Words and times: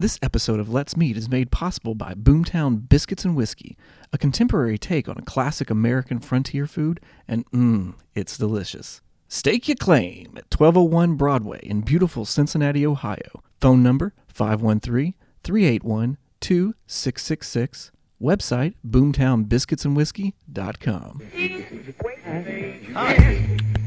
This 0.00 0.16
episode 0.22 0.60
of 0.60 0.72
Let's 0.72 0.96
Meet 0.96 1.16
is 1.16 1.28
made 1.28 1.50
possible 1.50 1.96
by 1.96 2.14
Boomtown 2.14 2.88
Biscuits 2.88 3.24
and 3.24 3.34
Whiskey, 3.34 3.76
a 4.12 4.18
contemporary 4.18 4.78
take 4.78 5.08
on 5.08 5.18
a 5.18 5.22
classic 5.22 5.70
American 5.70 6.20
frontier 6.20 6.68
food, 6.68 7.00
and 7.26 7.44
mmm, 7.50 7.94
it's 8.14 8.38
delicious. 8.38 9.00
Stake 9.26 9.66
your 9.66 9.74
claim 9.74 10.34
at 10.36 10.44
1201 10.56 11.16
Broadway 11.16 11.58
in 11.64 11.80
beautiful 11.80 12.24
Cincinnati, 12.24 12.86
Ohio. 12.86 13.42
Phone 13.60 13.82
number 13.82 14.14
513 14.28 15.14
381 15.42 16.16
2666. 16.42 17.90
Website 18.22 18.74
boomtownbiscuitsandwhiskey.com. 18.86 21.22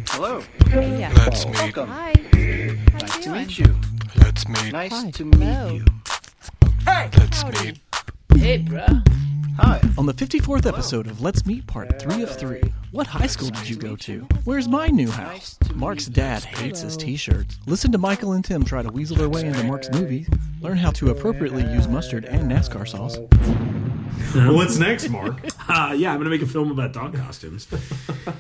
Hello. 0.09 0.43
Yeah. 0.73 1.14
Let's 1.16 1.46
meet. 1.46 1.55
Welcome. 1.55 1.88
Hi. 1.88 2.14
Nice 3.00 3.18
to 3.20 3.32
meet 3.32 3.57
you. 3.57 3.73
Let's 4.22 4.48
meet. 4.48 4.72
Nice 4.72 4.92
Hi. 4.92 5.12
to 5.12 5.26
meet 5.26 5.44
Hello. 5.44 5.74
you. 5.76 5.86
Let's 6.86 7.44
meet. 7.64 7.80
Hey, 8.36 8.60
bruh. 8.60 9.04
Hi. 9.57 9.82
On 9.97 10.05
the 10.05 10.14
54th 10.14 10.65
episode 10.65 11.07
of 11.07 11.21
Let's 11.21 11.46
Meet 11.46 11.68
Part 11.68 12.00
3 12.01 12.23
of 12.23 12.36
3, 12.37 12.61
what 12.92 13.07
high 13.07 13.28
school 13.28 13.50
did 13.50 13.69
you 13.69 13.75
go 13.75 13.96
to? 13.97 14.21
Where's 14.43 14.68
my 14.68 14.87
new 14.87 15.09
house? 15.09 15.57
Mark's 15.75 16.05
dad 16.07 16.43
hates 16.43 16.82
his 16.82 16.97
t 16.97 17.15
shirts. 17.15 17.57
Listen 17.65 17.92
to 17.92 17.97
Michael 17.97 18.32
and 18.33 18.43
Tim 18.43 18.64
try 18.64 18.82
to 18.82 18.89
weasel 18.89 19.18
their 19.18 19.29
way 19.29 19.45
into 19.45 19.64
Mark's 19.64 19.89
movie. 19.92 20.25
Learn 20.61 20.78
how 20.78 20.92
to 20.92 21.09
appropriately 21.09 21.64
use 21.73 21.87
mustard 21.87 22.25
and 22.25 22.50
NASCAR 22.51 22.87
sauce. 22.87 23.18
What's 24.36 24.78
next, 24.78 25.09
Mark? 25.09 25.42
Uh, 25.70 25.93
yeah, 25.93 26.11
I'm 26.11 26.18
gonna 26.18 26.29
make 26.29 26.42
a 26.42 26.45
film 26.47 26.70
about 26.70 26.92
dog 26.92 27.15
costumes. 27.15 27.65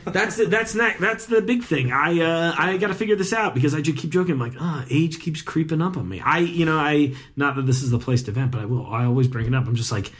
that's 0.05 0.35
the, 0.35 0.47
that's 0.47 0.75
ne- 0.75 0.97
that's 0.99 1.27
the 1.27 1.41
big 1.41 1.63
thing. 1.63 1.89
I 1.93 2.19
uh, 2.19 2.53
I 2.57 2.75
got 2.75 2.87
to 2.87 2.93
figure 2.93 3.15
this 3.15 3.31
out 3.31 3.53
because 3.53 3.73
I 3.73 3.79
just 3.79 3.97
keep 3.99 4.09
joking. 4.11 4.33
I'm 4.33 4.39
like, 4.39 4.55
ah, 4.59 4.83
age 4.89 5.21
keeps 5.21 5.41
creeping 5.41 5.81
up 5.81 5.95
on 5.95 6.09
me. 6.09 6.19
I 6.19 6.39
you 6.39 6.65
know 6.65 6.77
I 6.77 7.13
not 7.37 7.55
that 7.55 7.67
this 7.67 7.83
is 7.83 7.89
the 7.89 7.99
place 7.99 8.21
to 8.23 8.31
vent, 8.33 8.51
but 8.51 8.59
I 8.59 8.65
will. 8.65 8.85
I 8.85 9.05
always 9.05 9.29
bring 9.29 9.45
it 9.47 9.53
up. 9.55 9.65
I'm 9.65 9.75
just 9.75 9.93
like. 9.93 10.11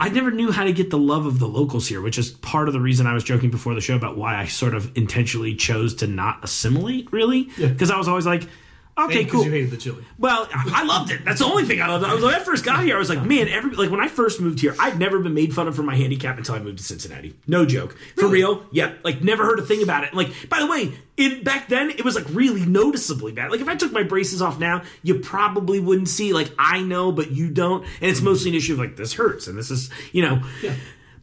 I 0.00 0.08
never 0.08 0.30
knew 0.30 0.50
how 0.50 0.64
to 0.64 0.72
get 0.72 0.88
the 0.88 0.98
love 0.98 1.26
of 1.26 1.38
the 1.38 1.46
locals 1.46 1.86
here, 1.86 2.00
which 2.00 2.16
is 2.16 2.30
part 2.30 2.68
of 2.68 2.72
the 2.72 2.80
reason 2.80 3.06
I 3.06 3.12
was 3.12 3.22
joking 3.22 3.50
before 3.50 3.74
the 3.74 3.82
show 3.82 3.94
about 3.94 4.16
why 4.16 4.34
I 4.34 4.46
sort 4.46 4.74
of 4.74 4.90
intentionally 4.96 5.54
chose 5.54 5.94
to 5.96 6.06
not 6.06 6.42
assimilate, 6.42 7.12
really. 7.12 7.50
Because 7.58 7.90
I 7.90 7.98
was 7.98 8.08
always 8.08 8.24
like, 8.24 8.44
okay, 9.06 9.24
cool. 9.24 9.44
You 9.44 9.50
hated 9.50 9.70
the 9.70 9.76
chili. 9.76 10.04
Well, 10.18 10.48
I 10.52 10.80
I 10.80 10.84
loved 10.84 11.10
it. 11.10 11.24
That's 11.24 11.40
the 11.40 11.46
only 11.46 11.64
thing 11.64 11.80
I 11.80 11.88
loved. 11.88 12.04
I 12.04 12.14
was 12.14 12.22
when 12.22 12.34
I 12.34 12.38
first 12.40 12.64
got 12.64 12.84
here. 12.84 12.96
I 12.96 12.98
was 12.98 13.08
like, 13.08 13.22
man, 13.22 13.48
every 13.48 13.70
like 13.72 13.90
when 13.90 14.00
I 14.00 14.08
first 14.08 14.40
moved 14.40 14.60
here, 14.60 14.74
I'd 14.78 14.98
never 14.98 15.18
been 15.18 15.34
made 15.34 15.54
fun 15.54 15.68
of 15.68 15.76
for 15.76 15.82
my 15.82 15.96
handicap 15.96 16.38
until 16.38 16.54
I 16.54 16.58
moved 16.58 16.78
to 16.78 16.84
Cincinnati. 16.84 17.36
No 17.46 17.64
joke, 17.64 17.96
for 18.16 18.28
real. 18.28 18.64
Yeah, 18.72 18.94
like 19.04 19.22
never 19.22 19.44
heard 19.44 19.58
a 19.58 19.62
thing 19.62 19.82
about 19.82 20.04
it. 20.04 20.14
Like, 20.14 20.48
by 20.48 20.60
the 20.60 20.66
way, 20.66 20.92
in 21.16 21.42
back 21.42 21.68
then 21.68 21.90
it 21.90 22.04
was 22.04 22.14
like 22.14 22.26
really 22.30 22.64
noticeably 22.64 23.32
bad. 23.32 23.50
Like 23.50 23.60
if 23.60 23.68
I 23.68 23.76
took 23.76 23.92
my 23.92 24.02
braces 24.02 24.42
off 24.42 24.58
now, 24.58 24.82
you 25.02 25.20
probably 25.20 25.80
wouldn't 25.80 26.08
see. 26.08 26.32
Like 26.32 26.50
I 26.58 26.80
know, 26.80 27.12
but 27.12 27.30
you 27.30 27.50
don't, 27.50 27.84
and 27.84 28.10
it's 28.10 28.20
mm-hmm. 28.20 28.28
mostly 28.28 28.50
an 28.50 28.56
issue 28.56 28.74
of 28.74 28.78
like 28.78 28.96
this 28.96 29.14
hurts 29.14 29.46
and 29.46 29.58
this 29.58 29.70
is 29.70 29.90
you 30.12 30.22
know. 30.22 30.42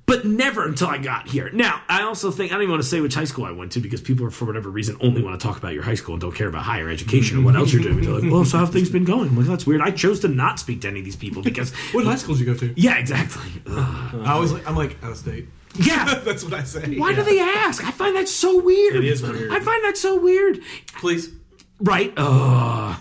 But 0.07 0.23
never 0.23 0.65
until 0.65 0.87
I 0.87 0.99
got 0.99 1.27
here. 1.27 1.49
Now, 1.51 1.81
I 1.89 2.03
also 2.03 2.31
think 2.31 2.51
I 2.51 2.55
don't 2.55 2.63
even 2.63 2.71
want 2.71 2.81
to 2.81 2.87
say 2.87 3.01
which 3.01 3.13
high 3.13 3.25
school 3.25 3.43
I 3.43 3.51
went 3.51 3.73
to 3.73 3.81
because 3.81 3.99
people, 3.99 4.29
for 4.29 4.45
whatever 4.45 4.69
reason, 4.69 4.95
only 5.01 5.21
want 5.21 5.37
to 5.39 5.45
talk 5.45 5.57
about 5.57 5.73
your 5.73 5.83
high 5.83 5.95
school 5.95 6.13
and 6.15 6.21
don't 6.21 6.33
care 6.33 6.47
about 6.47 6.63
higher 6.63 6.89
education 6.89 7.39
or 7.39 7.41
what 7.43 7.57
else 7.57 7.73
you're 7.73 7.83
doing. 7.83 7.99
They're 7.99 8.13
like, 8.13 8.31
"Well, 8.31 8.45
so 8.45 8.57
how 8.57 8.63
have 8.65 8.73
things 8.73 8.89
been 8.89 9.03
going?" 9.03 9.27
I'm 9.27 9.37
like, 9.37 9.47
"That's 9.47 9.67
weird." 9.67 9.81
I 9.81 9.91
chose 9.91 10.21
to 10.21 10.29
not 10.29 10.59
speak 10.59 10.79
to 10.81 10.87
any 10.87 10.99
of 10.99 11.05
these 11.05 11.17
people 11.17 11.41
because, 11.43 11.71
What 11.91 12.05
high 12.05 12.15
schools 12.15 12.39
you 12.39 12.45
go 12.45 12.53
to? 12.55 12.73
yeah, 12.79 12.97
exactly. 12.97 13.51
Ugh. 13.67 14.21
I 14.25 14.39
was 14.39 14.53
like, 14.53 14.65
I'm 14.65 14.77
like 14.77 14.95
out 15.03 15.11
of 15.11 15.17
state. 15.17 15.49
Yeah. 15.75 16.21
That's 16.23 16.41
what 16.41 16.53
I 16.53 16.63
say. 16.63 16.97
Why 16.97 17.13
do 17.13 17.23
they 17.23 17.41
ask? 17.41 17.85
I 17.85 17.91
find 17.91 18.15
that 18.15 18.29
so 18.29 18.61
weird. 18.63 18.95
It 18.95 19.03
is 19.03 19.21
weird. 19.21 19.51
I 19.51 19.59
find 19.59 19.83
that 19.83 19.97
so 19.97 20.17
weird. 20.17 20.61
Please. 20.99 21.29
Right. 21.81 22.13
Ugh. 22.15 22.97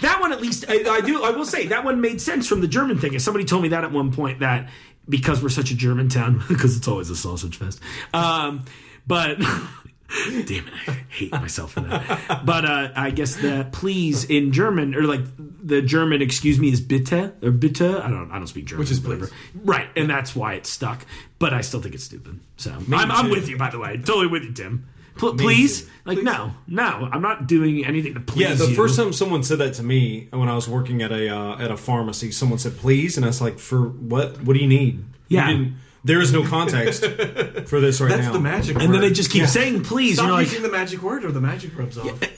That 0.00 0.20
one, 0.20 0.32
at 0.32 0.40
least, 0.40 0.64
I, 0.68 0.82
I 0.88 1.00
do. 1.00 1.22
I 1.22 1.30
will 1.30 1.44
say 1.44 1.66
that 1.66 1.84
one 1.84 2.00
made 2.00 2.20
sense 2.20 2.48
from 2.48 2.60
the 2.60 2.66
German 2.66 2.98
thing. 2.98 3.14
If 3.14 3.22
somebody 3.22 3.44
told 3.44 3.62
me 3.62 3.68
that 3.68 3.84
at 3.84 3.92
one 3.92 4.10
point, 4.10 4.40
that 4.40 4.68
because 5.08 5.42
we're 5.42 5.48
such 5.48 5.70
a 5.70 5.76
German 5.76 6.08
town, 6.08 6.42
because 6.48 6.76
it's 6.76 6.88
always 6.88 7.10
a 7.10 7.16
sausage 7.16 7.56
fest. 7.56 7.80
Um, 8.12 8.64
but 9.06 9.38
damn 10.18 10.66
it, 10.66 10.72
I 10.88 10.92
hate 11.08 11.32
myself 11.32 11.72
for 11.72 11.80
that. 11.80 12.42
But 12.44 12.64
uh, 12.64 12.90
I 12.96 13.10
guess 13.10 13.36
the 13.36 13.68
please 13.72 14.24
in 14.24 14.52
German, 14.52 14.94
or 14.94 15.02
like 15.02 15.20
the 15.38 15.82
German, 15.82 16.22
excuse 16.22 16.58
me, 16.58 16.70
is 16.70 16.80
bitte 16.80 17.12
or 17.42 17.50
bitte. 17.50 17.82
I 17.82 18.10
don't. 18.10 18.30
I 18.30 18.38
don't 18.38 18.46
speak 18.46 18.66
German. 18.66 18.80
Which 18.80 18.90
is 18.90 19.00
whatever. 19.00 19.26
please. 19.26 19.36
Right, 19.64 19.88
and 19.96 20.08
that's 20.08 20.34
why 20.34 20.54
it's 20.54 20.70
stuck. 20.70 21.04
But 21.38 21.52
I 21.52 21.60
still 21.60 21.80
think 21.80 21.94
it's 21.94 22.04
stupid. 22.04 22.40
So 22.56 22.72
I'm, 22.72 23.10
I'm 23.10 23.30
with 23.30 23.48
you. 23.48 23.56
By 23.56 23.70
the 23.70 23.78
way, 23.78 23.96
totally 23.96 24.26
with 24.28 24.44
you, 24.44 24.52
Tim. 24.52 24.88
Pl- 25.16 25.34
please, 25.34 25.88
like 26.04 26.18
Please. 26.18 26.24
no, 26.24 26.52
no, 26.68 27.08
I'm 27.12 27.22
not 27.22 27.46
doing 27.46 27.84
anything 27.84 28.14
to 28.14 28.20
please 28.20 28.40
Yeah, 28.42 28.54
the 28.54 28.66
you. 28.68 28.74
first 28.76 28.96
time 28.96 29.12
someone 29.12 29.42
said 29.42 29.58
that 29.58 29.74
to 29.74 29.82
me 29.82 30.28
when 30.30 30.48
I 30.48 30.54
was 30.54 30.68
working 30.68 31.02
at 31.02 31.10
a 31.12 31.28
uh, 31.34 31.58
at 31.58 31.70
a 31.70 31.76
pharmacy, 31.76 32.30
someone 32.32 32.58
said 32.58 32.76
please, 32.76 33.16
and 33.16 33.24
I 33.24 33.28
was 33.28 33.40
like, 33.40 33.58
for 33.58 33.82
what? 33.88 34.42
What 34.42 34.54
do 34.54 34.60
you 34.60 34.68
need? 34.68 34.98
You 35.28 35.38
Yeah. 35.38 35.46
didn't- 35.48 35.74
there 36.06 36.20
is 36.20 36.32
no 36.32 36.44
context 36.44 37.04
for 37.66 37.80
this 37.80 38.00
right 38.00 38.08
That's 38.10 38.26
now. 38.28 38.32
the 38.32 38.40
magic 38.40 38.76
word. 38.76 38.84
and 38.84 38.94
then 38.94 39.00
they 39.00 39.10
just 39.10 39.30
keep 39.30 39.46
saying 39.46 39.82
please. 39.82 40.14
Stop 40.14 40.24
and 40.24 40.28
you're 40.28 40.38
like, 40.38 40.46
using 40.46 40.62
the 40.62 40.70
magic 40.70 41.02
word 41.02 41.24
or 41.24 41.32
the 41.32 41.40
magic 41.40 41.76
rubs 41.76 41.98
off. 41.98 42.20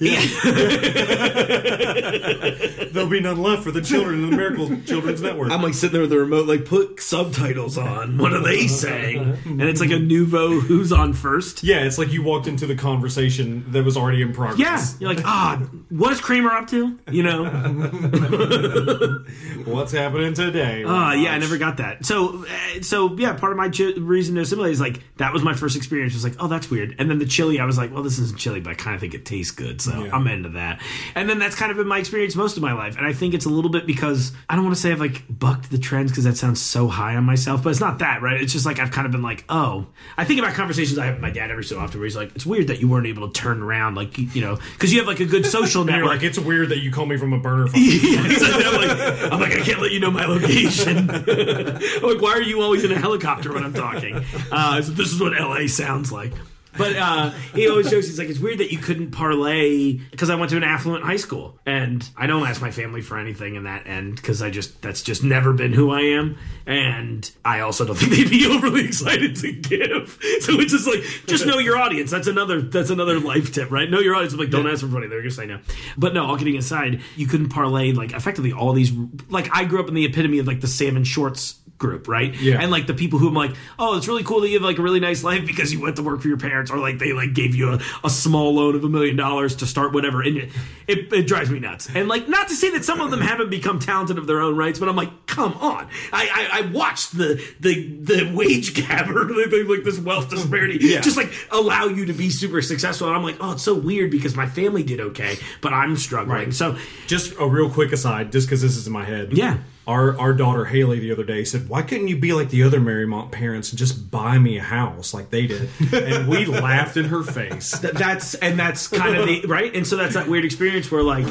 There'll 2.92 3.08
be 3.10 3.20
none 3.20 3.42
left 3.42 3.62
for 3.62 3.70
the 3.70 3.82
children 3.82 4.22
in 4.24 4.30
the 4.30 4.36
Miracle 4.36 4.68
Children's 4.86 5.20
Network. 5.20 5.50
I'm 5.50 5.62
like 5.62 5.74
sitting 5.74 5.92
there 5.92 6.00
with 6.02 6.10
the 6.10 6.18
remote, 6.18 6.46
like 6.48 6.64
put 6.64 7.00
subtitles 7.00 7.76
on. 7.76 8.16
What 8.18 8.32
are 8.32 8.42
they 8.42 8.66
saying? 8.66 9.36
And 9.44 9.62
it's 9.62 9.80
like 9.80 9.90
a 9.90 9.98
nouveau 9.98 10.60
who's 10.60 10.90
on 10.92 11.12
first. 11.12 11.62
yeah, 11.62 11.84
it's 11.84 11.98
like 11.98 12.10
you 12.12 12.22
walked 12.22 12.46
into 12.46 12.66
the 12.66 12.74
conversation 12.74 13.64
that 13.72 13.84
was 13.84 13.96
already 13.96 14.22
in 14.22 14.32
progress. 14.32 14.58
Yeah, 14.58 14.84
you're 15.00 15.14
like, 15.14 15.24
ah, 15.26 15.62
what 15.90 16.12
is 16.12 16.20
Kramer 16.20 16.50
up 16.50 16.68
to? 16.68 16.98
You 17.10 17.22
know, 17.22 17.44
What's 19.64 19.92
happening 19.92 20.34
today? 20.34 20.84
Ah, 20.86 21.12
yeah, 21.12 21.32
I 21.32 21.38
never 21.38 21.58
got 21.58 21.78
that. 21.78 22.04
So, 22.04 22.44
uh, 22.46 22.82
so 22.82 23.14
yeah, 23.16 23.34
part 23.34 23.52
of 23.52 23.58
my 23.58 23.68
ch- 23.68 23.96
reason 23.96 24.34
to 24.36 24.42
assimilate 24.42 24.72
is 24.72 24.80
like 24.80 25.02
that 25.16 25.32
was 25.32 25.42
my 25.42 25.54
first 25.54 25.76
experience. 25.76 26.14
Was 26.14 26.24
like, 26.24 26.36
oh, 26.40 26.48
that's 26.48 26.70
weird. 26.70 26.94
And 26.98 27.10
then 27.10 27.18
the 27.18 27.26
chili, 27.26 27.60
I 27.60 27.64
was 27.64 27.78
like, 27.78 27.92
well, 27.92 28.02
this 28.02 28.18
isn't 28.18 28.38
chili, 28.38 28.60
but 28.60 28.70
I 28.70 28.74
kind 28.74 28.94
of 28.94 29.00
think 29.00 29.14
it 29.14 29.24
tastes 29.24 29.52
good, 29.52 29.80
so 29.80 30.04
Yeah. 30.04 30.14
I'm 30.14 30.26
into 30.26 30.50
that. 30.50 30.80
And 31.14 31.28
then 31.28 31.38
that's 31.38 31.54
kind 31.56 31.70
of 31.70 31.76
been 31.76 31.88
my 31.88 31.98
experience 31.98 32.34
most 32.36 32.56
of 32.56 32.62
my 32.62 32.72
life. 32.72 32.96
And 32.96 33.06
I 33.06 33.12
think 33.12 33.34
it's 33.34 33.46
a 33.46 33.50
little 33.50 33.70
bit 33.70 33.86
because 33.86 34.32
I 34.48 34.54
don't 34.56 34.64
want 34.64 34.76
to 34.76 34.80
say 34.80 34.92
I've 34.92 35.00
like 35.00 35.24
bucked 35.28 35.70
the 35.70 35.78
trends 35.78 36.10
because 36.10 36.24
that 36.24 36.36
sounds 36.36 36.60
so 36.62 36.88
high 36.88 37.16
on 37.16 37.24
myself, 37.24 37.62
but 37.62 37.70
it's 37.70 37.80
not 37.80 37.98
that, 38.00 38.22
right? 38.22 38.40
It's 38.40 38.52
just 38.52 38.66
like 38.66 38.78
I've 38.78 38.90
kind 38.90 39.06
of 39.06 39.12
been 39.12 39.22
like, 39.22 39.44
oh, 39.48 39.86
I 40.16 40.24
think 40.24 40.40
about 40.40 40.54
conversations 40.54 40.98
I 40.98 41.06
have 41.06 41.14
with 41.16 41.22
my 41.22 41.30
dad 41.30 41.50
every 41.50 41.64
so 41.64 41.78
often 41.78 42.00
where 42.00 42.06
he's 42.06 42.16
like, 42.16 42.34
it's 42.34 42.46
weird 42.46 42.68
that 42.68 42.80
you 42.80 42.88
weren't 42.88 43.06
able 43.06 43.28
to 43.28 43.32
turn 43.38 43.62
around, 43.62 43.94
like 43.96 44.16
you, 44.18 44.26
you 44.32 44.40
know, 44.40 44.58
because 44.74 44.92
you 44.92 44.98
have 44.98 45.08
like 45.08 45.20
a 45.20 45.26
good 45.26 45.44
social 45.46 45.77
And 45.82 45.90
you're 45.90 45.98
network. 46.00 46.16
like, 46.16 46.22
it's 46.22 46.38
weird 46.38 46.68
that 46.70 46.78
you 46.78 46.90
call 46.90 47.06
me 47.06 47.16
from 47.16 47.32
a 47.32 47.38
burner 47.38 47.68
phone. 47.68 47.80
Yeah, 47.82 48.24
exactly. 48.26 48.64
I'm 48.64 48.74
like, 48.74 49.32
I'm 49.32 49.40
like, 49.40 49.52
I 49.52 49.60
can't 49.60 49.80
let 49.80 49.92
you 49.92 50.00
know 50.00 50.10
my 50.10 50.26
location. 50.26 51.10
I'm 51.10 52.02
like, 52.02 52.20
why 52.20 52.32
are 52.32 52.42
you 52.42 52.60
always 52.62 52.84
in 52.84 52.92
a 52.92 52.98
helicopter 52.98 53.52
when 53.52 53.64
I'm 53.64 53.74
talking? 53.74 54.24
Uh, 54.50 54.82
so 54.82 54.92
this 54.92 55.12
is 55.12 55.20
what 55.20 55.32
LA 55.32 55.66
sounds 55.66 56.10
like. 56.12 56.32
But 56.78 56.96
uh, 56.96 57.30
he 57.54 57.68
always 57.68 57.90
jokes. 57.90 58.06
He's 58.06 58.18
like, 58.18 58.28
it's 58.28 58.38
weird 58.38 58.58
that 58.58 58.72
you 58.72 58.78
couldn't 58.78 59.10
parlay 59.10 59.94
because 59.94 60.30
I 60.30 60.36
went 60.36 60.50
to 60.50 60.56
an 60.56 60.64
affluent 60.64 61.04
high 61.04 61.16
school, 61.16 61.58
and 61.66 62.08
I 62.16 62.26
don't 62.26 62.46
ask 62.46 62.62
my 62.62 62.70
family 62.70 63.02
for 63.02 63.18
anything 63.18 63.56
in 63.56 63.64
that 63.64 63.86
end 63.86 64.16
because 64.16 64.40
I 64.40 64.50
just 64.50 64.80
that's 64.80 65.02
just 65.02 65.22
never 65.24 65.52
been 65.52 65.72
who 65.72 65.90
I 65.90 66.02
am, 66.02 66.38
and 66.66 67.30
I 67.44 67.60
also 67.60 67.84
don't 67.84 67.96
think 67.96 68.12
they'd 68.12 68.30
be 68.30 68.46
overly 68.50 68.84
excited 68.84 69.36
to 69.36 69.52
give. 69.52 70.18
So 70.40 70.52
it's 70.60 70.72
just 70.72 70.86
like, 70.86 71.02
just 71.26 71.46
know 71.46 71.58
your 71.58 71.76
audience. 71.76 72.10
That's 72.10 72.28
another 72.28 72.62
that's 72.62 72.90
another 72.90 73.18
life 73.18 73.52
tip, 73.52 73.70
right? 73.70 73.90
Know 73.90 74.00
your 74.00 74.14
audience. 74.14 74.32
I'm 74.32 74.38
like, 74.38 74.50
don't 74.50 74.66
ask 74.66 74.80
for 74.80 74.86
money. 74.86 75.08
They're 75.08 75.20
gonna 75.20 75.30
say 75.30 75.46
no. 75.46 75.60
But 75.96 76.14
no, 76.14 76.24
all 76.26 76.38
kidding 76.38 76.56
aside, 76.56 77.02
you 77.16 77.26
couldn't 77.26 77.48
parlay 77.48 77.92
like 77.92 78.12
effectively 78.12 78.52
all 78.52 78.72
these. 78.72 78.92
Like 79.28 79.48
I 79.52 79.64
grew 79.64 79.80
up 79.80 79.88
in 79.88 79.94
the 79.94 80.04
epitome 80.04 80.38
of 80.38 80.46
like 80.46 80.60
the 80.60 80.68
salmon 80.68 81.04
shorts 81.04 81.58
group, 81.78 82.08
right? 82.08 82.34
Yeah. 82.34 82.60
And 82.60 82.70
like 82.70 82.86
the 82.86 82.94
people 82.94 83.18
who 83.18 83.28
I'm 83.28 83.34
like, 83.34 83.54
oh, 83.78 83.96
it's 83.96 84.08
really 84.08 84.24
cool 84.24 84.40
that 84.40 84.48
you 84.48 84.54
have 84.54 84.62
like 84.62 84.78
a 84.78 84.82
really 84.82 85.00
nice 85.00 85.24
life 85.24 85.46
because 85.46 85.72
you 85.72 85.80
went 85.80 85.96
to 85.96 86.02
work 86.02 86.20
for 86.20 86.28
your 86.28 86.36
parents, 86.36 86.70
or 86.70 86.78
like 86.78 86.98
they 86.98 87.12
like 87.12 87.34
gave 87.34 87.54
you 87.54 87.72
a, 87.74 87.80
a 88.04 88.10
small 88.10 88.54
loan 88.54 88.74
of 88.74 88.84
a 88.84 88.88
million 88.88 89.16
dollars 89.16 89.56
to 89.56 89.66
start 89.66 89.92
whatever. 89.92 90.22
And 90.22 90.36
it, 90.36 90.50
it, 90.86 91.12
it 91.12 91.26
drives 91.26 91.50
me 91.50 91.58
nuts. 91.58 91.88
And 91.94 92.08
like, 92.08 92.28
not 92.28 92.48
to 92.48 92.54
say 92.54 92.70
that 92.70 92.84
some 92.84 93.00
of 93.00 93.10
them 93.10 93.20
haven't 93.20 93.50
become 93.50 93.78
talented 93.78 94.18
of 94.18 94.26
their 94.26 94.40
own 94.40 94.56
rights, 94.56 94.78
but 94.78 94.88
I'm 94.88 94.96
like, 94.96 95.26
come 95.26 95.54
on. 95.54 95.88
I 96.12 96.48
I, 96.52 96.58
I 96.58 96.70
watched 96.72 97.16
the 97.16 97.42
the 97.60 97.88
the 97.98 98.32
wage 98.34 98.74
gap 98.74 99.08
or 99.08 99.24
like, 99.28 99.68
like 99.68 99.84
this 99.84 99.98
wealth 99.98 100.28
disparity 100.30 100.78
just 101.00 101.16
like 101.16 101.32
allow 101.50 101.84
you 101.86 102.06
to 102.06 102.12
be 102.12 102.30
super 102.30 102.60
successful. 102.62 103.06
And 103.08 103.16
I'm 103.16 103.22
like, 103.22 103.36
oh, 103.40 103.52
it's 103.52 103.62
so 103.62 103.74
weird 103.74 104.10
because 104.10 104.36
my 104.36 104.46
family 104.46 104.82
did 104.82 105.00
okay, 105.00 105.36
but 105.60 105.72
I'm 105.72 105.96
struggling. 105.96 106.52
So 106.52 106.76
Just 107.06 107.34
a 107.38 107.46
real 107.46 107.70
quick 107.70 107.92
aside, 107.92 108.32
just 108.32 108.46
because 108.46 108.62
this 108.62 108.76
is 108.76 108.86
in 108.86 108.92
my 108.92 109.04
head. 109.04 109.32
Yeah. 109.36 109.58
Our, 109.88 110.18
our 110.20 110.34
daughter 110.34 110.66
Haley 110.66 111.00
the 111.00 111.10
other 111.12 111.24
day 111.24 111.44
said, 111.44 111.68
"Why 111.68 111.80
couldn't 111.80 112.08
you 112.08 112.18
be 112.18 112.34
like 112.34 112.50
the 112.50 112.62
other 112.62 112.78
Marymount 112.78 113.32
parents 113.32 113.70
and 113.70 113.78
just 113.78 114.10
buy 114.10 114.38
me 114.38 114.58
a 114.58 114.62
house 114.62 115.14
like 115.14 115.30
they 115.30 115.46
did?" 115.46 115.70
And 115.92 116.28
we 116.28 116.44
laughed 116.44 116.96
in 116.98 117.06
her 117.06 117.22
face. 117.22 117.80
Th- 117.80 117.94
that's 117.94 118.34
and 118.34 118.58
that's 118.58 118.86
kind 118.86 119.16
of 119.16 119.26
the 119.26 119.46
right 119.46 119.74
and 119.74 119.86
so 119.86 119.96
that's 119.96 120.12
that 120.14 120.28
weird 120.28 120.44
experience 120.44 120.90
where 120.90 121.02
like 121.02 121.26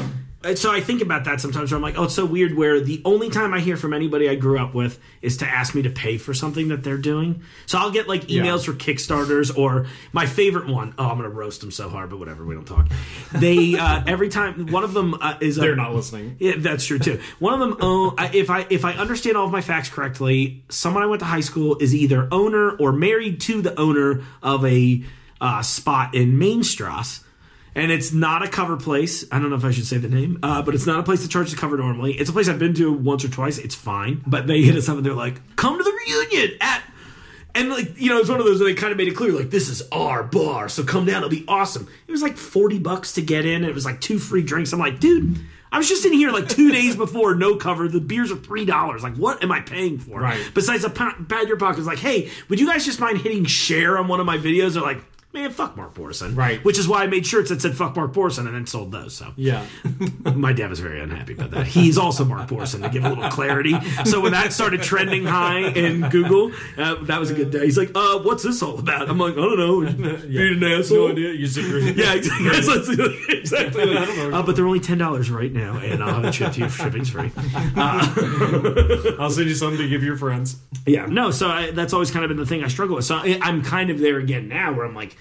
So 0.54 0.72
I 0.72 0.80
think 0.80 1.02
about 1.02 1.24
that 1.24 1.40
sometimes 1.40 1.72
where 1.72 1.76
I'm 1.76 1.82
like, 1.82 1.98
oh, 1.98 2.04
it's 2.04 2.14
so 2.14 2.24
weird 2.24 2.56
where 2.56 2.78
the 2.80 3.02
only 3.04 3.28
time 3.28 3.52
I 3.52 3.58
hear 3.58 3.76
from 3.76 3.92
anybody 3.92 4.28
I 4.28 4.36
grew 4.36 4.56
up 4.56 4.72
with 4.72 5.00
is 5.20 5.38
to 5.38 5.46
ask 5.46 5.74
me 5.74 5.82
to 5.82 5.90
pay 5.90 6.16
for 6.16 6.32
something 6.32 6.68
that 6.68 6.84
they're 6.84 6.96
doing. 6.96 7.42
So 7.66 7.76
I'll 7.76 7.90
get 7.90 8.06
like 8.06 8.22
emails 8.28 8.64
for 8.64 8.72
Kickstarters 8.72 9.56
or 9.58 9.86
my 10.12 10.26
favorite 10.26 10.68
one. 10.68 10.94
Oh, 10.96 11.06
I'm 11.06 11.18
going 11.18 11.28
to 11.28 11.36
roast 11.36 11.60
them 11.60 11.72
so 11.72 11.88
hard, 11.88 12.10
but 12.10 12.20
whatever, 12.20 12.44
we 12.44 12.54
don't 12.54 12.64
talk. 12.64 12.86
They, 13.32 13.76
uh, 13.76 14.04
every 14.06 14.28
time, 14.28 14.68
one 14.68 14.84
of 14.84 14.94
them 14.94 15.14
uh, 15.14 15.38
is. 15.40 15.56
They're 15.56 15.74
not 15.74 15.92
listening. 15.92 16.36
yeah, 16.38 16.52
that's 16.58 16.86
true 16.86 17.00
too. 17.00 17.20
One 17.40 17.54
of 17.54 17.58
them, 17.58 17.76
oh, 17.80 18.14
if 18.32 18.48
I 18.48 18.64
if 18.70 18.84
I 18.84 18.92
understand 18.92 19.36
all 19.36 19.46
of 19.46 19.52
my 19.52 19.60
facts 19.60 19.88
correctly, 19.88 20.62
someone 20.68 21.02
I 21.02 21.06
went 21.06 21.18
to 21.18 21.26
high 21.26 21.40
school 21.40 21.76
is 21.80 21.92
either 21.94 22.28
owner 22.30 22.70
or 22.76 22.92
married 22.92 23.40
to 23.42 23.60
the 23.60 23.78
owner 23.78 24.22
of 24.40 24.64
a 24.64 25.02
uh, 25.40 25.62
spot 25.62 26.14
in 26.14 26.38
Mainstrasse. 26.38 27.24
And 27.78 27.92
it's 27.92 28.12
not 28.12 28.42
a 28.42 28.48
cover 28.48 28.76
place. 28.76 29.24
I 29.30 29.38
don't 29.38 29.50
know 29.50 29.56
if 29.56 29.64
I 29.64 29.70
should 29.70 29.86
say 29.86 29.98
the 29.98 30.08
name, 30.08 30.38
uh, 30.42 30.62
but 30.62 30.74
it's 30.74 30.86
not 30.86 31.00
a 31.00 31.02
place 31.02 31.22
that 31.22 31.30
charges 31.30 31.54
cover 31.54 31.76
normally. 31.76 32.12
It's 32.14 32.28
a 32.30 32.32
place 32.32 32.48
I've 32.48 32.58
been 32.58 32.74
to 32.74 32.92
once 32.92 33.24
or 33.24 33.28
twice. 33.28 33.58
It's 33.58 33.74
fine, 33.74 34.22
but 34.26 34.46
they 34.46 34.62
hit 34.62 34.76
us 34.76 34.88
up 34.88 34.96
and 34.96 35.06
they're 35.06 35.14
like, 35.14 35.40
"Come 35.56 35.78
to 35.78 35.84
the 35.84 35.92
reunion 35.92 36.58
at 36.60 36.82
and 37.54 37.70
like 37.70 37.98
you 38.00 38.08
know, 38.08 38.18
it's 38.18 38.28
one 38.28 38.38
of 38.40 38.46
those 38.46 38.60
where 38.60 38.68
they 38.68 38.74
kind 38.74 38.92
of 38.92 38.98
made 38.98 39.08
it 39.08 39.16
clear, 39.16 39.32
like 39.32 39.50
this 39.50 39.68
is 39.68 39.82
our 39.90 40.22
bar, 40.22 40.68
so 40.68 40.84
come 40.84 41.06
down, 41.06 41.18
it'll 41.18 41.28
be 41.28 41.44
awesome. 41.48 41.88
It 42.06 42.12
was 42.12 42.22
like 42.22 42.36
forty 42.36 42.78
bucks 42.78 43.14
to 43.14 43.22
get 43.22 43.46
in. 43.46 43.56
and 43.56 43.64
It 43.66 43.74
was 43.74 43.84
like 43.84 44.00
two 44.00 44.18
free 44.18 44.42
drinks. 44.42 44.72
I'm 44.72 44.78
like, 44.78 45.00
dude, 45.00 45.38
I 45.72 45.78
was 45.78 45.88
just 45.88 46.04
in 46.04 46.12
here 46.12 46.30
like 46.30 46.48
two 46.48 46.70
days 46.70 46.94
before, 46.94 47.34
no 47.34 47.56
cover. 47.56 47.88
The 47.88 48.00
beers 48.00 48.30
are 48.30 48.36
three 48.36 48.64
dollars. 48.64 49.02
Like, 49.02 49.16
what 49.16 49.42
am 49.42 49.50
I 49.50 49.60
paying 49.60 49.98
for? 49.98 50.20
Right. 50.20 50.40
Besides 50.54 50.84
a 50.84 50.90
pa- 50.90 51.16
pat 51.28 51.48
your 51.48 51.56
pocket 51.56 51.80
is 51.80 51.86
like, 51.86 51.98
hey, 51.98 52.30
would 52.48 52.60
you 52.60 52.66
guys 52.66 52.84
just 52.84 53.00
mind 53.00 53.18
hitting 53.18 53.44
share 53.44 53.98
on 53.98 54.08
one 54.08 54.20
of 54.20 54.26
my 54.26 54.36
videos? 54.38 54.74
They're 54.74 54.82
like. 54.82 54.98
Man, 55.38 55.50
fuck 55.52 55.76
Mark 55.76 55.94
Borison. 55.94 56.36
Right. 56.36 56.64
Which 56.64 56.78
is 56.78 56.88
why 56.88 57.04
I 57.04 57.06
made 57.06 57.24
shirts 57.24 57.50
that 57.50 57.62
said 57.62 57.76
fuck 57.76 57.94
Mark 57.94 58.12
Borison 58.12 58.46
and 58.46 58.54
then 58.54 58.66
sold 58.66 58.90
those. 58.90 59.14
So 59.14 59.32
Yeah. 59.36 59.64
my 60.34 60.52
dad 60.52 60.68
was 60.68 60.80
very 60.80 61.00
unhappy 61.00 61.34
about 61.34 61.52
that. 61.52 61.66
He's 61.68 61.96
also 61.96 62.24
Mark 62.24 62.48
Borison 62.48 62.82
to 62.82 62.88
give 62.88 63.04
a 63.04 63.08
little 63.08 63.30
clarity. 63.30 63.76
So 64.04 64.20
when 64.20 64.32
that 64.32 64.52
started 64.52 64.82
trending 64.82 65.24
high 65.24 65.60
in 65.68 66.08
Google, 66.08 66.50
uh, 66.76 66.96
that 67.04 67.20
was 67.20 67.30
a 67.30 67.34
good 67.34 67.50
day. 67.52 67.64
He's 67.64 67.78
like, 67.78 67.90
"Uh, 67.94 68.18
what's 68.18 68.42
this 68.42 68.62
all 68.62 68.78
about?" 68.78 69.08
I'm 69.08 69.18
like, 69.18 69.34
"I 69.34 69.36
don't 69.36 69.58
know. 69.58 69.80
Being 70.26 70.62
an 70.62 70.64
asshole." 70.64 71.08
No 71.08 71.12
idea. 71.12 71.32
You. 71.32 71.48
Yeah, 71.98 72.14
exactly. 72.14 72.96
exactly. 73.28 73.96
Uh, 73.96 74.42
but 74.42 74.54
they're 74.56 74.66
only 74.66 74.80
ten 74.80 74.98
dollars 74.98 75.30
right 75.30 75.52
now, 75.52 75.78
and 75.78 76.02
I'll 76.02 76.14
have 76.14 76.24
it 76.24 76.34
shipped 76.34 76.54
to 76.54 76.60
you. 76.60 76.68
Shipping's 76.68 77.10
free. 77.10 77.30
I'll 77.76 79.30
send 79.30 79.48
you 79.48 79.54
something 79.54 79.78
to 79.78 79.88
give 79.88 80.02
your 80.02 80.16
friends. 80.16 80.56
Yeah, 80.86 81.06
no. 81.06 81.30
So 81.30 81.48
I, 81.48 81.70
that's 81.70 81.92
always 81.92 82.10
kind 82.10 82.24
of 82.24 82.28
been 82.28 82.36
the 82.38 82.46
thing 82.46 82.62
I 82.64 82.68
struggle 82.68 82.96
with. 82.96 83.04
So 83.04 83.16
I, 83.16 83.38
I'm 83.42 83.62
kind 83.62 83.90
of 83.90 83.98
there 83.98 84.18
again 84.18 84.48
now, 84.48 84.72
where 84.72 84.84
I'm 84.86 84.94
like, 84.94 85.16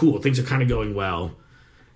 cool, 0.00 0.18
things 0.20 0.38
are 0.38 0.42
kind 0.44 0.62
of 0.62 0.68
going 0.68 0.94
well, 0.94 1.32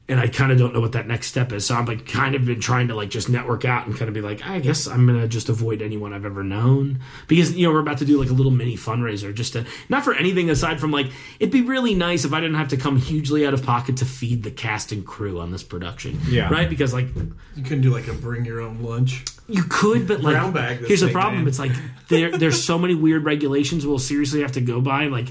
and 0.06 0.20
I 0.20 0.26
kind 0.26 0.52
of 0.52 0.58
don't 0.58 0.74
know 0.74 0.80
what 0.80 0.92
that 0.92 1.06
next 1.06 1.28
step 1.28 1.50
is. 1.52 1.66
So 1.66 1.74
I'm 1.74 1.86
like, 1.86 2.06
kind 2.06 2.34
of 2.34 2.44
been 2.44 2.60
trying 2.60 2.88
to 2.88 2.94
like 2.94 3.08
just 3.08 3.30
network 3.30 3.64
out 3.64 3.86
and 3.86 3.96
kind 3.96 4.08
of 4.08 4.14
be 4.14 4.20
like, 4.20 4.46
I 4.46 4.58
guess 4.60 4.86
I'm 4.86 5.06
gonna 5.06 5.26
just 5.26 5.48
avoid 5.48 5.80
anyone 5.80 6.12
I've 6.12 6.26
ever 6.26 6.44
known 6.44 7.00
because 7.26 7.56
you 7.56 7.66
know 7.66 7.72
we're 7.72 7.80
about 7.80 7.98
to 7.98 8.04
do 8.04 8.20
like 8.20 8.28
a 8.28 8.34
little 8.34 8.52
mini 8.52 8.76
fundraiser, 8.76 9.34
just 9.34 9.54
to 9.54 9.64
not 9.88 10.04
for 10.04 10.12
anything 10.12 10.50
aside 10.50 10.78
from 10.78 10.90
like 10.90 11.06
it'd 11.40 11.50
be 11.50 11.62
really 11.62 11.94
nice 11.94 12.26
if 12.26 12.34
I 12.34 12.40
didn't 12.40 12.56
have 12.56 12.68
to 12.68 12.76
come 12.76 12.98
hugely 12.98 13.46
out 13.46 13.54
of 13.54 13.62
pocket 13.62 13.96
to 13.98 14.04
feed 14.04 14.42
the 14.42 14.50
cast 14.50 14.92
and 14.92 15.06
crew 15.06 15.40
on 15.40 15.50
this 15.50 15.62
production. 15.62 16.20
Yeah. 16.28 16.50
right. 16.50 16.68
Because 16.68 16.92
like 16.92 17.06
You 17.56 17.62
couldn't 17.62 17.80
do 17.80 17.90
like 17.90 18.06
a 18.08 18.12
bring 18.12 18.44
your 18.44 18.60
own 18.60 18.82
lunch. 18.82 19.24
you 19.48 19.62
could, 19.62 20.06
but 20.06 20.20
like, 20.20 20.34
Brown 20.34 20.52
bag 20.52 20.80
this 20.80 20.88
here's 20.88 21.00
the 21.00 21.08
problem: 21.12 21.40
man. 21.44 21.48
it's 21.48 21.58
like 21.58 21.72
there, 22.08 22.36
there's 22.36 22.62
so 22.62 22.78
many 22.78 22.94
weird 22.94 23.24
regulations 23.24 23.86
we'll 23.86 23.98
seriously 23.98 24.42
have 24.42 24.52
to 24.52 24.60
go 24.60 24.82
by. 24.82 25.06
Like, 25.06 25.28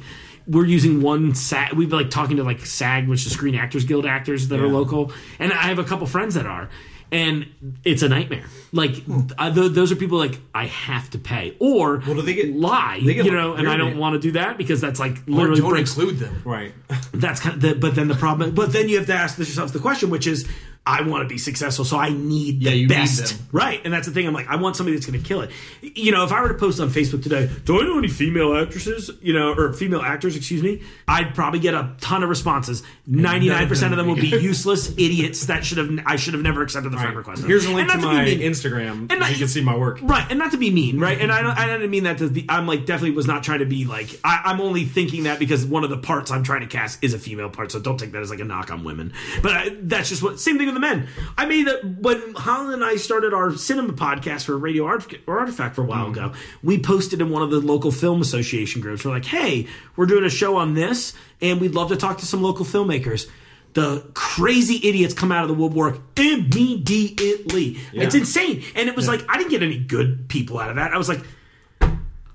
we're 0.48 0.66
using 0.66 1.02
one 1.02 1.36
SAG. 1.36 1.74
We've 1.74 1.90
been 1.90 2.00
like 2.00 2.10
talking 2.10 2.38
to 2.38 2.44
like 2.44 2.66
SAG, 2.66 3.08
which 3.08 3.26
is 3.26 3.32
Screen 3.34 3.56
Actors 3.56 3.86
Guild 3.86 4.06
actors 4.06 4.48
that 4.50 4.60
are 4.60 4.68
local, 4.68 5.12
and 5.40 5.52
I 5.54 5.64
have 5.64 5.80
a 5.80 5.84
couple 5.84 6.06
friends 6.08 6.36
that 6.36 6.46
are, 6.46 6.70
and 7.12 7.48
it's 7.84 8.02
a 8.02 8.10
nightmare. 8.10 8.46
Like, 8.72 8.96
uh, 9.38 9.54
th- 9.54 9.72
those 9.74 9.92
are 9.92 9.96
people 9.96 10.18
like 10.18 10.40
I 10.54 10.66
have 10.66 11.10
to 11.12 11.18
pay, 11.20 11.56
or 11.60 11.98
do 11.98 12.22
they 12.22 12.34
get- 12.34 12.56
lie, 12.56 13.00
they 13.04 13.14
get 13.14 13.26
you 13.26 13.32
know, 13.32 13.54
and 13.54 13.70
I 13.70 13.78
don't 13.78 13.98
want 13.98 14.14
to 14.14 14.20
do 14.20 14.32
that 14.34 14.58
because 14.58 14.82
that's 14.82 15.00
like 15.00 15.18
Or 15.28 15.32
literally 15.32 15.62
don't 15.62 15.70
breaks 15.72 15.96
include 15.96 16.20
them. 16.20 16.42
Right. 16.44 16.74
that's 17.14 17.40
kind 17.40 17.56
of 17.56 17.62
the, 17.62 17.76
but 17.76 17.96
then 17.96 18.08
the 18.08 18.16
problem 18.16 18.54
but 18.56 18.74
then 18.74 18.90
you 18.90 18.98
have 18.98 19.06
to 19.08 19.14
ask 19.14 19.38
yourself 19.38 19.72
the 19.74 19.80
question 19.80 20.10
which 20.10 20.28
is 20.28 20.48
i 20.86 21.02
want 21.02 21.24
to 21.24 21.28
be 21.28 21.38
successful 21.38 21.86
so 21.86 21.98
i 21.98 22.10
need 22.10 22.60
the 22.60 22.66
Yeah, 22.66 22.72
need 22.72 22.90
best 22.90 23.38
them. 23.38 23.48
right 23.52 23.82
and 23.86 23.94
that's 23.94 24.08
the 24.08 24.14
thing 24.14 24.28
i'm 24.28 24.34
like 24.34 24.48
i 24.48 24.56
want 24.58 24.76
somebody 24.76 24.96
that's 24.98 25.06
going 25.06 25.22
to 25.22 25.26
kill 25.28 25.42
it 25.42 25.52
you 25.82 26.12
know 26.12 26.24
if 26.26 26.32
i 26.32 26.42
were 26.42 26.50
to 26.50 26.54
post 26.56 26.80
on 26.80 26.90
facebook 26.90 27.24
today 27.24 27.50
do 27.66 27.82
i 27.82 27.86
know 27.86 27.98
any 27.98 28.08
female 28.10 28.56
actresses 28.56 29.10
you 29.22 29.34
know 29.34 29.54
or 29.54 29.74
female 29.74 30.02
actors 30.02 30.36
excuse 30.36 30.62
me 30.62 30.82
i'd 31.08 31.34
probably 31.36 31.60
get 31.60 31.74
a 31.74 31.96
ton 32.02 32.22
of 32.24 32.30
responses 32.30 32.84
99% 33.10 33.92
of 33.92 33.98
them 33.98 34.08
will 34.08 34.16
be 34.16 34.28
useless 34.42 34.90
idiots 34.92 35.46
that 35.46 35.64
should 35.66 35.78
have 35.78 35.90
i 36.06 36.16
should 36.16 36.34
have 36.34 36.44
never 36.44 36.62
accepted 36.62 36.92
the 36.92 36.98
friend 36.98 37.16
request 37.16 37.44
Here's 37.44 37.66
a 37.66 37.72
link 37.72 37.90
And 37.92 38.02
to 38.02 38.08
my 38.08 38.26
mean. 38.26 38.40
Instagram. 38.40 39.12
And 39.12 39.24
I- 39.24 39.30
you 39.30 39.38
can 39.38 39.48
see 39.48 39.62
my 39.62 39.76
work. 39.76 40.00
Right, 40.02 40.26
and 40.30 40.40
not 40.40 40.52
to 40.52 40.58
be 40.58 40.70
mean, 40.72 41.00
right? 41.00 41.20
And 41.20 41.32
I 41.32 41.42
don't, 41.42 41.58
I 41.58 41.66
don't 41.68 41.90
mean 41.90 42.04
that 42.04 42.18
to 42.20 42.30
be. 42.30 42.46
I'm 42.48 42.68
like 42.68 42.86
definitely 42.86 43.12
was 43.16 43.28
not 43.28 43.44
trying 43.44 43.60
to 43.60 43.66
be 43.66 43.86
like. 43.86 44.20
I, 44.24 44.42
I'm 44.46 44.62
only 44.62 44.86
thinking 44.86 45.24
that 45.24 45.40
because 45.40 45.66
one 45.66 45.84
of 45.84 45.90
the 45.90 45.98
parts 45.98 46.32
I'm 46.32 46.44
trying 46.44 46.62
to 46.62 46.68
cast 46.68 47.04
is 47.04 47.14
a 47.14 47.20
female 47.20 47.50
part, 47.50 47.72
so 47.72 47.80
don't 47.80 47.98
take 47.98 48.12
that 48.14 48.22
as 48.22 48.30
like 48.30 48.40
a 48.40 48.44
knock 48.46 48.72
on 48.72 48.84
women. 48.84 49.14
But 49.42 49.52
I, 49.54 49.70
that's 49.82 50.10
just 50.10 50.22
what. 50.24 50.40
Same 50.40 50.58
thing 50.58 50.68
with 50.74 50.82
the 50.82 50.88
men. 50.88 51.08
I 51.38 51.46
made 51.46 51.68
that 51.68 51.86
when 51.86 52.34
Holland 52.36 52.74
and 52.74 52.84
I 52.84 52.96
started 52.96 53.34
our 53.34 53.56
cinema 53.56 53.94
podcast 53.94 54.46
for 54.46 54.58
Radio 54.58 54.86
Art, 54.86 55.14
Artifact 55.28 55.76
for 55.76 55.82
a 55.82 55.86
while 55.86 56.06
hmm. 56.06 56.14
ago. 56.14 56.34
We 56.62 56.80
posted 56.80 57.22
in 57.22 57.30
one 57.30 57.42
of 57.42 57.52
the 57.52 57.60
local 57.60 57.92
film 57.92 58.22
association 58.22 58.82
groups. 58.82 59.06
We're 59.06 59.12
like, 59.12 59.26
hey, 59.26 59.68
we're 59.96 60.06
doing 60.06 60.24
a 60.26 60.30
show 60.30 60.58
on 60.58 60.74
this, 60.74 61.14
and 61.42 61.60
we'd 61.60 61.76
love 61.76 61.90
to 61.90 61.98
talk 61.98 62.20
to 62.20 62.26
some 62.26 62.42
local 62.42 62.66
filmmakers. 62.66 63.30
The 63.74 64.06
crazy 64.14 64.88
idiots 64.88 65.16
come 65.16 65.32
out 65.32 65.44
of 65.44 65.48
the 65.50 65.56
woodwork 65.56 66.00
immediately. 66.16 67.78
It's 67.92 68.14
insane. 68.14 68.64
And 68.76 68.88
it 68.88 68.96
was 68.96 69.08
like, 69.08 69.26
I 69.28 69.38
didn't 69.38 69.50
get 69.50 69.64
any 69.64 69.80
good 69.80 70.30
people 70.30 70.60
out 70.60 70.70
of 70.70 70.76
that. 70.76 70.94
I 70.94 70.98
was 70.98 71.10
like, 71.10 71.22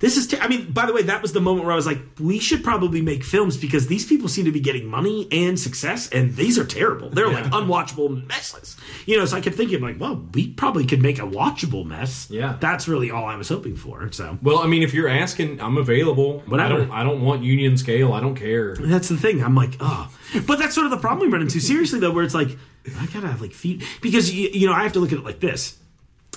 this 0.01 0.17
is. 0.17 0.27
Ter- 0.29 0.39
I 0.39 0.49
mean, 0.49 0.71
by 0.71 0.87
the 0.87 0.93
way, 0.93 1.03
that 1.03 1.23
was 1.23 1.33
the 1.33 1.41
moment 1.41 1.65
where 1.65 1.73
I 1.73 1.77
was 1.77 1.87
like, 1.87 1.99
we 2.21 2.39
should 2.39 2.63
probably 2.63 3.03
make 3.03 3.25
films 3.25 3.57
because 3.57 3.89
these 3.89 4.07
people 4.07 4.29
seem 4.29 4.45
to 4.45 4.53
be 4.53 4.61
getting 4.61 4.87
money 4.87 5.27
and 5.33 5.59
success, 5.59 6.09
and 6.11 6.37
these 6.37 6.59
are 6.59 6.65
terrible. 6.65 7.11
They're 7.11 7.31
like 7.31 7.45
unwatchable 7.47 8.27
messes. 8.27 8.77
You 9.07 9.19
know, 9.19 9.25
so 9.25 9.37
I 9.37 9.41
kept 9.41 9.57
thinking, 9.57 9.81
like, 9.81 9.99
well, 9.99 10.25
we 10.35 10.49
probably 10.49 10.87
could 10.87 11.03
make 11.03 11.19
a 11.19 11.23
watchable 11.23 11.85
mess. 11.85 12.29
Yeah. 12.31 12.57
That's 12.61 12.87
really 12.87 13.11
all 13.11 13.25
I 13.25 13.37
was 13.37 13.49
hoping 13.49 13.77
for. 13.77 14.11
So. 14.13 14.39
Well, 14.43 14.59
I 14.59 14.67
mean, 14.67 14.83
if 14.83 14.95
you're 14.95 15.09
asking, 15.09 15.61
I'm 15.61 15.77
available. 15.77 16.43
But 16.47 16.61
I 16.61 16.69
don't. 16.69 16.91
I 16.91 17.03
don't 17.03 17.23
want 17.23 17.43
union 17.43 17.77
scale. 17.77 18.13
I 18.13 18.21
don't 18.21 18.37
care. 18.37 18.77
That's 18.77 19.09
the 19.09 19.17
thing. 19.17 19.43
I'm 19.43 19.55
like, 19.55 19.77
oh, 19.81 20.13
but 20.47 20.59
that's 20.59 20.75
sort 20.75 20.85
of 20.85 20.91
the 20.91 20.99
problem 20.99 21.29
we 21.29 21.33
run 21.33 21.43
into. 21.43 21.61
Seriously 21.61 21.99
though, 21.99 22.13
where 22.13 22.25
it's 22.25 22.35
like, 22.35 22.49
I 22.97 23.07
gotta 23.07 23.29
have 23.29 23.41
like 23.41 23.53
feet 23.53 23.83
because 24.01 24.33
you, 24.33 24.49
you 24.53 24.67
know 24.67 24.73
I 24.73 24.83
have 24.83 24.93
to 24.93 25.01
look 25.01 25.13
at 25.13 25.19
it 25.19 25.25
like 25.25 25.41
this. 25.41 25.79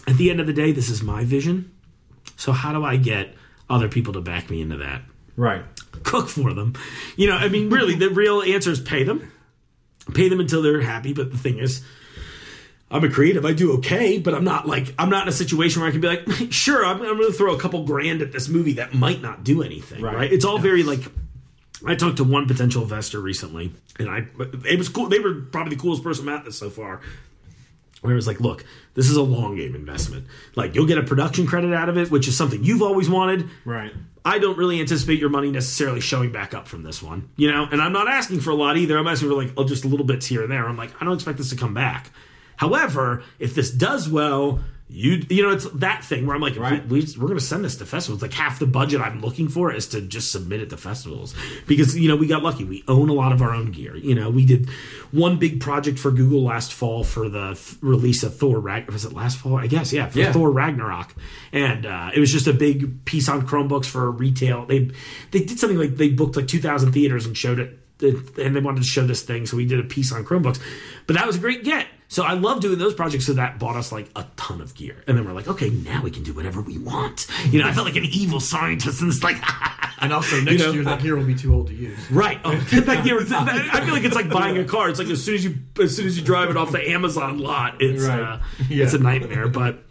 At 0.07 0.17
the 0.17 0.31
end 0.31 0.39
of 0.39 0.47
the 0.47 0.53
day, 0.53 0.71
this 0.71 0.89
is 0.89 1.03
my 1.03 1.23
vision. 1.23 1.71
So 2.37 2.51
how 2.51 2.73
do 2.73 2.83
I 2.83 2.97
get 2.97 3.35
other 3.71 3.87
people 3.87 4.13
to 4.13 4.21
back 4.21 4.49
me 4.49 4.61
into 4.61 4.77
that? 4.77 5.01
Right. 5.35 5.63
Cook 6.03 6.29
for 6.29 6.53
them. 6.53 6.75
You 7.15 7.27
know, 7.27 7.35
I 7.35 7.47
mean, 7.47 7.69
really, 7.69 7.95
the 7.95 8.09
real 8.09 8.41
answer 8.41 8.71
is 8.71 8.79
pay 8.79 9.03
them, 9.03 9.31
pay 10.13 10.29
them 10.29 10.39
until 10.39 10.61
they're 10.61 10.81
happy. 10.81 11.13
But 11.13 11.31
the 11.31 11.37
thing 11.37 11.59
is. 11.59 11.83
I'm 12.93 13.05
a 13.05 13.09
creative. 13.09 13.45
I 13.45 13.53
do 13.53 13.77
okay, 13.77 14.19
but 14.19 14.35
I'm 14.35 14.43
not 14.43 14.67
like 14.67 14.93
I'm 14.99 15.09
not 15.09 15.23
in 15.23 15.29
a 15.29 15.31
situation 15.31 15.81
where 15.81 15.87
I 15.87 15.93
can 15.93 16.01
be 16.01 16.09
like, 16.09 16.27
sure, 16.51 16.85
I'm, 16.85 16.97
I'm 16.97 17.17
going 17.17 17.31
to 17.31 17.31
throw 17.31 17.55
a 17.55 17.57
couple 17.57 17.85
grand 17.85 18.21
at 18.21 18.33
this 18.33 18.49
movie 18.49 18.73
that 18.73 18.93
might 18.93 19.21
not 19.21 19.45
do 19.45 19.63
anything. 19.63 20.01
Right? 20.01 20.13
Right. 20.13 20.33
It's 20.33 20.43
all 20.43 20.57
very 20.59 20.83
like 20.83 20.99
I 21.85 21.95
talked 21.95 22.17
to 22.17 22.23
one 22.23 22.47
potential 22.47 22.83
investor 22.83 23.19
recently, 23.19 23.71
and 23.97 24.09
I 24.09 24.27
it 24.67 24.77
was 24.77 24.89
cool. 24.89 25.07
They 25.07 25.19
were 25.19 25.35
probably 25.35 25.75
the 25.75 25.81
coolest 25.81 26.03
person 26.03 26.29
at 26.29 26.45
this 26.45 26.57
so 26.57 26.69
far. 26.69 27.01
Where 28.01 28.13
it 28.13 28.15
was 28.15 28.25
like, 28.27 28.39
look, 28.39 28.65
this 28.95 29.09
is 29.09 29.15
a 29.15 29.21
long 29.21 29.55
game 29.55 29.75
investment. 29.75 30.25
Like 30.55 30.73
you'll 30.75 30.87
get 30.87 30.97
a 30.97 31.03
production 31.03 31.45
credit 31.45 31.73
out 31.73 31.87
of 31.87 31.97
it, 31.97 32.09
which 32.09 32.27
is 32.27 32.35
something 32.35 32.63
you've 32.63 32.81
always 32.81 33.09
wanted. 33.09 33.49
Right. 33.63 33.93
I 34.25 34.39
don't 34.39 34.57
really 34.57 34.79
anticipate 34.79 35.19
your 35.19 35.29
money 35.29 35.51
necessarily 35.51 35.99
showing 35.99 36.31
back 36.31 36.53
up 36.53 36.67
from 36.67 36.83
this 36.83 37.01
one, 37.01 37.29
you 37.37 37.51
know. 37.51 37.67
And 37.71 37.81
I'm 37.81 37.93
not 37.93 38.07
asking 38.07 38.41
for 38.41 38.49
a 38.49 38.55
lot 38.55 38.77
either. 38.77 38.97
I'm 38.97 39.07
asking 39.07 39.29
for 39.29 39.35
like 39.35 39.53
oh, 39.55 39.63
just 39.63 39.85
little 39.85 40.05
bits 40.05 40.25
here 40.25 40.43
and 40.43 40.51
there. 40.51 40.67
I'm 40.67 40.77
like, 40.77 40.99
I 40.99 41.05
don't 41.05 41.13
expect 41.13 41.37
this 41.37 41.49
to 41.49 41.55
come 41.55 41.73
back. 41.73 42.11
However, 42.57 43.23
if 43.39 43.55
this 43.55 43.71
does 43.71 44.09
well, 44.09 44.61
you 44.93 45.23
you 45.29 45.41
know 45.41 45.51
it's 45.51 45.65
that 45.71 46.03
thing 46.03 46.27
where 46.27 46.35
I'm 46.35 46.41
like, 46.41 46.57
Right. 46.57 46.85
we, 46.85 46.99
we're 47.17 47.27
going 47.27 47.39
to 47.39 47.45
send 47.45 47.63
this 47.63 47.77
to 47.77 47.85
festivals. 47.85 48.21
Like 48.21 48.33
half 48.33 48.59
the 48.59 48.67
budget 48.67 48.99
I'm 48.99 49.21
looking 49.21 49.47
for 49.47 49.71
is 49.73 49.87
to 49.89 50.01
just 50.01 50.31
submit 50.33 50.59
it 50.61 50.69
to 50.71 50.77
festivals 50.77 51.33
because 51.65 51.97
you 51.97 52.09
know 52.09 52.17
we 52.17 52.27
got 52.27 52.43
lucky. 52.43 52.65
We 52.65 52.83
own 52.89 53.07
a 53.07 53.13
lot 53.13 53.31
of 53.31 53.41
our 53.41 53.53
own 53.53 53.71
gear. 53.71 53.95
You 53.95 54.15
know, 54.15 54.29
we 54.29 54.45
did 54.45 54.69
one 55.11 55.37
big 55.39 55.61
project 55.61 55.97
for 55.97 56.11
Google 56.11 56.43
last 56.43 56.73
fall 56.73 57.03
for 57.05 57.29
the 57.29 57.53
th- 57.53 57.77
release 57.81 58.21
of 58.23 58.35
Thor. 58.37 58.59
Rag- 58.59 58.91
was 58.91 59.05
it 59.05 59.13
last 59.13 59.37
fall? 59.37 59.55
I 59.57 59.67
guess 59.67 59.93
yeah, 59.93 60.09
for 60.09 60.19
Yeah. 60.19 60.33
Thor 60.33 60.51
Ragnarok, 60.51 61.15
and 61.53 61.85
uh, 61.85 62.11
it 62.13 62.19
was 62.19 62.31
just 62.31 62.47
a 62.47 62.53
big 62.53 63.05
piece 63.05 63.29
on 63.29 63.47
Chromebooks 63.47 63.85
for 63.85 64.11
retail. 64.11 64.65
They 64.65 64.91
they 65.31 65.39
did 65.45 65.57
something 65.57 65.79
like 65.79 65.95
they 65.95 66.09
booked 66.09 66.35
like 66.35 66.47
2,000 66.47 66.91
theaters 66.91 67.25
and 67.25 67.37
showed 67.37 67.59
it. 67.59 67.77
And 68.03 68.55
they 68.55 68.59
wanted 68.59 68.81
to 68.81 68.87
show 68.87 69.05
this 69.05 69.21
thing, 69.21 69.45
so 69.45 69.55
we 69.55 69.65
did 69.67 69.79
a 69.79 69.83
piece 69.83 70.11
on 70.11 70.25
Chromebooks. 70.25 70.59
But 71.05 71.17
that 71.17 71.27
was 71.27 71.35
a 71.35 71.39
great 71.39 71.63
get. 71.63 71.85
So 72.11 72.23
I 72.23 72.33
love 72.33 72.59
doing 72.59 72.77
those 72.77 72.93
projects. 72.93 73.25
So 73.25 73.31
that 73.33 73.57
bought 73.57 73.77
us 73.77 73.93
like 73.93 74.09
a 74.17 74.25
ton 74.35 74.59
of 74.59 74.75
gear, 74.75 75.01
and 75.07 75.17
then 75.17 75.23
we're 75.23 75.31
like, 75.31 75.47
okay, 75.47 75.69
now 75.69 76.03
we 76.03 76.11
can 76.11 76.23
do 76.23 76.33
whatever 76.33 76.59
we 76.59 76.77
want. 76.77 77.25
You 77.49 77.61
know, 77.61 77.69
I 77.69 77.71
felt 77.71 77.85
like 77.85 77.95
an 77.95 78.03
evil 78.03 78.41
scientist, 78.41 78.99
and 78.99 79.09
it's 79.09 79.23
like, 79.23 79.37
And 80.01 80.11
also 80.11 80.41
next 80.41 80.61
know? 80.63 80.71
year 80.71 80.83
that 80.83 81.01
gear 81.01 81.15
will 81.15 81.25
be 81.25 81.35
too 81.35 81.53
old 81.53 81.67
to 81.67 81.73
use. 81.73 81.97
Right. 82.11 82.39
Oh, 82.45 82.55
that 82.55 83.03
gear- 83.05 83.23
that- 83.23 83.69
I 83.73 83.85
feel 83.85 83.93
like 83.93 84.03
it's 84.03 84.15
like 84.15 84.29
buying 84.29 84.57
a 84.57 84.63
car. 84.65 84.89
It's 84.89 84.97
like 84.99 85.09
as 85.09 85.23
soon 85.23 85.35
as 85.35 85.43
you 85.45 85.55
as 85.81 85.95
soon 85.95 86.07
as 86.07 86.17
you 86.17 86.23
drive 86.23 86.49
it 86.49 86.57
off 86.57 86.71
the 86.71 86.89
Amazon 86.89 87.37
lot, 87.39 87.81
it's 87.81 88.03
Right. 88.05 88.19
uh, 88.19 88.39
Yeah. 88.69 88.83
it's 88.85 88.93
a 88.93 88.97
nightmare. 88.99 89.47
But 89.47 89.83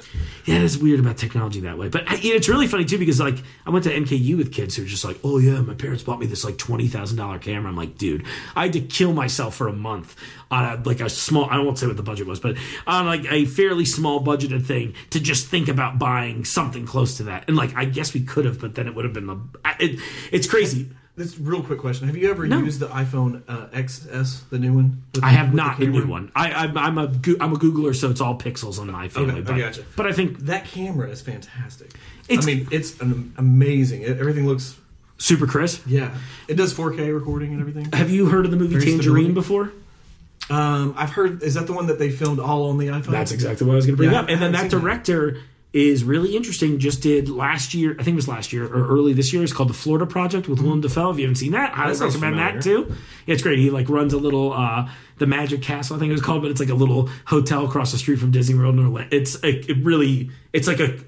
yeah, 0.47 0.57
it 0.57 0.63
is 0.63 0.77
weird 0.79 0.99
about 1.01 1.17
technology 1.17 1.61
that 1.61 1.79
way. 1.79 1.89
But 1.89 2.11
uh, 2.11 2.17
it's 2.23 2.49
really 2.49 2.67
funny 2.67 2.85
too 2.85 2.99
because 2.99 3.21
like 3.21 3.37
I 3.67 3.71
went 3.71 3.85
to 3.85 3.91
NKU 3.95 4.37
with 4.37 4.53
kids 4.53 4.75
who 4.77 4.83
are 4.83 4.87
just 4.87 5.05
like, 5.05 5.19
oh 5.23 5.39
yeah, 5.39 5.61
my 5.61 5.75
parents 5.75 6.03
bought 6.03 6.19
me 6.19 6.27
this 6.27 6.45
like 6.45 6.59
twenty 6.59 6.89
thousand 6.89 7.17
dollar 7.19 7.39
camera. 7.39 7.71
I'm 7.71 7.77
like, 7.77 7.97
dude, 7.97 8.27
I 8.57 8.65
had 8.65 8.73
to 8.73 8.81
kill 8.81 9.13
myself 9.13 9.55
for 9.55 9.69
a 9.69 9.73
month 9.73 10.17
on 10.51 10.65
a, 10.65 10.83
like 10.85 11.01
a 11.01 11.09
small. 11.09 11.45
I 11.49 11.59
won't 11.61 11.79
say 11.79 11.87
what 11.87 11.97
the 11.97 12.03
budget 12.03 12.27
was, 12.27 12.41
but 12.41 12.57
on 12.87 13.07
like 13.07 13.25
a 13.31 13.45
fairly 13.45 13.85
small 13.85 14.23
budgeted 14.25 14.67
thing 14.67 14.95
to 15.11 15.21
just 15.21 15.47
think 15.47 15.69
about 15.69 15.99
buying 15.99 16.45
something 16.45 16.85
close 16.85 17.17
to 17.19 17.25
that. 17.25 17.45
And 17.47 17.57
like 17.57 17.77
I 17.77 17.85
guess 17.85 18.13
we 18.13 18.23
could 18.25 18.45
have, 18.45 18.61
but 18.61 18.75
then 18.75 18.87
it 18.89 18.95
would 18.95 19.05
have 19.05 19.15
been 19.15 19.27
the. 19.27 19.39
It, 19.79 20.00
it's 20.33 20.47
crazy. 20.47 20.89
This 21.17 21.39
real 21.39 21.63
quick 21.63 21.81
question: 21.81 22.07
Have 22.07 22.17
you 22.17 22.31
ever 22.31 22.47
No. 22.47 22.59
used 22.61 22.81
the 22.81 22.87
iPhone 22.89 23.43
uh, 23.49 23.67
XS, 23.69 24.49
the 24.49 24.59
new 24.59 24.73
one? 24.73 25.03
I 25.23 25.31
have 25.31 25.53
not 25.53 25.79
the, 25.79 25.87
new 25.87 26.07
one. 26.07 26.31
I, 26.35 26.51
I'm, 26.53 26.79
I'm 26.79 26.97
a 26.99 27.03
I'm 27.41 27.53
a 27.53 27.59
Googler, 27.59 27.95
so 27.95 28.11
it's 28.11 28.21
all 28.21 28.39
pixels 28.39 28.79
on 28.79 28.91
my 28.91 29.09
family. 29.09 29.31
Okay, 29.33 29.39
I 29.41 29.43
but, 29.43 29.59
gotcha. 29.59 29.85
but 29.97 30.07
I 30.07 30.13
think 30.13 30.39
That 30.41 30.65
camera 30.65 31.11
is 31.11 31.21
fantastic. 31.21 31.93
It's- 32.29 32.47
I 32.47 32.55
mean, 32.55 32.69
it's 32.71 32.99
an 33.01 33.35
amazing. 33.37 34.03
It, 34.03 34.19
everything 34.19 34.47
looks. 34.47 34.77
super 35.19 35.47
crisp. 35.47 35.83
Yeah, 35.87 36.15
it 36.49 36.55
does 36.55 36.73
4K 36.73 37.13
recording 37.13 37.53
and 37.53 37.61
everything. 37.61 37.91
Have 37.93 38.09
you 38.09 38.27
heard 38.27 38.45
of 38.47 38.51
the 38.53 38.57
movie 38.57 38.75
Very 38.79 38.87
Tangerine 38.93 39.33
stability. 39.33 39.33
before? 39.35 39.73
Um, 40.49 40.95
I've 40.97 41.11
heard. 41.11 41.43
Is 41.43 41.55
that 41.55 41.67
the 41.67 41.73
one 41.75 41.87
that 41.89 41.99
they 41.99 42.11
filmed 42.11 42.41
all 42.41 42.71
on 42.71 42.79
the 42.79 42.87
iPhone? 42.87 43.11
That's 43.11 43.33
exactly 43.33 43.67
what 43.67 43.75
I 43.75 43.77
was 43.77 43.87
going 43.87 43.95
to 43.97 43.99
bring 43.99 44.13
Yeah, 44.13 44.21
up. 44.21 44.29
And 44.31 44.41
then 44.41 44.53
that 44.53 44.71
haven't 44.73 44.85
that. 44.85 44.87
Is 45.73 46.03
really 46.03 46.35
interesting. 46.37 46.79
Just 46.79 47.01
did 47.03 47.29
last 47.29 47.75
year, 47.75 47.93
I 47.93 48.03
think 48.03 48.15
it 48.15 48.17
was 48.17 48.27
last 48.29 48.53
year 48.53 48.65
or 48.67 48.89
early 48.89 49.13
this 49.13 49.33
year. 49.33 49.43
It's 49.43 49.53
called 49.53 49.69
the 49.71 49.75
Florida 49.75 50.05
Project 50.07 50.49
with 50.49 50.61
Willem 50.61 50.81
Dafoe. 50.81 51.11
If 51.11 51.19
you 51.19 51.25
haven't 51.25 51.37
seen 51.37 51.53
that, 51.53 51.77
I 51.77 51.89
recommend 52.15 52.39
that 52.39 52.63
too. 52.63 52.95
It's 53.27 53.43
great. 53.43 53.59
He 53.59 53.71
like 53.71 53.89
runs 53.89 54.13
a 54.13 54.19
little 54.19 54.53
uh, 54.53 54.89
the 55.19 55.27
Magic 55.27 55.63
Castle, 55.63 55.97
I 55.97 55.99
think 55.99 56.11
it 56.11 56.15
was 56.15 56.23
called, 56.23 56.43
but 56.43 56.51
it's 56.51 56.61
like 56.61 56.71
a 56.71 56.75
little 56.75 57.09
hotel 57.27 57.65
across 57.67 57.93
the 57.93 57.99
street 57.99 58.19
from 58.19 58.31
Disney 58.33 58.57
World. 58.57 58.75
in 58.75 58.85
Orlando. 58.85 59.15
It's 59.17 59.37
a, 59.45 59.71
it 59.71 59.85
really, 59.85 60.31
it's 60.53 60.67
like 60.67 60.81
a 60.81 60.99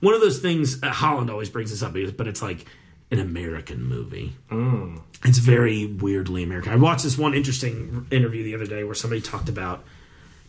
one 0.00 0.14
of 0.14 0.20
those 0.20 0.38
things. 0.38 0.82
Uh, 0.82 0.90
Holland 0.90 1.30
always 1.30 1.50
brings 1.50 1.70
this 1.70 1.82
up, 1.82 1.94
but 2.16 2.26
it's 2.26 2.42
like 2.42 2.64
an 3.12 3.18
American 3.20 3.84
movie. 3.84 4.32
It's 5.24 5.38
very 5.38 5.86
weirdly 5.86 6.42
American. 6.42 6.72
I 6.72 6.76
watched 6.76 7.04
this 7.04 7.18
one 7.18 7.34
interesting 7.34 8.06
interview 8.10 8.42
the 8.42 8.54
other 8.54 8.66
day 8.66 8.82
where 8.84 8.94
somebody 8.94 9.20
talked 9.20 9.48
about 9.48 9.84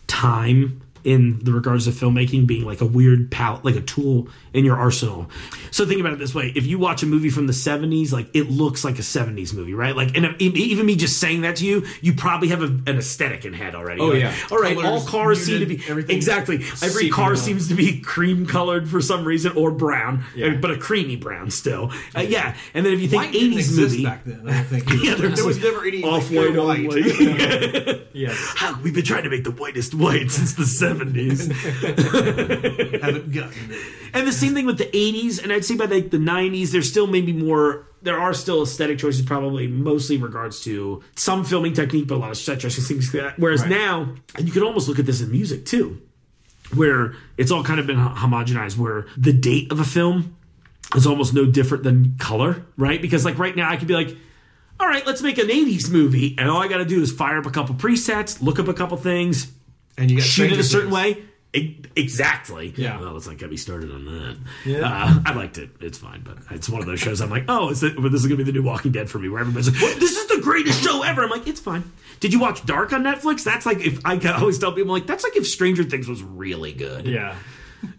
time 0.07 0.81
in 1.03 1.39
the 1.43 1.51
regards 1.51 1.87
of 1.87 1.93
filmmaking 1.93 2.47
being 2.47 2.65
like 2.65 2.81
a 2.81 2.85
weird 2.85 3.31
palette, 3.31 3.63
like 3.65 3.75
a 3.75 3.81
tool 3.81 4.27
in 4.53 4.65
your 4.65 4.75
arsenal. 4.77 5.29
So 5.71 5.85
think 5.85 5.99
about 6.01 6.13
it 6.13 6.19
this 6.19 6.35
way: 6.35 6.51
if 6.55 6.65
you 6.65 6.77
watch 6.79 7.03
a 7.03 7.05
movie 7.05 7.29
from 7.29 7.47
the 7.47 7.53
'70s, 7.53 8.11
like 8.11 8.27
it 8.35 8.49
looks 8.49 8.83
like 8.83 8.99
a 8.99 9.03
'70s 9.03 9.53
movie, 9.53 9.73
right? 9.73 9.95
Like, 9.95 10.15
and 10.15 10.39
even 10.41 10.85
me 10.85 10.95
just 10.95 11.19
saying 11.19 11.41
that 11.41 11.57
to 11.57 11.65
you, 11.65 11.85
you 12.01 12.13
probably 12.13 12.49
have 12.49 12.61
a, 12.61 12.65
an 12.65 12.97
aesthetic 12.97 13.45
in 13.45 13.53
head 13.53 13.75
already. 13.75 14.01
Oh, 14.01 14.07
Like, 14.07 14.19
yeah. 14.21 14.35
all 14.51 14.57
right, 14.59 14.75
Colors, 14.75 15.01
all 15.03 15.07
cars 15.07 15.43
seem 15.45 15.59
to 15.59 15.65
be 15.65 15.81
exactly. 16.13 16.63
Every 16.83 17.09
car 17.09 17.35
seems 17.35 17.67
to 17.69 17.75
be 17.75 17.99
cream 18.01 18.45
colored 18.45 18.89
for 18.89 19.01
some 19.01 19.25
reason 19.25 19.53
or 19.55 19.71
brown, 19.71 20.23
uh, 20.41 20.51
but 20.61 20.71
a 20.71 20.77
creamy 20.77 21.15
brown 21.15 21.49
still. 21.51 21.91
Uh, 22.15 22.21
yeah, 22.21 22.55
and 22.73 22.85
then 22.85 22.93
if 22.93 23.01
you 23.01 23.07
think 23.07 23.23
White 23.23 23.31
didn't 23.33 23.53
'80s 23.53 23.57
exist 23.59 23.91
movie, 23.91 24.03
back 24.03 24.23
then. 24.25 24.47
I 24.49 24.53
don't 24.53 24.65
think. 24.65 24.81
Yeah, 25.01 25.15
there, 25.15 25.29
there 25.29 25.45
was 25.45 25.57
never 25.61 25.83
any 25.85 26.03
off 26.03 26.29
white 26.31 26.55
white. 26.55 26.85
only. 26.85 28.05
Yes. 28.13 28.35
How- 28.55 28.79
We've 28.81 28.93
been 28.93 29.05
trying 29.05 29.23
to 29.23 29.29
make 29.29 29.43
the 29.43 29.51
whitest 29.51 29.93
white 29.93 30.31
since 30.31 30.53
the 30.55 30.63
70s. 30.63 30.90
Haven't 31.49 33.31
gotten 33.31 33.71
it. 33.71 33.93
and 34.13 34.27
the 34.27 34.31
same 34.31 34.53
thing 34.53 34.65
with 34.65 34.77
the 34.77 34.85
80s, 34.85 35.41
and 35.41 35.51
I'd 35.51 35.65
say 35.65 35.75
by 35.75 35.85
like 35.85 36.11
the 36.11 36.17
90s, 36.17 36.71
there's 36.71 36.89
still 36.89 37.07
maybe 37.07 37.33
more. 37.33 37.85
There 38.03 38.19
are 38.19 38.33
still 38.33 38.63
aesthetic 38.63 38.97
choices, 38.97 39.21
probably 39.21 39.67
mostly 39.67 40.15
in 40.15 40.21
regards 40.23 40.63
to 40.63 41.03
some 41.15 41.45
filming 41.45 41.73
technique, 41.73 42.07
but 42.07 42.15
a 42.15 42.17
lot 42.17 42.31
of 42.31 42.37
set 42.37 42.59
dressing 42.59 42.83
things 42.83 43.13
like 43.13 43.23
that. 43.23 43.39
Whereas 43.39 43.65
now, 43.65 44.15
and 44.35 44.47
you 44.47 44.51
can 44.51 44.63
almost 44.63 44.87
look 44.87 44.97
at 44.97 45.05
this 45.05 45.21
in 45.21 45.29
music 45.31 45.65
too, 45.65 46.01
where 46.73 47.13
it's 47.37 47.51
all 47.51 47.63
kind 47.63 47.79
of 47.79 47.85
been 47.85 47.97
homogenized, 47.97 48.77
where 48.77 49.05
the 49.17 49.33
date 49.33 49.71
of 49.71 49.79
a 49.79 49.83
film 49.83 50.35
is 50.95 51.05
almost 51.05 51.33
no 51.33 51.45
different 51.45 51.83
than 51.83 52.15
color, 52.17 52.65
right? 52.75 53.01
Because 53.01 53.23
like 53.23 53.37
right 53.37 53.55
now, 53.55 53.69
I 53.69 53.77
could 53.77 53.87
be 53.87 53.93
like, 53.93 54.17
all 54.79 54.87
right, 54.87 55.05
let's 55.05 55.21
make 55.21 55.37
an 55.37 55.47
80s 55.47 55.91
movie, 55.91 56.35
and 56.39 56.49
all 56.49 56.59
I 56.59 56.67
got 56.67 56.77
to 56.77 56.85
do 56.85 57.03
is 57.03 57.11
fire 57.11 57.37
up 57.37 57.45
a 57.45 57.51
couple 57.51 57.75
presets, 57.75 58.41
look 58.41 58.57
up 58.57 58.67
a 58.67 58.73
couple 58.73 58.97
things, 58.97 59.51
And 59.97 60.09
you 60.09 60.17
got 60.17 60.25
shoot 60.25 60.51
it 60.51 60.59
a 60.59 60.63
certain 60.63 60.91
Things. 60.91 61.17
way. 61.17 61.25
Exactly. 61.97 62.73
Yeah. 62.77 62.99
Well, 62.99 63.11
let's 63.11 63.27
not 63.27 63.37
get 63.37 63.49
me 63.49 63.57
started 63.57 63.91
on 63.91 64.05
that. 64.05 64.37
Yeah. 64.65 64.79
Uh, 64.87 65.19
I 65.25 65.33
liked 65.33 65.57
it. 65.57 65.69
It's 65.81 65.97
fine, 65.97 66.21
but 66.21 66.37
it's 66.51 66.69
one 66.69 66.79
of 66.79 66.87
those 66.87 67.01
shows. 67.01 67.19
I'm 67.19 67.29
like, 67.29 67.43
oh, 67.49 67.69
is 67.69 67.83
it, 67.83 67.99
well, 67.99 68.09
this 68.09 68.21
is 68.21 68.27
going 68.27 68.37
to 68.37 68.45
be 68.45 68.49
the 68.49 68.57
new 68.57 68.63
Walking 68.63 68.93
Dead 68.93 69.09
for 69.09 69.19
me, 69.19 69.27
where 69.27 69.41
everybody's 69.41 69.67
like, 69.67 69.99
this 69.99 70.15
is 70.15 70.27
the 70.27 70.39
greatest 70.41 70.81
show 70.81 71.03
ever. 71.03 71.23
I'm 71.23 71.29
like, 71.29 71.47
it's 71.47 71.59
fine. 71.59 71.91
Did 72.21 72.31
you 72.31 72.39
watch 72.39 72.65
Dark 72.65 72.93
on 72.93 73.03
Netflix? 73.03 73.43
That's 73.43 73.65
like 73.65 73.81
if 73.85 73.99
I 74.05 74.17
always 74.31 74.59
tell 74.59 74.71
people 74.71 74.93
like 74.93 75.07
that's 75.07 75.23
like 75.25 75.35
if 75.35 75.45
Stranger 75.45 75.83
Things 75.83 76.07
was 76.07 76.23
really 76.23 76.71
good. 76.71 77.05
Yeah. 77.05 77.35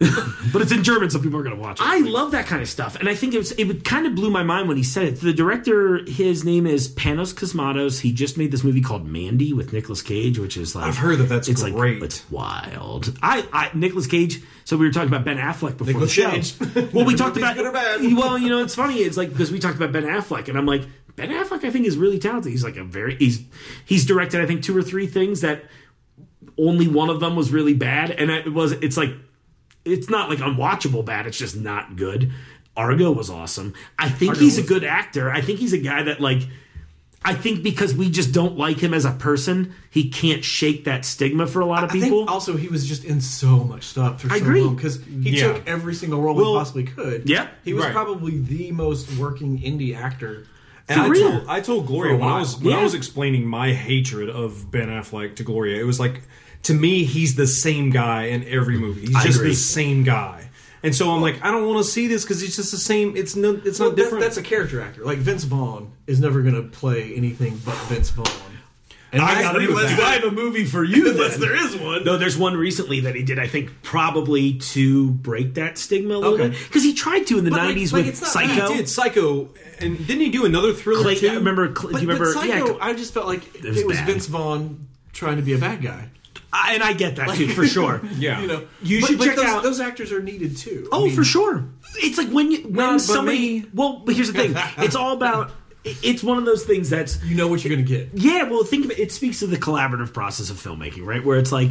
But 0.52 0.60
it's 0.60 0.72
in 0.72 0.84
German, 0.84 1.08
so 1.08 1.18
people 1.18 1.38
are 1.38 1.42
going 1.42 1.56
to 1.56 1.60
watch 1.60 1.80
it. 1.80 1.86
I 1.86 1.98
love 2.00 2.32
that 2.32 2.46
kind 2.46 2.60
of 2.60 2.68
stuff, 2.68 2.96
and 2.96 3.08
I 3.08 3.14
think 3.14 3.32
it 3.32 3.38
was 3.38 3.52
it 3.52 3.84
kind 3.84 4.06
of 4.06 4.14
blew 4.14 4.30
my 4.30 4.42
mind 4.42 4.68
when 4.68 4.76
he 4.76 4.82
said 4.82 5.04
it. 5.04 5.20
The 5.20 5.32
director, 5.32 6.04
his 6.06 6.44
name 6.44 6.66
is 6.66 6.92
Panos 6.94 7.32
Cosmatos. 7.32 8.00
He 8.00 8.12
just 8.12 8.36
made 8.36 8.50
this 8.50 8.62
movie 8.62 8.82
called 8.82 9.06
Mandy 9.06 9.54
with 9.54 9.72
Nicolas 9.72 10.02
Cage, 10.02 10.38
which 10.38 10.58
is 10.58 10.74
like 10.74 10.84
I've 10.84 10.98
heard 10.98 11.18
that 11.18 11.28
that's 11.28 11.48
it's 11.48 11.62
great. 11.62 12.00
Like, 12.00 12.06
it's 12.06 12.30
wild. 12.30 13.16
I, 13.22 13.46
I 13.52 13.70
Nicolas 13.72 14.06
Cage. 14.06 14.42
So 14.64 14.76
we 14.76 14.86
were 14.86 14.92
talking 14.92 15.08
about 15.08 15.24
Ben 15.24 15.38
Affleck 15.38 15.78
before 15.78 15.86
Nicolas 15.86 16.14
the 16.14 16.22
show. 16.22 16.30
Cage. 16.30 16.92
Well, 16.92 17.06
we 17.06 17.14
talked 17.14 17.36
about 17.36 17.56
good 17.56 17.66
or 17.66 17.72
bad. 17.72 18.00
well, 18.16 18.36
you 18.36 18.50
know, 18.50 18.62
it's 18.62 18.74
funny. 18.74 18.98
It's 18.98 19.16
like 19.16 19.30
because 19.30 19.50
we 19.50 19.58
talked 19.58 19.76
about 19.76 19.92
Ben 19.92 20.04
Affleck, 20.04 20.48
and 20.48 20.58
I'm 20.58 20.66
like 20.66 20.82
Ben 21.16 21.30
Affleck. 21.30 21.64
I 21.64 21.70
think 21.70 21.86
is 21.86 21.96
really 21.96 22.18
talented. 22.18 22.52
He's 22.52 22.64
like 22.64 22.76
a 22.76 22.84
very 22.84 23.16
he's 23.16 23.42
he's 23.86 24.04
directed 24.04 24.40
I 24.42 24.46
think 24.46 24.62
two 24.62 24.76
or 24.76 24.82
three 24.82 25.06
things 25.06 25.40
that 25.40 25.64
only 26.58 26.88
one 26.88 27.08
of 27.08 27.20
them 27.20 27.36
was 27.36 27.50
really 27.50 27.74
bad, 27.74 28.10
and 28.10 28.30
it 28.30 28.52
was 28.52 28.72
it's 28.72 28.96
like 28.96 29.10
it's 29.84 30.08
not 30.08 30.28
like 30.30 30.38
unwatchable 30.38 31.04
bad. 31.04 31.26
It's 31.26 31.38
just 31.38 31.56
not 31.56 31.96
good. 31.96 32.32
Argo 32.76 33.10
was 33.12 33.28
awesome. 33.30 33.74
I 33.98 34.08
think 34.08 34.36
he's 34.38 34.56
a 34.58 34.62
good 34.62 34.84
actor. 34.84 35.30
I 35.30 35.40
think 35.42 35.58
he's 35.58 35.72
a 35.72 35.78
guy 35.78 36.02
that 36.04 36.20
like. 36.20 36.42
I 37.24 37.34
think 37.34 37.62
because 37.62 37.94
we 37.94 38.10
just 38.10 38.32
don't 38.32 38.58
like 38.58 38.78
him 38.82 38.92
as 38.92 39.04
a 39.04 39.12
person, 39.12 39.74
he 39.90 40.08
can't 40.10 40.42
shake 40.42 40.86
that 40.86 41.04
stigma 41.04 41.46
for 41.46 41.60
a 41.60 41.66
lot 41.66 41.84
of 41.84 41.90
I 41.90 41.92
people. 41.92 42.08
think 42.18 42.30
also 42.32 42.56
he 42.56 42.66
was 42.66 42.84
just 42.84 43.04
in 43.04 43.20
so 43.20 43.62
much 43.62 43.84
stuff 43.84 44.22
for 44.22 44.32
I 44.32 44.38
so 44.40 44.44
agree. 44.44 44.60
long 44.62 44.74
because 44.74 45.00
he 45.04 45.30
Yeah. 45.38 45.52
took 45.52 45.68
every 45.68 45.94
single 45.94 46.20
role 46.20 46.34
Well, 46.34 46.54
he 46.54 46.58
possibly 46.58 46.82
could. 46.82 47.28
yeah. 47.30 47.46
he 47.64 47.74
was 47.74 47.84
Right. 47.84 47.92
probably 47.92 48.38
the 48.40 48.72
most 48.72 49.16
working 49.18 49.60
indie 49.60 49.96
actor. 49.96 50.46
And 50.88 51.00
I 51.00 51.06
real. 51.06 51.30
told, 51.30 51.44
I 51.46 51.60
told 51.60 51.86
Gloria 51.86 52.10
For 52.10 52.16
a 52.16 52.18
when 52.18 52.28
I 52.28 52.32
while. 52.32 52.40
was 52.40 52.56
when 52.56 52.72
Yeah. 52.74 52.80
I 52.80 52.82
was 52.82 52.94
explaining 52.94 53.46
my 53.46 53.72
hatred 53.72 54.28
of 54.28 54.72
Ben 54.72 54.88
Affleck 54.88 55.36
to 55.36 55.44
Gloria, 55.44 55.80
it 55.80 55.84
was 55.86 56.00
like 56.00 56.22
to 56.64 56.74
me 56.74 57.04
he's 57.04 57.34
the 57.34 57.46
same 57.46 57.90
guy 57.90 58.24
in 58.26 58.44
every 58.46 58.78
movie. 58.78 59.02
He's 59.02 59.16
I 59.16 59.22
just 59.24 59.38
agree. 59.38 59.50
the 59.50 59.56
same 59.56 60.04
guy. 60.04 60.48
And 60.84 60.94
so 60.94 61.10
I'm 61.10 61.20
like, 61.22 61.44
I 61.44 61.50
don't 61.52 61.66
want 61.66 61.78
to 61.84 61.90
see 61.90 62.08
this 62.08 62.24
because 62.24 62.42
it's 62.42 62.56
just 62.56 62.72
the 62.72 62.76
same. 62.76 63.16
It's 63.16 63.36
no, 63.36 63.60
it's 63.64 63.78
Well, 63.78 63.90
not 63.90 63.96
that- 63.96 64.02
different. 64.02 64.24
that's 64.24 64.36
a 64.36 64.42
character 64.42 64.80
actor. 64.80 65.04
Like 65.04 65.18
Vince 65.18 65.44
Vaughn 65.44 65.92
is 66.08 66.18
never 66.20 66.42
going 66.42 66.56
to 66.56 66.62
play 66.62 67.14
anything 67.14 67.60
but 67.64 67.76
Vince 67.88 68.10
Vaughn. 68.10 68.26
And 69.12 69.20
I 69.20 69.40
unless- 69.40 69.50
agree 69.54 69.66
with 69.68 69.76
unless. 69.84 70.00
I 70.00 70.12
have 70.14 70.24
a 70.24 70.30
movie 70.30 70.64
for 70.64 70.82
you. 70.82 71.10
Unless 71.10 71.36
there 71.36 71.54
is 71.54 71.76
one. 71.76 72.02
No, 72.04 72.16
there's 72.16 72.36
one 72.38 72.56
recently 72.56 73.00
that 73.00 73.14
he 73.14 73.22
did. 73.22 73.38
I 73.38 73.46
think 73.46 73.70
probably 73.82 74.54
to 74.54 75.10
break 75.10 75.54
that 75.54 75.76
stigma 75.78 76.14
a 76.14 76.18
little 76.18 76.34
Okay. 76.34 76.48
bit 76.48 76.58
because 76.66 76.82
he 76.82 76.94
tried 76.94 77.26
to 77.26 77.38
in 77.38 77.44
the 77.44 77.50
But, 77.50 77.60
'90s 77.60 77.92
like, 77.92 78.06
with 78.06 78.14
it's 78.14 78.22
not- 78.22 78.30
Psycho. 78.30 78.68
he 78.72 78.76
did 78.78 78.88
Psycho, 78.88 79.50
and 79.80 79.98
didn't 80.06 80.22
he 80.22 80.30
do 80.30 80.46
another 80.46 80.72
thriller 80.72 81.02
Clay, 81.02 81.16
too? 81.16 81.28
I 81.28 81.34
remember. 81.34 81.68
But, 81.68 81.80
do 81.82 81.88
you 81.88 81.98
remember? 82.08 82.24
but 82.32 82.40
Psycho, 82.40 82.66
yeah, 82.78 82.84
I 82.84 82.94
just 82.94 83.12
felt 83.12 83.26
like 83.26 83.54
it 83.54 83.64
was 83.64 83.84
was. 83.84 84.00
Vince 84.00 84.26
Vaughn 84.26 84.86
trying 85.12 85.36
to 85.36 85.42
be 85.42 85.52
a 85.52 85.58
bad 85.58 85.82
guy. 85.82 86.08
I- 86.52 86.74
and 86.74 86.82
I 86.82 86.92
get 86.92 87.16
that 87.16 87.34
too 87.34 87.48
for 87.48 87.66
sure. 87.66 88.00
Yeah. 88.16 88.40
You 88.40 88.46
know, 88.46 88.64
You 88.82 89.00
But- 89.00 89.06
should 89.08 89.18
but 89.18 89.24
check 89.26 89.36
those, 89.36 89.44
out- 89.46 89.62
those 89.62 89.80
actors 89.80 90.12
are 90.12 90.22
needed 90.22 90.56
too. 90.56 90.88
I 90.92 90.96
Oh, 90.96 91.04
mean, 91.06 91.14
for 91.14 91.24
sure. 91.24 91.64
It's 91.96 92.18
like 92.18 92.28
when 92.28 92.50
you 92.52 92.58
when 92.62 92.74
Not 92.74 93.00
somebody. 93.00 93.60
me. 93.60 93.66
Well, 93.74 94.02
but 94.04 94.14
here's 94.14 94.32
the 94.32 94.38
thing. 94.38 94.56
It's 94.78 94.94
all 94.96 95.12
about. 95.14 95.50
It's 95.84 96.22
one 96.22 96.38
of 96.38 96.44
those 96.44 96.64
things 96.64 96.88
that's 96.90 97.20
You 97.24 97.34
know 97.36 97.48
what 97.48 97.64
you're 97.64 97.74
going 97.74 97.84
to 97.84 97.90
get. 97.92 98.10
Yeah, 98.14 98.44
well, 98.44 98.62
think 98.62 98.84
of 98.84 98.92
it. 98.92 99.00
It 99.00 99.10
speaks 99.10 99.40
to 99.40 99.48
the 99.48 99.56
collaborative 99.56 100.12
process 100.12 100.48
of 100.48 100.56
filmmaking, 100.56 101.04
right? 101.04 101.24
Where 101.24 101.38
it's 101.38 101.50
like, 101.50 101.70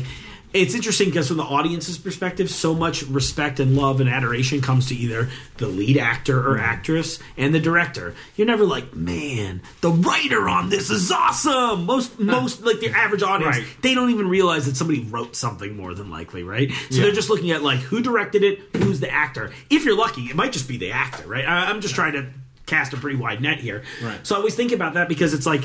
it's 0.53 0.75
interesting 0.75 1.07
because 1.09 1.29
from 1.29 1.37
the 1.37 1.43
audience's 1.43 1.97
perspective, 1.97 2.49
so 2.49 2.73
much 2.75 3.03
respect 3.03 3.59
and 3.59 3.75
love 3.75 4.01
and 4.01 4.09
adoration 4.09 4.59
comes 4.61 4.87
to 4.87 4.95
either 4.95 5.29
the 5.57 5.67
lead 5.67 5.97
actor 5.97 6.39
or 6.45 6.57
actress 6.57 7.19
and 7.37 7.53
the 7.55 7.59
director. 7.59 8.13
You're 8.35 8.47
never 8.47 8.65
like, 8.65 8.93
man, 8.93 9.61
the 9.81 9.91
writer 9.91 10.49
on 10.49 10.69
this 10.69 10.89
is 10.89 11.11
awesome. 11.11 11.85
Most, 11.85 12.19
most 12.19 12.63
like 12.63 12.79
the 12.81 12.89
average 12.89 13.23
audience, 13.23 13.57
Right. 13.59 13.67
they 13.81 13.93
don't 13.93 14.09
even 14.09 14.27
realize 14.27 14.65
that 14.65 14.75
somebody 14.75 15.01
wrote 15.03 15.35
something 15.35 15.75
more 15.77 15.93
than 15.93 16.09
likely, 16.09 16.43
right? 16.43 16.69
So 16.89 17.01
they're 17.01 17.11
just 17.13 17.29
looking 17.29 17.51
at 17.51 17.63
like 17.63 17.79
who 17.79 18.01
directed 18.01 18.43
it, 18.43 18.59
who's 18.77 18.99
the 18.99 19.09
actor. 19.11 19.51
If 19.69 19.85
you're 19.85 19.95
lucky, 19.97 20.23
it 20.23 20.35
might 20.35 20.51
just 20.51 20.67
be 20.67 20.77
the 20.77 20.91
actor, 20.91 21.27
right? 21.27 21.45
I, 21.47 21.69
I'm 21.69 21.79
just 21.81 21.95
trying 21.95 22.13
to 22.13 22.27
cast 22.65 22.93
a 22.93 22.97
pretty 22.97 23.17
wide 23.17 23.41
net 23.41 23.59
here. 23.59 23.83
Right. 24.03 24.19
So 24.25 24.35
I 24.35 24.37
always 24.39 24.55
think 24.55 24.71
about 24.71 24.93
that 24.95 25.07
because 25.09 25.33
it's 25.33 25.45
like 25.45 25.63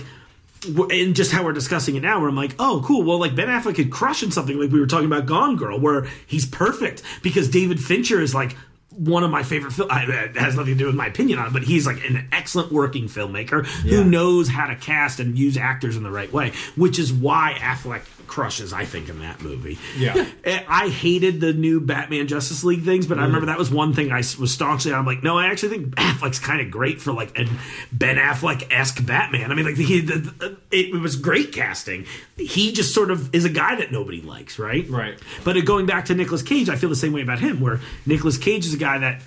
and 0.64 1.14
just 1.14 1.32
how 1.32 1.44
we're 1.44 1.52
discussing 1.52 1.96
it 1.96 2.02
now, 2.02 2.18
where 2.20 2.28
I'm 2.28 2.36
like, 2.36 2.54
oh, 2.58 2.82
cool. 2.84 3.02
Well, 3.02 3.18
like 3.20 3.34
Ben 3.34 3.48
Affleck 3.48 3.76
could 3.76 3.90
crush 3.90 4.22
in 4.22 4.30
something 4.30 4.58
like 4.58 4.70
we 4.70 4.80
were 4.80 4.86
talking 4.86 5.06
about 5.06 5.26
Gone 5.26 5.56
Girl, 5.56 5.78
where 5.78 6.06
he's 6.26 6.46
perfect 6.46 7.02
because 7.22 7.48
David 7.48 7.80
Fincher 7.82 8.20
is 8.20 8.34
like 8.34 8.56
one 8.90 9.22
of 9.22 9.30
my 9.30 9.42
favorite 9.42 9.72
films. 9.72 9.92
It 9.94 10.36
has 10.36 10.56
nothing 10.56 10.72
to 10.72 10.78
do 10.78 10.86
with 10.86 10.94
my 10.94 11.06
opinion 11.08 11.38
on 11.38 11.48
it, 11.48 11.52
but 11.52 11.62
he's 11.62 11.86
like 11.86 12.02
an 12.08 12.28
excellent 12.32 12.72
working 12.72 13.04
filmmaker 13.08 13.64
Yeah. 13.84 13.98
who 13.98 14.04
knows 14.04 14.48
how 14.48 14.66
to 14.68 14.74
cast 14.76 15.20
and 15.20 15.38
use 15.38 15.58
actors 15.58 15.96
in 15.98 16.02
the 16.02 16.10
right 16.10 16.32
way, 16.32 16.52
which 16.76 16.98
is 16.98 17.12
why 17.12 17.56
Affleck 17.58 18.02
crushes, 18.26 18.72
I 18.72 18.84
think, 18.84 19.08
in 19.08 19.20
that 19.20 19.40
movie. 19.40 19.78
Yeah. 19.96 20.26
I 20.68 20.88
hated 20.88 21.40
the 21.40 21.52
new 21.52 21.80
Batman 21.80 22.26
Justice 22.26 22.64
League 22.64 22.84
things, 22.84 23.06
but 23.06 23.18
I 23.18 23.24
remember 23.24 23.46
that 23.46 23.58
was 23.58 23.70
one 23.70 23.92
thing 23.92 24.12
I 24.12 24.18
was 24.18 24.52
staunchly 24.52 24.92
on. 24.92 25.00
I'm 25.00 25.06
like, 25.06 25.22
no, 25.22 25.38
I 25.38 25.46
actually 25.46 25.70
think 25.70 25.94
Affleck's 25.96 26.38
kind 26.38 26.60
of 26.60 26.70
great 26.70 27.00
for 27.00 27.12
like 27.12 27.38
a 27.38 27.46
Ben 27.92 28.16
Affleck 28.16 28.72
esque 28.72 29.04
Batman. 29.04 29.50
I 29.50 29.54
mean, 29.54 29.64
like 29.64 29.76
he, 29.76 30.00
the, 30.00 30.18
the, 30.18 30.56
it, 30.70 30.94
it 30.94 31.00
was 31.00 31.16
great 31.16 31.52
casting. 31.52 32.06
He 32.36 32.72
just 32.72 32.94
sort 32.94 33.10
of 33.10 33.34
is 33.34 33.44
a 33.44 33.50
guy 33.50 33.76
that 33.76 33.92
nobody 33.92 34.20
likes, 34.20 34.58
right? 34.58 34.88
Right. 34.88 35.18
But 35.44 35.56
uh, 35.56 35.60
going 35.62 35.86
back 35.86 36.06
to 36.06 36.14
Nicolas 36.14 36.42
Cage, 36.42 36.68
I 36.68 36.76
feel 36.76 36.90
the 36.90 36.96
same 36.96 37.12
way 37.12 37.22
about 37.22 37.40
him. 37.40 37.60
Where 37.60 37.80
Nicolas 38.04 38.38
Cage 38.38 38.66
is 38.66 38.74
a 38.74 38.78
guy 38.78 38.98
that. 38.98 39.22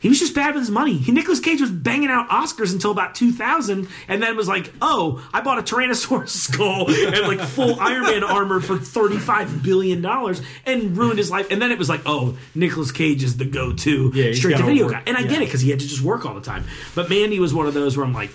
He 0.00 0.08
was 0.08 0.20
just 0.20 0.32
bad 0.34 0.54
with 0.54 0.62
his 0.62 0.70
money. 0.70 0.96
He, 0.96 1.10
Nicolas 1.10 1.40
Cage 1.40 1.60
was 1.60 1.70
banging 1.72 2.08
out 2.08 2.28
Oscars 2.28 2.72
until 2.72 2.92
about 2.92 3.16
2000, 3.16 3.88
and 4.06 4.22
then 4.22 4.36
was 4.36 4.46
like, 4.46 4.72
"Oh, 4.80 5.26
I 5.34 5.40
bought 5.40 5.58
a 5.58 5.62
Tyrannosaurus 5.62 6.28
skull 6.46 6.88
and 6.88 7.26
like 7.26 7.40
full 7.40 7.80
Iron 7.80 8.02
Man 8.02 8.22
armor 8.22 8.60
for 8.60 8.78
35 8.78 9.62
billion 9.62 10.00
dollars," 10.00 10.40
and 10.64 10.96
ruined 10.96 11.18
his 11.18 11.30
life. 11.30 11.50
And 11.50 11.60
then 11.60 11.72
it 11.72 11.78
was 11.78 11.88
like, 11.88 12.02
"Oh, 12.06 12.38
Nicolas 12.54 12.92
Cage 12.92 13.24
is 13.24 13.36
the 13.38 13.44
go-to 13.44 14.12
Yeah, 14.14 14.32
straight 14.34 14.56
to 14.58 14.62
video 14.62 14.88
guy," 14.88 15.02
and 15.06 15.16
I 15.16 15.20
Yeah. 15.22 15.26
get 15.28 15.42
it 15.42 15.46
because 15.46 15.62
he 15.62 15.70
had 15.70 15.80
to 15.80 15.86
just 15.88 16.02
work 16.02 16.24
all 16.24 16.34
the 16.34 16.40
time. 16.40 16.64
But 16.94 17.10
Mandy 17.10 17.40
was 17.40 17.52
one 17.52 17.66
of 17.66 17.74
those 17.74 17.96
where 17.96 18.06
I'm 18.06 18.12
like, 18.14 18.30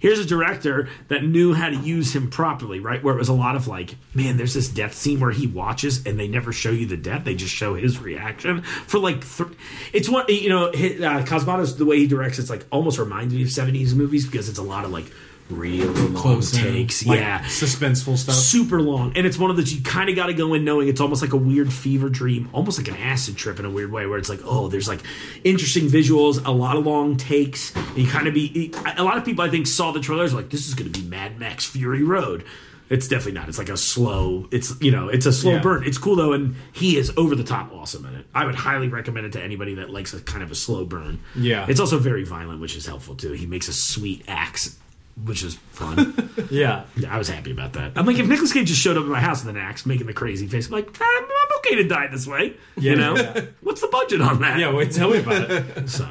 here's 0.00 0.18
a 0.18 0.24
director 0.24 0.88
that 1.08 1.22
knew 1.22 1.54
how 1.54 1.70
to 1.70 1.76
use 1.76 2.14
him 2.14 2.28
properly, 2.28 2.80
right? 2.80 3.02
Where 3.02 3.14
it 3.14 3.18
was 3.18 3.28
a 3.28 3.34
lot 3.34 3.54
of 3.54 3.68
like, 3.68 3.94
man, 4.12 4.36
there's 4.36 4.54
this 4.54 4.68
death 4.68 4.94
scene 4.94 5.20
where 5.20 5.30
he 5.30 5.46
watches 5.46 6.04
and 6.04 6.18
they 6.18 6.26
never 6.26 6.52
show 6.52 6.70
you 6.70 6.86
the 6.86 6.96
death; 6.96 7.24
they 7.24 7.36
just 7.36 7.54
show 7.54 7.74
his 7.74 8.00
reaction 8.00 8.62
for 8.62 8.98
like. 8.98 9.20
Th- 9.36 9.50
it's 9.92 10.08
what 10.08 10.28
you 10.28 10.48
know. 10.48 10.66
Uh, 10.66 11.24
Cosmatos, 11.24 11.78
the 11.78 11.84
way 11.84 11.98
he 11.98 12.06
directs, 12.08 12.38
it's 12.38 12.50
like 12.50 12.66
almost 12.72 12.98
reminds 12.98 13.32
me 13.32 13.42
of 13.42 13.48
'70s 13.48 13.94
movies 13.94 14.26
because 14.26 14.48
it's 14.48 14.58
a 14.58 14.62
lot 14.62 14.84
of 14.84 14.90
like 14.90 15.06
real 15.50 15.86
long 15.90 16.14
Close 16.14 16.50
takes. 16.52 17.04
like, 17.06 17.18
yeah, 17.18 17.40
suspenseful 17.44 18.16
stuff. 18.16 18.34
super 18.34 18.80
long 18.80 19.12
and 19.16 19.26
it's 19.26 19.38
one 19.38 19.50
of 19.50 19.56
those 19.56 19.72
you 19.72 19.82
kind 19.82 20.08
of 20.10 20.16
got 20.16 20.26
to 20.26 20.34
go 20.34 20.54
in 20.54 20.64
knowing 20.64 20.88
it's 20.88 21.00
almost 21.00 21.22
like 21.22 21.32
a 21.32 21.36
weird 21.36 21.72
fever 21.72 22.08
dream 22.08 22.48
almost 22.52 22.78
like 22.78 22.88
an 22.88 22.96
acid 22.96 23.36
trip 23.36 23.58
in 23.58 23.64
a 23.64 23.70
weird 23.70 23.90
way 23.92 24.06
where 24.06 24.18
it's 24.18 24.28
like 24.28 24.40
oh 24.44 24.68
there's 24.68 24.88
like 24.88 25.00
interesting 25.44 25.84
visuals 25.86 26.44
a 26.46 26.50
lot 26.50 26.76
of 26.76 26.86
long 26.86 27.16
takes 27.16 27.74
and 27.74 27.98
you 27.98 28.06
kind 28.06 28.26
of 28.26 28.34
be 28.34 28.72
a 28.96 29.02
lot 29.04 29.16
of 29.16 29.24
people 29.24 29.44
i 29.44 29.48
think 29.50 29.66
saw 29.66 29.92
the 29.92 30.00
trailers 30.00 30.32
like 30.34 30.50
this 30.50 30.68
is 30.68 30.74
going 30.74 30.90
to 30.90 31.00
be 31.00 31.06
mad 31.08 31.38
max 31.38 31.64
fury 31.66 32.02
road 32.02 32.44
it's 32.88 33.06
definitely 33.06 33.32
not 33.32 33.48
it's 33.48 33.58
like 33.58 33.68
a 33.68 33.76
slow 33.76 34.48
it's 34.50 34.72
you 34.80 34.90
know 34.90 35.08
it's 35.08 35.24
a 35.26 35.32
slow 35.32 35.52
Yeah. 35.52 35.60
burn 35.62 35.84
it's 35.84 35.96
cool 35.98 36.16
though 36.16 36.32
and 36.32 36.56
he 36.72 36.96
is 36.96 37.12
over 37.16 37.34
the 37.36 37.44
top 37.44 37.72
awesome 37.72 38.04
in 38.06 38.14
it 38.16 38.26
i 38.34 38.44
would 38.44 38.54
highly 38.56 38.88
recommend 38.88 39.26
it 39.26 39.32
to 39.34 39.42
anybody 39.42 39.74
that 39.74 39.90
likes 39.90 40.12
a 40.12 40.20
kind 40.20 40.42
of 40.42 40.50
a 40.50 40.54
slow 40.56 40.84
burn 40.84 41.20
Yeah. 41.36 41.66
it's 41.68 41.78
also 41.80 41.98
very 41.98 42.24
violent 42.24 42.60
which 42.60 42.76
is 42.76 42.86
helpful 42.86 43.14
too 43.14 43.32
he 43.32 43.46
makes 43.46 43.68
a 43.68 43.72
sweet 43.72 44.24
axe 44.26 44.76
which 45.24 45.42
is 45.42 45.56
fun 45.72 46.14
Yeah. 46.50 46.84
yeah, 46.96 47.14
I 47.14 47.18
was 47.18 47.28
happy 47.28 47.50
about 47.50 47.74
that. 47.74 47.92
I'm 47.96 48.06
like, 48.06 48.18
if 48.18 48.26
Nicolas 48.26 48.52
Cage 48.52 48.68
just 48.68 48.80
showed 48.80 48.96
up 48.96 49.04
at 49.04 49.08
my 49.08 49.20
house 49.20 49.44
with 49.44 49.54
an 49.54 49.60
axe, 49.60 49.86
making 49.86 50.06
the 50.06 50.12
crazy 50.12 50.46
face, 50.46 50.66
I'm 50.66 50.72
like, 50.72 50.88
I'm, 51.00 51.24
I'm 51.24 51.58
okay 51.58 51.76
to 51.76 51.84
die 51.84 52.06
this 52.08 52.26
way. 52.26 52.54
you 52.76 52.96
know, 52.96 53.16
yeah. 53.16 53.42
what's 53.60 53.80
the 53.80 53.88
budget 53.88 54.20
on 54.20 54.40
that? 54.40 54.58
Yeah, 54.58 54.72
wait, 54.72 54.90
tell 54.92 55.10
me 55.10 55.18
about 55.18 55.50
it. 55.50 55.88
So 55.90 56.04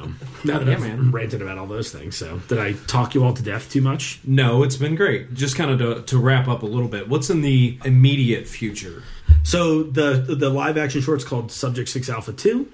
now 0.44 0.58
that 0.58 0.68
I've 0.68 0.80
man. 0.80 1.10
ranted 1.10 1.42
about 1.42 1.58
all 1.58 1.66
those 1.66 1.90
things, 1.92 2.16
so 2.16 2.38
did 2.48 2.58
I 2.58 2.72
talk 2.86 3.14
you 3.14 3.24
all 3.24 3.32
to 3.34 3.42
death 3.42 3.70
too 3.70 3.80
much? 3.80 4.20
No, 4.24 4.62
it's 4.62 4.76
been 4.76 4.94
great. 4.94 5.34
Just 5.34 5.56
kind 5.56 5.70
of 5.70 5.78
to, 5.78 6.02
to 6.02 6.18
wrap 6.18 6.48
up 6.48 6.62
a 6.62 6.66
little 6.66 6.88
bit. 6.88 7.08
What's 7.08 7.30
in 7.30 7.40
the 7.40 7.78
immediate 7.84 8.46
future? 8.46 9.02
So 9.42 9.82
the 9.82 10.12
the 10.38 10.50
live 10.50 10.76
action 10.76 11.00
short's 11.00 11.24
called 11.24 11.50
Subject 11.50 11.88
Six 11.88 12.08
Alpha 12.08 12.32
Two. 12.32 12.70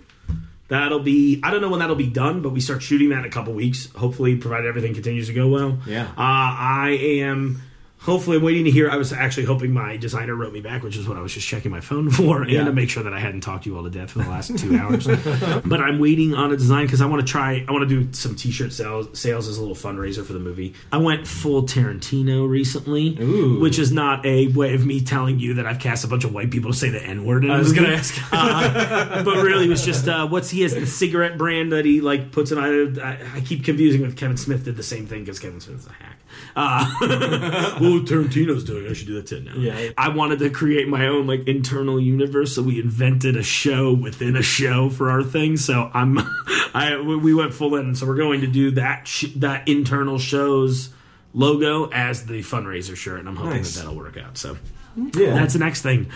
That'll 0.68 1.00
be 1.00 1.40
I 1.42 1.50
don't 1.50 1.60
know 1.60 1.70
when 1.70 1.80
that'll 1.80 1.94
be 1.96 2.08
done, 2.08 2.42
but 2.42 2.50
we 2.50 2.60
start 2.60 2.82
shooting 2.82 3.10
that 3.10 3.20
in 3.20 3.24
a 3.24 3.30
couple 3.30 3.52
weeks. 3.52 3.88
Hopefully, 3.92 4.36
provided 4.36 4.66
everything 4.66 4.94
continues 4.94 5.28
to 5.28 5.32
go 5.32 5.48
well. 5.48 5.78
Yeah. 5.86 6.04
Uh, 6.04 6.14
I 6.18 6.98
am. 7.20 7.62
Hopefully, 8.06 8.36
I'm 8.36 8.42
waiting 8.44 8.64
to 8.64 8.70
hear. 8.70 8.88
I 8.88 8.96
was 8.96 9.12
actually 9.12 9.46
hoping 9.46 9.72
my 9.72 9.96
designer 9.96 10.34
wrote 10.34 10.52
me 10.52 10.60
back, 10.60 10.82
which 10.84 10.96
is 10.96 11.08
what 11.08 11.16
I 11.16 11.20
was 11.20 11.34
just 11.34 11.46
checking 11.46 11.70
my 11.72 11.80
phone 11.80 12.08
for, 12.18 12.46
Yeah. 12.46 12.60
and 12.60 12.66
to 12.66 12.72
make 12.72 12.88
sure 12.88 13.02
that 13.02 13.12
I 13.12 13.18
hadn't 13.18 13.40
talked 13.40 13.64
to 13.64 13.70
you 13.70 13.76
all 13.76 13.82
to 13.84 13.90
death 13.90 14.12
for 14.12 14.20
the 14.20 14.28
last 14.30 14.56
two 14.58 14.76
hours. 14.78 15.06
but 15.66 15.80
I'm 15.80 15.98
waiting 15.98 16.32
on 16.34 16.52
a 16.52 16.56
design 16.56 16.86
because 16.86 17.00
I 17.00 17.06
want 17.06 17.26
to 17.26 17.30
try. 17.30 17.64
I 17.68 17.72
want 17.72 17.88
to 17.88 18.02
do 18.02 18.12
some 18.12 18.34
T-shirt 18.36 18.72
sales, 18.72 19.18
sales 19.18 19.48
as 19.48 19.58
a 19.58 19.60
little 19.60 19.74
fundraiser 19.74 20.24
for 20.24 20.32
the 20.32 20.38
movie. 20.38 20.74
I 20.92 20.98
went 20.98 21.26
full 21.26 21.64
Tarantino 21.64 22.48
recently, 22.48 23.18
Ooh. 23.20 23.58
which 23.60 23.78
is 23.78 23.90
not 23.92 24.24
a 24.24 24.46
way 24.48 24.74
of 24.74 24.86
me 24.86 25.00
telling 25.00 25.38
you 25.40 25.54
that 25.54 25.66
I've 25.66 25.80
cast 25.80 26.04
a 26.04 26.08
bunch 26.08 26.22
of 26.24 26.32
white 26.32 26.50
people 26.52 26.70
to 26.70 26.76
say 26.78 26.90
the 26.90 27.02
N 27.02 27.24
word. 27.24 27.44
I 27.50 27.58
was 27.58 27.72
gonna 27.72 27.88
ask. 27.88 28.14
Uh, 28.32 29.22
but 29.24 29.36
really, 29.36 29.64
it 29.66 29.68
was 29.68 29.84
just 29.84 30.06
uh, 30.08 30.26
what's 30.28 30.50
he 30.50 30.62
has 30.62 30.74
the 30.74 30.86
cigarette 30.86 31.36
brand 31.38 31.72
that 31.72 31.84
he 31.84 32.00
like 32.00 32.30
puts 32.32 32.52
in. 32.52 32.58
I, 32.58 33.00
I, 33.02 33.18
I 33.36 33.40
keep 33.40 33.64
confusing 33.64 34.02
with 34.02 34.16
Kevin 34.16 34.36
Smith 34.36 34.64
did 34.64 34.76
the 34.76 34.82
same 34.82 35.06
thing 35.06 35.20
because 35.24 35.38
Kevin 35.40 35.60
Smith's 35.60 35.86
a 35.86 35.92
hack. 35.92 36.18
Uh, 36.54 37.78
well, 37.96 38.04
Tarantino's 38.04 38.64
doing. 38.64 38.88
I 38.88 38.92
should 38.92 39.06
do 39.06 39.14
that 39.14 39.26
too 39.26 39.40
now. 39.40 39.54
Yeah. 39.56 39.90
I 39.98 40.08
wanted 40.10 40.38
to 40.40 40.50
create 40.50 40.88
my 40.88 41.06
own 41.08 41.26
like 41.26 41.46
internal 41.48 41.98
universe, 42.00 42.54
so 42.54 42.62
we 42.62 42.80
invented 42.80 43.36
a 43.36 43.42
show 43.42 43.92
within 43.92 44.36
a 44.36 44.42
show 44.42 44.90
for 44.90 45.10
our 45.10 45.22
thing. 45.22 45.56
So 45.56 45.90
I'm, 45.94 46.18
I 46.74 46.98
we 47.00 47.34
went 47.34 47.54
full 47.54 47.74
in, 47.76 47.94
so 47.94 48.06
we're 48.06 48.16
going 48.16 48.40
to 48.42 48.46
do 48.46 48.70
that 48.72 49.06
sh- 49.08 49.32
that 49.36 49.68
internal 49.68 50.18
show's 50.18 50.90
logo 51.34 51.90
as 51.90 52.26
the 52.26 52.40
fundraiser 52.40 52.96
shirt, 52.96 53.20
and 53.20 53.28
I'm 53.28 53.36
hoping 53.36 53.56
Nice. 53.58 53.74
that 53.74 53.80
that'll 53.80 53.96
work 53.96 54.16
out. 54.16 54.38
So 54.38 54.56
Yeah. 54.96 55.34
that's 55.34 55.52
the 55.52 55.58
next 55.58 55.82
thing. 55.82 56.06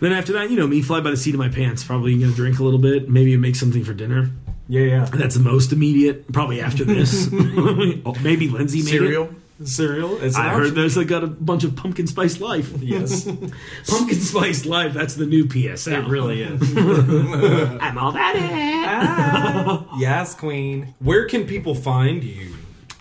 Then 0.00 0.12
after 0.12 0.32
that, 0.32 0.50
you 0.50 0.56
know, 0.56 0.66
me 0.66 0.80
fly 0.82 1.00
by 1.00 1.10
the 1.10 1.16
seat 1.16 1.34
of 1.34 1.38
my 1.38 1.48
pants. 1.50 1.84
Probably 1.84 2.18
gonna 2.18 2.32
drink 2.32 2.58
a 2.58 2.64
little 2.64 2.78
bit. 2.80 3.08
Maybe 3.08 3.36
make 3.36 3.54
something 3.54 3.84
for 3.84 3.92
dinner. 3.94 4.30
yeah, 4.66 4.80
yeah. 4.82 5.04
That's 5.04 5.34
the 5.34 5.42
most 5.42 5.72
immediate. 5.72 6.32
Probably 6.32 6.60
after 6.60 6.84
this. 6.84 7.28
Maybe 8.22 8.48
Lindsay 8.48 8.78
made 8.78 8.88
Cereal. 8.90 9.24
it. 9.24 9.30
Cereal. 9.64 10.22
It's 10.22 10.36
an 10.36 10.42
I 10.42 10.48
heard 10.50 10.60
option. 10.62 10.74
there's 10.74 10.96
like 10.96 11.06
got 11.08 11.22
a 11.24 11.26
bunch 11.26 11.64
of 11.64 11.76
pumpkin 11.76 12.06
spice 12.06 12.40
life. 12.40 12.72
Yes, 12.80 13.24
pumpkin 13.86 14.20
spice 14.20 14.64
life. 14.66 14.92
That's 14.94 15.14
the 15.14 15.26
new 15.26 15.44
PSL. 15.44 16.04
it 16.04 16.08
really 16.08 16.42
is. 16.42 16.76
I'm 17.80 17.98
all 17.98 18.12
that 18.12 18.36
it. 18.36 20.00
yes, 20.00 20.34
Queen. 20.34 20.94
Where 20.98 21.26
can 21.26 21.46
people 21.46 21.74
find 21.74 22.22
you? 22.24 22.54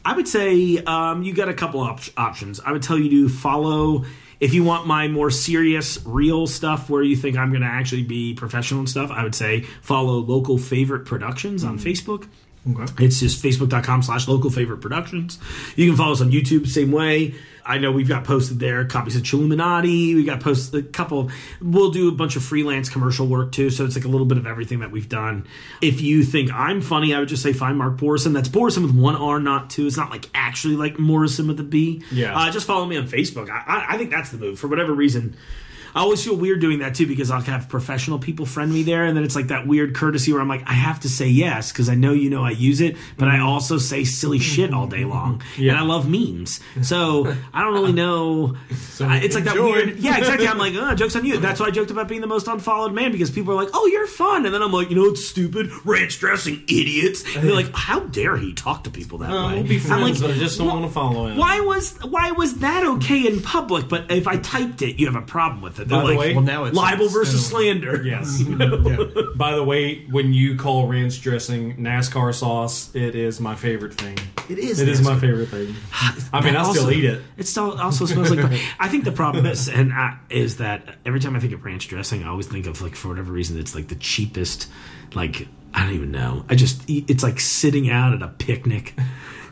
I 0.06 0.16
would 0.16 0.28
say 0.28 0.78
um, 0.80 1.24
you 1.24 1.34
got 1.34 1.50
a 1.50 1.54
couple 1.54 1.82
op- 1.82 2.00
options. 2.18 2.60
I 2.60 2.72
would 2.72 2.82
tell 2.84 2.98
you 2.98 3.10
to 3.10 3.30
follow 3.30 4.06
if 4.40 4.54
you 4.54 4.64
want 4.64 4.88
my 4.88 5.08
more 5.08 5.30
serious, 5.30 6.00
real 6.06 6.48
stuff 6.48 6.90
where 6.90 7.04
you 7.04 7.16
think 7.16 7.38
I'm 7.38 7.50
going 7.50 7.62
to 7.62 7.68
actually 7.68 8.04
be 8.04 8.34
professional 8.34 8.80
and 8.80 8.90
stuff. 8.90 9.12
I 9.12 9.24
would 9.24 9.36
say 9.36 9.62
follow 9.82 10.20
local 10.20 10.58
favorite 10.58 11.06
productions 11.06 11.64
on 11.64 11.78
Facebook. 11.78 12.28
It's 12.66 13.20
just 13.20 13.44
facebook.com 13.44 14.04
slash 14.04 14.28
local 14.28 14.50
favorite 14.50 14.78
productions. 14.78 15.40
You 15.76 15.88
can 15.88 15.98
follow 15.98 16.12
us 16.12 16.22
on 16.22 16.32
YouTube, 16.32 16.68
same 16.68 16.92
way. 16.92 17.36
I 17.66 17.78
know 17.78 17.92
we've 17.92 18.08
got 18.08 18.24
posted 18.24 18.60
there 18.60 18.84
copies 18.86 19.16
of 19.16 19.22
Chilluminati. 19.22 20.16
We 20.16 20.24
got 20.24 20.40
posted 20.40 20.84
a 20.84 20.88
couple. 20.88 21.30
We'll 21.62 21.92
do 21.92 22.10
a 22.10 22.12
bunch 22.12 22.36
of 22.36 22.44
freelance 22.44 22.90
commercial 22.90 23.28
work 23.28 23.52
too. 23.52 23.70
So 23.70 23.86
it's 23.86 23.96
like 23.96 24.06
a 24.06 24.08
little 24.08 24.26
bit 24.26 24.40
of 24.40 24.48
everything 24.48 24.80
that 24.80 24.90
we've 24.92 25.08
done. 25.08 25.46
If 25.80 26.02
you 26.02 26.24
think 26.24 26.52
I'm 26.52 26.82
funny, 26.82 27.14
I 27.14 27.20
would 27.20 27.30
just 27.30 27.44
say 27.44 27.54
find 27.54 27.78
Mark 27.78 27.98
Borison. 27.98 28.34
That's 28.34 28.50
Borison 28.50 28.82
with 28.82 28.96
one 28.96 29.16
R, 29.16 29.40
not 29.40 29.70
two. 29.70 29.86
It's 29.86 29.98
not 29.98 30.10
like 30.10 30.30
actually 30.34 30.78
like 30.78 30.98
Morrison 30.98 31.48
with 31.48 31.60
a 31.60 31.64
B. 31.64 32.04
Yeah. 32.12 32.38
Uh, 32.38 32.52
just 32.52 32.66
follow 32.66 32.86
me 32.86 32.98
on 32.98 33.08
Facebook. 33.08 33.50
I, 33.50 33.64
I, 33.68 33.86
I 33.94 33.98
think 33.98 34.10
that's 34.10 34.32
the 34.32 34.38
move. 34.38 34.60
For 34.60 34.68
whatever 34.68 34.94
reason, 34.94 35.38
I 35.96 36.00
always 36.02 36.24
feel 36.24 36.36
weird 36.36 36.62
doing 36.62 36.80
that 36.80 36.96
too 36.96 37.08
because 37.08 37.32
I'll 37.32 37.42
have 37.42 37.70
professional 37.70 38.20
people 38.20 38.46
friend 38.46 38.72
me 38.72 38.84
there, 38.84 39.06
and 39.06 39.16
then 39.18 39.24
it's 39.24 39.36
like 39.36 39.48
that 39.48 39.68
weird 39.68 39.96
courtesy 39.96 40.32
where 40.34 40.42
I'm 40.42 40.48
like, 40.48 40.68
I 40.68 40.74
have 40.74 41.00
to 41.02 41.10
say 41.10 41.28
yes 41.28 41.72
because 41.72 41.90
I 41.90 41.96
know 41.96 42.14
you 42.14 42.30
know 42.30 42.44
I 42.44 42.52
use 42.52 42.82
it, 42.82 42.98
but 43.18 43.28
I 43.28 43.40
also 43.40 43.78
say 43.78 44.04
silly 44.04 44.40
shit 44.40 44.74
all 44.74 44.88
day 44.88 45.06
long, 45.06 45.42
and 45.58 45.72
I 45.72 45.82
love 45.82 46.10
memes. 46.10 46.60
So 46.82 47.34
I 47.54 47.62
don't 47.64 47.74
really 47.74 47.94
know. 47.94 48.56
I- 49.02 49.20
it's 49.20 49.36
like 49.36 49.46
that 49.46 49.56
enjoy. 49.56 49.72
weird. 49.72 50.00
Yeah, 50.00 50.18
exactly. 50.18 50.48
I'm 50.48 50.58
like, 50.58 50.74
oh, 50.76 50.94
jokes 50.96 51.16
on 51.16 51.26
you. 51.26 51.38
That's 51.40 51.60
why 51.60 51.68
I 51.68 51.72
joked 51.72 51.92
about 51.92 52.08
being 52.08 52.22
the 52.22 52.28
most 52.28 52.48
unfollowed 52.48 52.94
man 52.94 53.12
because 53.12 53.30
people 53.32 53.54
are 53.54 53.56
like, 53.64 53.70
oh, 53.74 53.86
you're 53.88 54.08
fun, 54.08 54.46
and 54.46 54.54
then 54.54 54.62
I'm 54.62 54.72
like, 54.72 54.90
you 54.90 54.96
know, 54.96 55.06
it's 55.06 55.26
stupid, 55.26 55.70
ranch 55.86 56.20
dressing 56.20 56.64
idiots. 56.68 57.24
And 57.36 57.44
they're 57.48 57.56
like, 57.56 57.74
how 57.74 58.02
dare 58.02 58.38
he 58.38 58.54
talk 58.54 58.84
to 58.86 58.90
people 58.90 59.20
that 59.20 59.32
Oh, 59.32 59.48
way? 59.48 59.56
we'll 59.56 59.64
be 59.64 59.76
I'm 59.76 59.82
friends, 59.82 60.22
like, 60.22 60.30
but 60.32 60.38
I 60.38 60.40
just 60.40 60.58
don't 60.58 60.68
"Wha- 60.68 60.74
want 60.74 60.86
to 60.86 60.92
follow 60.92 61.28
him. 61.28 61.38
why 61.38 61.60
was 61.62 61.98
why 62.04 62.32
was 62.32 62.60
that 62.60 62.86
okay 62.86 63.26
in 63.28 63.42
public, 63.42 63.88
but 63.88 64.12
if 64.12 64.28
I 64.28 64.38
typed 64.38 64.82
it, 64.82 65.00
you 65.00 65.06
have 65.06 65.16
a 65.16 65.22
problem 65.26 65.62
with 65.62 65.79
it? 65.80 65.88
They're 65.88 65.98
By 66.00 66.04
the 66.04 66.10
like, 66.12 66.20
way- 66.20 66.34
Well, 66.36 66.44
now 66.44 66.66
it's 66.66 66.76
libel 66.76 67.06
it's 67.06 67.14
versus 67.14 67.46
slander. 67.46 68.04
Yes. 68.10 68.42
Yeah. 68.42 69.06
By 69.36 69.54
the 69.56 69.64
way, 69.64 70.06
when 70.10 70.34
you 70.34 70.56
call 70.58 70.88
ranch 70.88 71.22
dressing 71.22 71.78
NASCAR 71.78 72.34
sauce, 72.34 72.94
it 72.96 73.16
is 73.16 73.40
my 73.40 73.56
favorite 73.56 73.94
thing. 73.94 74.18
It 74.50 74.58
is. 74.58 74.80
It 74.80 74.90
is 74.90 75.02
my 75.02 75.18
favorite 75.20 75.48
thing. 75.50 75.76
I 76.34 76.42
mean, 76.44 76.56
I 76.56 76.60
Also- 76.60 76.80
still 76.82 76.92
eat 76.92 77.06
it. 77.06 77.22
It 77.38 77.48
still 77.48 77.80
also 77.80 78.06
smells 78.06 78.32
like. 78.32 78.60
I 78.80 78.88
think 78.90 79.04
the 79.04 79.12
problem 79.12 79.46
is, 79.46 79.70
and 79.70 79.94
I, 79.94 80.18
is 80.30 80.58
that 80.58 80.98
every 81.06 81.20
time 81.20 81.36
I 81.36 81.40
think 81.40 81.54
of 81.54 81.64
ranch 81.66 81.88
dressing, 81.88 82.24
I 82.24 82.30
always 82.30 82.48
think 82.48 82.66
of 82.68 82.82
like 82.82 82.96
for 82.96 83.10
whatever 83.10 83.32
reason, 83.32 83.60
it's 83.60 83.76
like 83.76 83.88
the 83.88 83.96
cheapest. 83.96 84.68
Like 85.14 85.48
I 85.74 85.84
don't 85.86 85.94
even 85.94 86.12
know. 86.12 86.46
I 86.50 86.56
just 86.56 86.82
it's 86.88 87.24
like 87.24 87.40
sitting 87.40 87.90
out 87.90 88.14
at 88.14 88.22
a 88.22 88.28
picnic. 88.28 88.94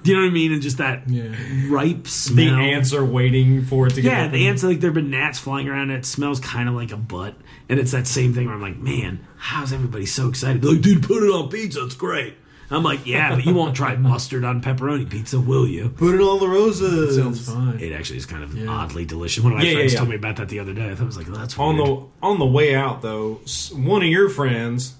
Do 0.07 0.13
you 0.13 0.17
know 0.19 0.23
what 0.23 0.29
I 0.31 0.33
mean? 0.33 0.53
And 0.53 0.61
just 0.61 0.77
that 0.77 1.03
Yeah. 1.09 1.23
ripe 1.67 2.05
The 2.05 2.47
ants 2.49 2.93
are 2.93 3.03
waiting 3.03 3.65
for 3.65 3.87
it 3.87 3.95
to 3.95 4.01
get 4.01 4.09
Yeah, 4.13 4.19
open. 4.21 4.31
the 4.31 4.47
ants 4.47 4.63
like 4.63 4.79
there've 4.79 4.93
been 4.93 5.09
gnats 5.09 5.37
flying 5.37 5.67
around 5.67 5.89
and 5.89 5.99
it 5.99 6.05
smells 6.05 6.39
kind 6.39 6.69
of 6.69 6.75
like 6.75 6.93
a 6.93 6.97
butt. 6.97 7.35
And 7.67 7.77
it's 7.77 7.91
that 7.91 8.07
same 8.07 8.33
thing 8.33 8.45
where 8.45 8.55
I'm 8.55 8.61
like, 8.61 8.77
man, 8.79 9.19
how's 9.35 9.73
everybody 9.73 10.05
so 10.05 10.29
excited? 10.29 10.61
They're 10.61 10.71
like, 10.71 10.81
dude, 10.81 11.03
put 11.03 11.23
it 11.23 11.27
on 11.29 11.49
pizza. 11.49 11.83
It's 11.83 11.95
great. 11.95 12.35
I'm 12.71 12.83
like, 12.83 13.05
yeah, 13.05 13.35
but 13.35 13.45
you 13.45 13.53
won't 13.53 13.75
try 13.75 13.95
mustard 13.97 14.45
on 14.45 14.61
pepperoni 14.61 15.09
pizza, 15.09 15.41
will 15.41 15.67
you? 15.67 15.89
Put 15.89 16.15
it 16.15 16.21
on 16.21 16.39
the 16.39 16.47
roses. 16.47 17.17
Sounds 17.17 17.45
fine. 17.49 17.79
It 17.81 17.91
actually 17.91 18.17
is 18.17 18.25
kind 18.25 18.43
of 18.45 18.69
oddly 18.69 19.03
delicious. 19.03 19.43
One 19.43 19.51
of 19.51 19.59
my 19.59 19.63
Yeah, 19.65 19.71
yeah, 19.71 19.75
friends 19.77 19.91
yeah. 19.93 19.99
told 19.99 20.09
me 20.09 20.15
about 20.15 20.37
that 20.37 20.47
the 20.47 20.59
other 20.59 20.73
day. 20.73 20.89
I 20.89 20.95
thought 20.95 21.03
it 21.03 21.07
was 21.07 21.17
like, 21.17 21.27
that's 21.27 21.59
on 21.59 21.75
weird. 21.75 21.87
the 21.89 22.03
on 22.23 22.39
the 22.39 22.45
way 22.45 22.75
out 22.75 23.01
though, 23.01 23.41
one 23.73 24.03
of 24.03 24.07
your 24.07 24.29
friends, 24.29 24.93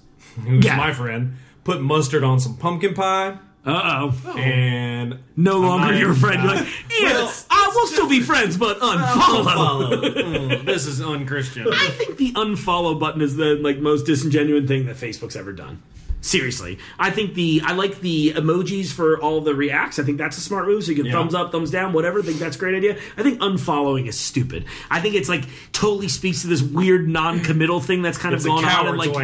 who's 0.46 0.64
Yeah. 0.66 0.76
my 0.76 0.92
friend, 0.92 1.34
put 1.64 1.82
mustard 1.82 2.24
on 2.24 2.40
some 2.40 2.56
pumpkin 2.56 2.92
pie, 2.94 3.36
Uh 3.66 4.10
oh. 4.24 4.38
and 4.38 5.18
No 5.36 5.58
longer 5.60 5.94
your 5.94 6.14
friend. 6.14 6.42
You're 6.42 6.54
like, 6.54 6.66
Well, 7.02 7.32
uh, 7.50 7.70
we'll 7.74 7.86
still 7.88 8.08
be 8.08 8.20
friends, 8.20 8.56
but 8.56 8.78
unfollow. 8.80 9.44
follow. 9.44 10.00
Mm, 10.18 10.64
this 10.64 10.86
is 10.86 11.00
unchristian. 11.00 11.66
I 11.70 11.88
think 11.90 12.16
the 12.16 12.32
unfollow 12.32 12.98
button 12.98 13.20
is 13.20 13.36
the 13.36 13.56
like 13.56 13.78
most 13.78 14.06
disingenuous 14.06 14.66
thing 14.66 14.86
that 14.86 14.96
Facebook's 14.96 15.36
ever 15.36 15.52
done. 15.52 15.82
Seriously, 16.20 16.78
I 16.98 17.10
think 17.10 17.34
the 17.34 17.62
I 17.64 17.74
like 17.74 18.00
the 18.00 18.32
emojis 18.36 18.92
for 18.92 19.20
all 19.20 19.40
the 19.40 19.54
reacts. 19.54 20.00
I 20.00 20.02
think 20.02 20.18
that's 20.18 20.36
a 20.36 20.40
smart 20.40 20.66
move. 20.66 20.82
So 20.82 20.90
you 20.90 20.96
can 20.96 21.06
Yeah. 21.06 21.12
thumbs 21.12 21.32
up, 21.32 21.52
thumbs 21.52 21.70
down, 21.70 21.92
whatever. 21.92 22.18
I 22.18 22.22
think 22.22 22.38
that's 22.38 22.56
a 22.56 22.58
great 22.58 22.74
idea. 22.74 22.98
I 23.16 23.22
think 23.22 23.38
unfollowing 23.40 24.08
is 24.08 24.18
stupid. 24.18 24.64
I 24.90 25.00
think 25.00 25.14
it's 25.14 25.28
like 25.28 25.44
totally 25.72 26.08
speaks 26.08 26.42
to 26.42 26.48
this 26.48 26.60
weird 26.60 27.08
non-committal 27.08 27.80
thing 27.80 28.02
that's 28.02 28.18
kind 28.18 28.34
It's 28.34 28.44
of 28.44 28.48
gone 28.50 28.64
on. 28.64 28.86
And 28.88 28.98
like 28.98 29.14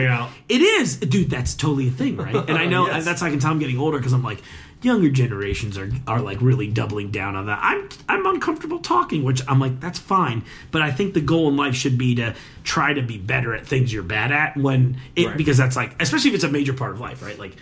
it 0.48 0.60
is, 0.62 0.96
dude. 0.98 1.30
That's 1.30 1.54
totally 1.54 1.88
a 1.88 1.90
thing, 1.90 2.16
right? 2.16 2.34
And 2.48 2.56
I 2.56 2.66
know 2.66 2.86
Yes. 2.94 3.04
that's 3.04 3.20
how 3.20 3.26
I 3.26 3.30
can 3.30 3.40
tell 3.40 3.50
I'm 3.50 3.58
getting 3.58 3.78
older 3.78 3.98
because 3.98 4.12
I'm 4.12 4.22
like 4.22 4.40
younger 4.84 5.08
generations 5.10 5.76
are 5.78 5.90
are 6.06 6.20
like 6.20 6.40
really 6.40 6.66
doubling 6.68 7.10
down 7.10 7.36
on 7.36 7.46
that. 7.46 7.58
I'm 7.62 7.88
I'm 8.08 8.26
uncomfortable 8.26 8.78
talking, 8.78 9.24
which 9.24 9.40
I'm 9.48 9.58
like 9.60 9.80
that's 9.80 9.98
fine, 9.98 10.44
but 10.70 10.82
I 10.82 10.90
think 10.92 11.14
the 11.14 11.20
goal 11.20 11.48
in 11.48 11.56
life 11.56 11.74
should 11.74 11.96
be 11.98 12.14
to 12.16 12.34
try 12.62 12.92
to 12.92 13.02
be 13.02 13.18
better 13.18 13.54
at 13.54 13.66
things 13.66 13.92
you're 13.92 14.02
bad 14.02 14.30
at 14.32 14.56
when 14.56 14.98
it 15.16 15.26
Right. 15.28 15.36
because 15.36 15.56
that's 15.56 15.76
like 15.76 16.00
especially 16.00 16.30
if 16.30 16.34
it's 16.34 16.44
a 16.44 16.48
major 16.50 16.72
part 16.72 16.92
of 16.92 17.00
life, 17.00 17.22
right? 17.22 17.38
Like 17.38 17.56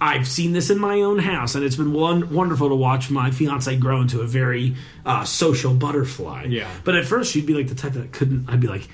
I've 0.00 0.28
seen 0.28 0.52
this 0.52 0.68
in 0.68 0.78
my 0.78 1.00
own 1.00 1.18
house, 1.18 1.54
and 1.54 1.64
it's 1.64 1.76
been 1.76 1.94
one, 1.94 2.30
wonderful 2.34 2.68
to 2.68 2.74
watch 2.74 3.10
my 3.10 3.30
fiance 3.30 3.74
grow 3.78 4.02
into 4.02 4.20
a 4.20 4.26
very 4.26 4.76
uh, 5.06 5.24
social 5.24 5.72
butterfly. 5.72 6.44
Yeah. 6.50 6.68
But 6.84 6.96
at 6.96 7.06
first, 7.06 7.32
she'd 7.32 7.46
be 7.46 7.54
like 7.54 7.68
the 7.68 7.74
type 7.74 7.94
that 7.94 8.12
couldn't. 8.12 8.46
I'd 8.50 8.60
be 8.60 8.66
like, 8.68 8.88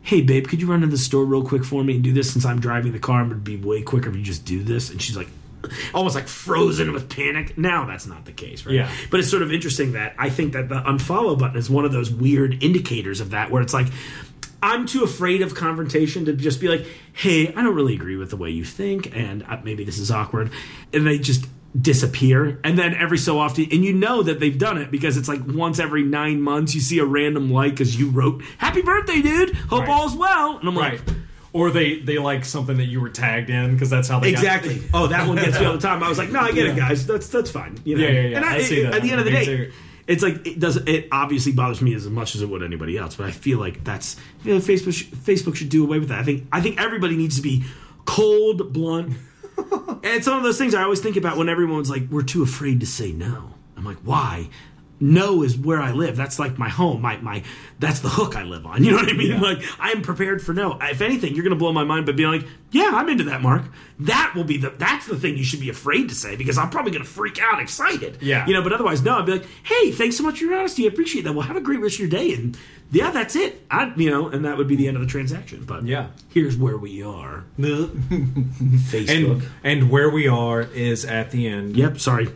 "Hey, 0.00 0.22
babe, 0.22 0.48
could 0.48 0.62
you 0.62 0.66
run 0.66 0.80
to 0.80 0.86
the 0.86 0.96
store 0.96 1.26
real 1.26 1.44
quick 1.44 1.66
for 1.66 1.84
me 1.84 1.96
and 1.96 2.02
do 2.02 2.14
this? 2.14 2.32
Since 2.32 2.46
I'm 2.46 2.60
driving 2.60 2.92
the 2.92 2.98
car, 2.98 3.20
and 3.20 3.30
it 3.30 3.34
would 3.34 3.44
be 3.44 3.56
way 3.56 3.82
quicker 3.82 4.08
if 4.08 4.16
you 4.16 4.22
just 4.22 4.46
do 4.46 4.62
this." 4.62 4.88
And 4.88 5.02
she's 5.02 5.18
like, 5.18 5.28
almost 5.94 6.14
like 6.14 6.28
frozen 6.28 6.92
with 6.92 7.08
panic. 7.08 7.56
Now 7.58 7.84
that's 7.86 8.06
not 8.06 8.24
the 8.24 8.32
case, 8.32 8.64
right? 8.66 8.74
Yeah. 8.74 8.90
But 9.10 9.20
it's 9.20 9.30
sort 9.30 9.42
of 9.42 9.52
interesting 9.52 9.92
that 9.92 10.14
I 10.18 10.30
think 10.30 10.52
that 10.52 10.68
the 10.68 10.76
unfollow 10.80 11.38
button 11.38 11.56
is 11.56 11.68
one 11.70 11.84
of 11.84 11.92
those 11.92 12.10
weird 12.10 12.62
indicators 12.62 13.20
of 13.20 13.30
that, 13.30 13.50
where 13.50 13.62
it's 13.62 13.74
like. 13.74 13.88
I'm 14.60 14.86
too 14.86 15.04
afraid 15.04 15.42
of 15.42 15.54
confrontation 15.54 16.24
to 16.24 16.32
just 16.32 16.60
be 16.60 16.66
like, 16.66 16.84
"Hey, 17.12 17.46
I 17.54 17.62
don't 17.62 17.76
really 17.76 17.94
agree 17.94 18.16
with 18.16 18.30
the 18.30 18.36
way 18.36 18.50
you 18.50 18.64
think, 18.64 19.14
and 19.16 19.44
uh, 19.44 19.58
maybe 19.62 19.84
this 19.84 19.98
is 20.00 20.10
awkward," 20.10 20.50
and 20.92 21.06
they 21.06 21.20
just 21.20 21.46
disappear. 21.80 22.58
And 22.64 22.76
then 22.76 22.94
every 22.94 23.18
so 23.18 23.38
often, 23.38 23.68
and 23.70 23.84
you 23.84 23.92
know 23.92 24.22
that 24.24 24.40
they've 24.40 24.58
done 24.58 24.78
it 24.78 24.90
because 24.90 25.16
it's 25.16 25.28
like 25.28 25.42
once 25.46 25.78
every 25.78 26.02
nine 26.02 26.40
months 26.40 26.74
you 26.74 26.80
see 26.80 26.98
a 26.98 27.04
random 27.04 27.52
like 27.52 27.70
because 27.74 27.96
you 27.98 28.10
wrote 28.10 28.42
"Happy 28.58 28.82
birthday, 28.82 29.22
dude! 29.22 29.54
Hope 29.54 29.82
Right. 29.82 29.90
all's 29.90 30.16
well," 30.16 30.58
and 30.58 30.68
I'm 30.68 30.74
like, 30.74 31.06
right. 31.06 31.16
Or 31.52 31.70
they 31.70 31.98
they 32.00 32.18
like 32.18 32.44
something 32.44 32.76
that 32.76 32.84
you 32.86 33.00
were 33.00 33.08
tagged 33.08 33.48
in 33.48 33.72
because 33.72 33.88
that's 33.88 34.06
how 34.08 34.20
they 34.20 34.32
got- 34.32 34.38
Exactly. 34.44 34.82
Oh, 34.94 35.06
that 35.06 35.26
one 35.26 35.36
gets 35.36 35.58
me 35.58 35.64
all 35.66 35.72
the 35.72 35.78
time. 35.80 36.02
I 36.02 36.08
was 36.08 36.18
like, 36.18 36.30
no, 36.30 36.40
I 36.40 36.52
get 36.52 36.66
it, 36.66 36.76
guys. 36.76 37.06
That's 37.06 37.28
that's 37.28 37.50
fine. 37.50 37.78
You 37.84 37.96
know? 37.96 38.02
Yeah, 38.04 38.10
yeah, 38.10 38.20
yeah. 38.28 38.36
And 38.36 38.44
I, 38.44 38.54
I 38.56 38.62
see 38.62 38.82
that. 38.82 38.94
At 38.94 39.02
the 39.02 39.10
end 39.10 39.20
of 39.20 39.24
the 39.24 39.32
day, 39.32 39.44
too. 39.44 39.72
it's 40.06 40.22
like 40.22 40.46
it 40.46 40.58
does. 40.60 40.76
It 40.76 41.08
obviously 41.10 41.52
bothers 41.52 41.80
me 41.80 41.94
as 41.94 42.06
much 42.08 42.34
as 42.34 42.42
it 42.42 42.48
would 42.50 42.62
anybody 42.62 42.98
else. 42.98 43.16
But 43.16 43.26
I 43.26 43.30
feel 43.30 43.58
like 43.58 43.82
that's 43.82 44.16
you 44.44 44.54
know, 44.54 44.60
Facebook. 44.60 44.92
Should, 44.92 45.08
Facebook 45.12 45.54
should 45.56 45.70
do 45.70 45.82
away 45.84 45.98
with 45.98 46.10
that. 46.10 46.18
I 46.18 46.22
think 46.22 46.46
I 46.52 46.60
think 46.60 46.78
everybody 46.80 47.16
needs 47.16 47.36
to 47.36 47.42
be 47.42 47.64
cold, 48.04 48.72
blunt. 48.72 49.16
and 49.58 50.00
it's 50.04 50.26
one 50.26 50.36
of 50.36 50.42
those 50.42 50.58
things 50.58 50.74
I 50.74 50.82
always 50.82 51.00
think 51.00 51.16
about 51.16 51.36
when 51.36 51.48
everyone's 51.48 51.90
like, 51.90 52.04
we're 52.10 52.22
too 52.22 52.42
afraid 52.42 52.80
to 52.80 52.86
say 52.86 53.10
no. 53.12 53.54
I'm 53.76 53.84
like, 53.84 53.98
why? 53.98 54.48
No 55.00 55.42
is 55.42 55.56
where 55.56 55.80
I 55.80 55.92
live. 55.92 56.16
That's 56.16 56.38
like 56.38 56.58
my 56.58 56.68
home. 56.68 57.00
My 57.02 57.16
my. 57.18 57.42
That's 57.78 58.00
the 58.00 58.08
hook 58.08 58.34
I 58.36 58.42
live 58.42 58.66
on. 58.66 58.82
You 58.88 58.90
know 58.90 58.96
what 58.96 59.08
I 59.08 59.12
mean? 59.16 59.40
Like 59.40 59.62
I'm 59.78 60.02
prepared 60.02 60.42
for 60.42 60.52
no. 60.52 60.76
If 60.80 61.00
anything, 61.00 61.34
you're 61.34 61.44
going 61.44 61.54
to 61.54 61.58
blow 61.58 61.72
my 61.72 61.84
mind 61.84 62.06
by 62.06 62.12
being 62.12 62.30
like, 62.30 62.46
yeah, 62.72 62.90
I'm 62.94 63.08
into 63.08 63.24
that, 63.24 63.40
Mark. 63.40 63.62
That 64.00 64.32
will 64.34 64.44
be 64.44 64.56
the. 64.56 64.70
That's 64.70 65.06
the 65.06 65.16
thing 65.16 65.36
you 65.36 65.44
should 65.44 65.60
be 65.60 65.70
afraid 65.70 66.08
to 66.08 66.14
say 66.14 66.36
because 66.36 66.58
I'm 66.58 66.70
probably 66.70 66.90
going 66.92 67.04
to 67.04 67.08
freak 67.10 67.40
out, 67.40 67.60
excited. 67.60 68.18
Yeah. 68.20 68.46
You 68.46 68.54
know, 68.54 68.62
but 68.62 68.72
otherwise, 68.72 69.02
no. 69.02 69.18
I'd 69.18 69.26
be 69.26 69.32
like, 69.32 69.46
hey, 69.62 69.92
thanks 69.92 70.16
so 70.16 70.22
much 70.24 70.38
for 70.38 70.44
your 70.46 70.58
honesty. 70.58 70.84
I 70.84 70.88
appreciate 70.88 71.22
that. 71.22 71.32
Well, 71.32 71.46
have 71.46 71.56
a 71.56 71.60
great 71.60 71.80
rest 71.80 71.94
of 71.96 72.00
your 72.00 72.08
day. 72.10 72.34
And 72.34 72.56
yeah, 72.90 73.10
that's 73.10 73.36
it. 73.36 73.64
I, 73.70 73.92
you 73.96 74.10
know, 74.10 74.28
and 74.28 74.44
that 74.44 74.56
would 74.56 74.66
be 74.68 74.76
the 74.76 74.88
end 74.88 74.96
of 74.96 75.02
the 75.02 75.08
transaction. 75.08 75.64
But 75.64 75.84
Yeah. 75.84 76.08
here's 76.30 76.56
where 76.56 76.76
we 76.76 77.02
are. 77.02 77.44
And 77.58 78.50
Facebook. 78.80 79.46
and 79.62 79.90
where 79.90 80.10
we 80.10 80.26
are 80.28 80.62
is 80.62 81.04
at 81.04 81.30
the 81.30 81.46
end. 81.48 81.76
yep. 81.76 81.98
Sorry. 82.00 82.28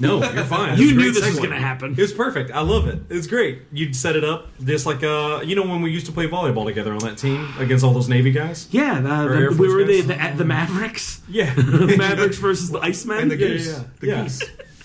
No, 0.00 0.18
you're 0.32 0.44
fine. 0.44 0.76
You 0.78 0.86
knew 0.92 0.94
great 1.02 1.14
this 1.14 1.24
was 1.26 1.36
going 1.38 1.50
to 1.50 1.56
happen. 1.56 1.92
It 1.92 1.98
was 1.98 2.12
perfect. 2.12 2.50
I 2.50 2.60
love 2.62 2.88
it. 2.88 3.00
It's 3.10 3.26
great. 3.28 3.62
You'd 3.72 3.94
set 3.94 4.16
it 4.16 4.24
up 4.24 4.48
just 4.64 4.86
like 4.86 5.02
uh, 5.04 5.40
you 5.44 5.54
know 5.54 5.62
when 5.62 5.82
we 5.82 5.90
used 5.92 6.06
to 6.06 6.12
play 6.12 6.26
volleyball 6.26 6.64
together 6.64 6.92
on 6.92 6.98
that 7.00 7.16
team 7.18 7.48
against 7.58 7.84
all 7.84 7.92
those 7.92 8.08
Navy 8.08 8.32
guys. 8.32 8.66
Yeah, 8.72 9.00
the, 9.00 9.08
the- 9.28 9.48
we 9.50 9.56
Force 9.68 9.72
were 9.72 9.84
the, 9.84 10.02
guys. 10.02 10.32
the 10.32 10.38
the 10.38 10.44
Mavericks. 10.44 11.20
Yeah, 11.28 11.54
The 11.54 11.94
Mavericks 11.98 12.38
versus 12.38 12.70
the 12.70 12.80
Icemen. 12.80 13.22
And 13.22 13.30
the 13.30 13.36
Yeah, 13.36 13.46
goose. 13.48 13.66
yeah, 13.68 13.82
The 14.00 14.06
yeah. 14.08 14.22
goose. 14.22 14.42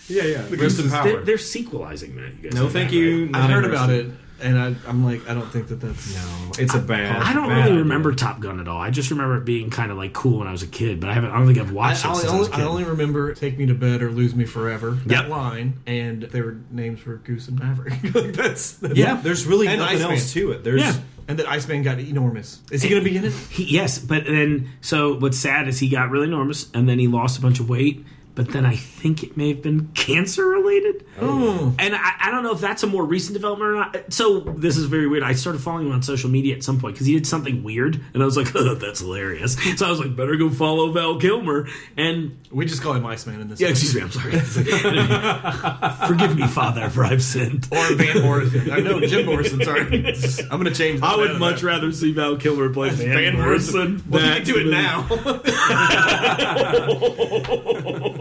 yeah, 0.07 0.23
yeah. 0.23 0.45
Rest 0.61 0.79
in 0.79 0.89
They're, 0.89 1.21
they're 1.21 1.37
sequelizing 1.37 2.15
that. 2.15 2.35
You 2.35 2.49
guys 2.49 2.53
No, 2.53 2.69
thank 2.69 2.89
that, 2.91 2.95
you. 2.95 3.25
right? 3.27 3.35
I've 3.35 3.49
heard 3.49 3.65
about 3.65 3.89
interested. 3.89 4.13
it, 4.13 4.28
and 4.41 4.57
I, 4.57 4.75
I'm 4.87 5.03
like, 5.05 5.29
I 5.29 5.33
don't 5.33 5.49
think 5.51 5.67
that 5.69 5.79
that's. 5.81 6.13
No, 6.15 6.51
it's 6.59 6.73
a 6.73 6.79
bad. 6.79 7.21
I 7.21 7.33
don't 7.33 7.47
bad 7.47 7.55
really 7.57 7.63
idea. 7.71 7.77
remember 7.79 8.13
Top 8.13 8.39
Gun 8.39 8.59
at 8.59 8.67
all. 8.67 8.79
I 8.81 8.89
just 8.89 9.11
remember 9.11 9.37
it 9.37 9.45
being 9.45 9.69
kind 9.69 9.91
of 9.91 9.97
like 9.97 10.13
cool 10.13 10.39
when 10.39 10.47
I 10.47 10.51
was 10.51 10.63
a 10.63 10.67
kid, 10.67 10.99
but 10.99 11.09
I 11.09 11.13
haven't. 11.13 11.31
I 11.31 11.37
don't 11.37 11.47
think 11.47 11.59
I've 11.59 11.69
I, 11.69 11.73
watched 11.73 12.05
it 12.05 12.09
I 12.09 12.13
since 12.13 12.25
I, 12.25 12.27
only, 12.29 12.39
was 12.39 12.47
a 12.47 12.51
kid. 12.51 12.59
I 12.61 12.63
only 12.65 12.83
remember 12.83 13.33
"Take 13.33 13.57
Me 13.57 13.65
to 13.67 13.73
Bed" 13.73 14.01
or 14.01 14.11
"Lose 14.11 14.33
Me 14.35 14.45
Forever." 14.45 14.91
That 15.05 15.23
Yep. 15.23 15.29
line, 15.29 15.79
and 15.85 16.23
their 16.23 16.57
names 16.71 17.05
were 17.05 17.17
Goose 17.17 17.47
and 17.47 17.59
Maverick. 17.59 17.93
like 18.15 18.33
that's, 18.33 18.73
that's 18.73 18.95
Yeah. 18.95 19.15
There's 19.15 19.45
really 19.45 19.67
nothing 19.67 19.81
Iceman. 19.81 20.11
else 20.11 20.33
to 20.33 20.51
it. 20.51 20.63
There's 20.63 20.81
Yeah. 20.81 20.95
And 21.27 21.37
that 21.37 21.47
Iceman 21.47 21.83
got 21.83 21.99
enormous. 21.99 22.59
Is 22.71 22.81
he 22.81 22.89
going 22.89 23.03
to 23.03 23.07
be 23.07 23.15
in 23.15 23.23
it? 23.23 23.33
He, 23.51 23.65
yes, 23.65 23.99
but 23.99 24.25
then 24.25 24.69
so 24.81 25.13
what's 25.19 25.37
sad 25.37 25.67
is 25.67 25.77
he 25.77 25.87
got 25.87 26.09
really 26.09 26.25
enormous, 26.27 26.71
and 26.73 26.89
then 26.89 26.97
he 26.97 27.07
lost 27.07 27.37
a 27.37 27.41
bunch 27.41 27.59
of 27.59 27.69
weight. 27.69 28.03
But 28.39 28.51
then 28.51 28.65
I 28.65 28.77
think 28.77 29.21
it 29.21 29.35
may 29.35 29.49
have 29.49 29.61
been 29.61 29.89
cancer 29.95 30.47
related. 30.47 31.03
Oh, 31.19 31.75
And 31.77 31.93
I, 31.93 32.13
I 32.21 32.31
don't 32.31 32.41
know 32.41 32.53
if 32.53 32.61
that's 32.61 32.83
a 32.83 32.87
more 32.87 33.03
recent 33.03 33.33
development 33.33 33.69
or 33.71 33.75
not. 33.75 34.13
So 34.13 34.39
this 34.39 34.77
is 34.77 34.85
very 34.85 35.07
weird. 35.07 35.23
I 35.23 35.33
started 35.33 35.59
following 35.61 35.87
him 35.87 35.91
on 35.91 36.01
social 36.03 36.29
media 36.29 36.55
at 36.55 36.63
some 36.63 36.79
point 36.79 36.93
because 36.95 37.05
he 37.05 37.11
did 37.15 37.27
something 37.27 37.63
weird, 37.63 37.99
and 38.13 38.23
I 38.23 38.25
was 38.25 38.37
like, 38.37 38.47
oh, 38.55 38.75
"That's 38.75 39.01
hilarious." 39.01 39.55
So 39.77 39.85
I 39.85 39.89
was 39.89 39.99
like, 39.99 40.15
"Better 40.15 40.37
go 40.37 40.49
follow 40.49 40.89
Val 40.93 41.19
Kilmer." 41.19 41.67
And 41.97 42.39
we 42.49 42.65
just 42.65 42.81
call 42.81 42.93
him 42.93 43.05
Iceman 43.05 43.41
in 43.41 43.49
this. 43.49 43.59
yeah, 43.59 43.67
excuse 43.67 43.93
me, 43.93 44.03
I'm 44.03 44.09
sorry. 44.11 44.31
Forgive 46.07 46.37
me, 46.37 46.47
Father, 46.47 46.89
for 46.89 47.03
I've 47.03 47.21
sinned. 47.21 47.67
Or 47.73 47.93
Van 47.95 48.21
Morrison. 48.21 48.71
I 48.71 48.79
know 48.79 49.01
Jim 49.01 49.25
Morrison. 49.25 49.61
Sorry, 49.65 49.81
I'm 50.49 50.61
going 50.61 50.63
to 50.63 50.73
change. 50.73 51.01
I 51.01 51.17
would 51.17 51.31
that. 51.31 51.39
much 51.39 51.61
rather 51.61 51.91
see 51.91 52.13
Val 52.13 52.37
Kilmer 52.37 52.69
play 52.69 52.91
Van, 52.91 53.09
Van 53.09 53.35
Morrison. 53.35 54.01
Morrison. 54.07 54.09
Well, 54.09 54.25
you 54.25 54.35
can 54.35 54.43
do 54.45 54.57
it 54.59 54.67
now. 54.71 55.07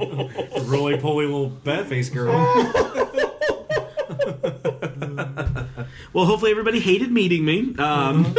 roly 0.64 0.97
poly 0.99 1.27
little 1.27 1.49
bad 1.49 1.87
face 1.87 2.09
girl. 2.11 2.35
Well, 6.12 6.25
hopefully 6.25 6.51
everybody 6.51 6.81
hated 6.81 7.12
meeting 7.12 7.44
me. 7.44 7.75
Um, 7.79 8.23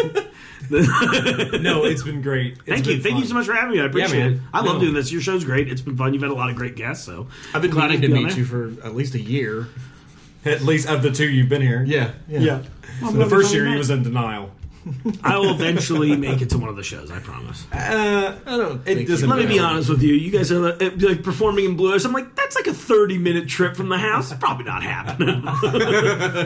no, 0.70 1.86
it's 1.86 2.04
been 2.04 2.22
great. 2.22 2.54
It's 2.54 2.64
thank 2.66 2.88
you, 2.88 2.94
been 2.96 3.04
thank 3.04 3.20
you 3.20 3.26
so 3.26 3.36
much 3.36 3.46
for 3.46 3.54
having 3.54 3.72
me. 3.76 3.82
I 3.82 3.86
appreciate 3.86 4.20
man. 4.20 4.32
it. 4.34 4.40
I 4.54 4.62
love 4.62 4.76
No. 4.76 4.82
doing 4.82 4.94
this. 4.96 5.12
Your 5.12 5.22
show's 5.22 5.46
great. 5.46 5.72
It's 5.72 5.82
been 5.82 5.96
fun. 5.96 6.14
You've 6.14 6.24
had 6.24 6.32
a 6.32 6.36
lot 6.36 6.50
of 6.50 6.56
great 6.56 6.76
guests. 6.76 7.06
So 7.06 7.28
I've 7.54 7.62
been 7.62 7.72
Glad 7.72 7.90
to 7.90 7.98
be 8.00 8.08
meet 8.08 8.30
there. 8.30 8.38
you 8.40 8.46
for 8.46 8.68
at 8.84 8.96
least 8.96 9.14
a 9.16 9.22
year. 9.22 9.68
At 10.46 10.62
least 10.62 10.88
of 10.90 11.04
the 11.04 11.12
two 11.12 11.30
you've 11.30 11.50
been 11.50 11.62
here. 11.62 11.84
Yeah, 11.86 12.12
yeah. 12.28 12.40
Yeah. 12.40 12.64
Well, 13.02 13.12
the 13.12 13.28
first 13.28 13.54
year 13.54 13.66
he 13.66 13.72
met. 13.72 13.78
was 13.78 13.90
in 13.90 14.04
denial. 14.04 14.52
I 15.24 15.38
will 15.38 15.52
eventually 15.52 16.16
make 16.16 16.42
it 16.42 16.50
to 16.52 16.58
one 16.58 16.70
of 16.70 16.76
the 16.76 16.84
shows. 16.84 17.12
I 17.12 17.20
promise. 17.20 17.66
Uh, 17.72 18.38
I 18.46 18.58
don't. 18.58 18.88
It 18.88 19.06
doesn't 19.08 19.30
Let 19.30 19.38
me 19.40 19.46
will. 19.46 19.50
be 19.54 19.60
honest 19.60 19.90
with 19.90 20.02
you. 20.04 20.14
You 20.14 20.32
guys 20.32 20.52
are 20.52 20.60
like, 20.60 21.02
like 21.02 21.24
performing 21.24 21.66
in 21.66 21.76
Blue 21.76 21.94
Earth. 21.94 22.06
I'm 22.06 22.12
like, 22.14 22.36
that's 22.36 22.56
like 22.56 22.68
a 22.68 22.74
30 22.74 23.18
minute 23.18 23.48
trip 23.48 23.76
from 23.76 23.90
the 23.90 23.98
house. 23.98 24.34
Probably 24.34 24.66
not 24.66 24.84
happening. 24.84 25.44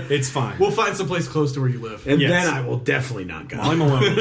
it's 0.10 0.30
fine. 0.30 0.58
We'll 0.60 0.72
find 0.72 0.96
some 0.96 1.08
place 1.08 1.28
close 1.28 1.52
to 1.54 1.62
where 1.62 1.70
you 1.70 1.80
live. 1.80 2.06
And 2.08 2.22
Yes. 2.22 2.46
then 2.46 2.54
I 2.54 2.62
will 2.62 2.78
definitely 2.78 3.26
not 3.26 3.48
go. 3.50 3.58
I'm 3.60 3.82
alone. 3.82 4.04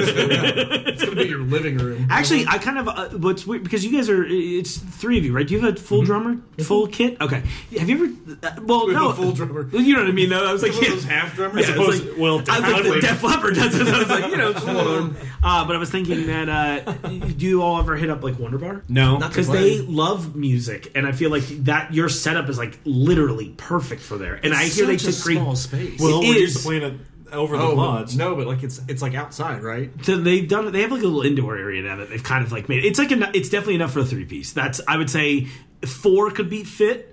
It's 0.92 1.02
going 1.02 1.16
to 1.16 1.22
be 1.22 1.28
your 1.28 1.40
living 1.40 1.78
room. 1.78 2.06
Actually, 2.10 2.46
I 2.46 2.58
kind 2.58 2.78
of 2.78 2.88
uh, 2.88 3.08
what's 3.10 3.46
weird 3.46 3.62
because 3.64 3.84
you 3.84 3.92
guys 3.96 4.08
are 4.10 4.24
it's 4.24 4.76
three 4.78 5.18
of 5.18 5.24
you, 5.24 5.32
right? 5.34 5.46
Do 5.46 5.54
you 5.54 5.60
have 5.60 5.76
a 5.76 5.80
full 5.80 6.02
drummer, 6.02 6.36
full 6.60 6.86
kit? 6.86 7.16
Okay. 7.20 7.42
Have 7.78 7.88
you 7.88 7.94
ever? 8.04 8.46
Uh, 8.46 8.60
well, 8.62 8.86
We 8.86 8.92
no, 8.94 9.08
a 9.10 9.14
full 9.14 9.32
drummer. 9.32 9.68
You 9.76 9.94
know 9.94 10.00
what 10.02 10.08
I 10.08 10.12
mean? 10.12 10.28
Though 10.30 10.44
I 10.46 10.52
was 10.52 10.62
like, 10.62 10.72
yeah. 10.80 10.90
those 10.90 11.04
half 11.04 11.34
drummers. 11.34 11.60
Yeah, 11.68 11.74
suppose- 11.74 12.00
it's 12.00 12.08
like, 12.10 12.18
well, 12.18 12.34
I 12.34 12.36
was 12.36 12.44
Def 12.46 12.72
like, 12.72 12.84
Leppard. 12.84 13.00
Def 13.02 13.22
Leppard. 13.22 13.54
That's 13.56 13.78
what 13.78 13.88
I 13.88 13.98
was 13.98 14.08
like, 14.20 14.30
you 14.30 14.36
know, 14.36 14.52
just 14.52 14.66
one 14.66 14.76
arm. 14.76 15.16
Uh, 15.42 15.64
but 15.66 15.74
I 15.74 15.78
was 15.78 15.90
thinking 15.90 16.26
that 16.28 16.48
uh, 16.48 16.92
do 17.08 17.46
you 17.46 17.62
all 17.62 17.78
ever 17.80 17.96
hit 17.96 18.10
up 18.10 18.22
like 18.22 18.38
Wunderbar? 18.38 18.84
no. 18.88 19.18
Because 19.18 19.48
they 19.48 19.78
love 19.80 20.36
music, 20.36 20.92
and 20.94 21.06
I 21.06 21.12
feel 21.12 21.30
like 21.30 21.42
that 21.64 21.72
that 21.72 21.94
your 21.94 22.08
setup 22.10 22.48
is 22.50 22.58
like 22.58 22.78
literally 22.84 23.54
perfect 23.56 24.02
for 24.02 24.18
there. 24.18 24.34
And 24.42 24.52
I 24.52 24.64
hear 24.64 24.84
they 24.86 24.98
Such 24.98 25.14
took 25.16 25.20
a 25.22 25.24
great. 25.24 25.36
small 25.38 25.56
space. 25.56 25.98
Well, 26.00 26.20
It 26.22 26.28
we're 26.28 26.34
is. 26.34 26.40
used 26.42 26.56
to 26.58 26.62
playing 26.64 26.82
it 26.82 26.94
over 27.32 27.56
the 27.56 27.62
oh 27.62 27.74
lodge. 27.74 28.14
no, 28.14 28.36
but 28.36 28.46
like 28.46 28.62
it's 28.62 28.78
it's 28.88 29.00
like 29.00 29.14
outside, 29.14 29.62
right? 29.62 29.90
So 30.02 30.18
they've 30.18 30.46
done. 30.46 30.70
They 30.70 30.82
have 30.82 30.92
like 30.92 31.00
a 31.00 31.06
little 31.06 31.22
indoor 31.22 31.56
area 31.56 31.80
now 31.82 31.96
that 31.96 32.10
they've 32.10 32.22
kind 32.22 32.44
of 32.44 32.52
like 32.52 32.68
made. 32.68 32.84
It's 32.84 32.98
like 32.98 33.10
eno- 33.10 33.30
it's 33.32 33.48
definitely 33.48 33.76
enough 33.76 33.92
for 33.94 34.00
a 34.00 34.04
three 34.04 34.26
piece. 34.26 34.52
That's 34.52 34.82
I 34.86 34.98
would 34.98 35.08
say 35.08 35.48
four 35.86 36.30
could 36.30 36.50
be 36.50 36.62
fit. 36.62 37.11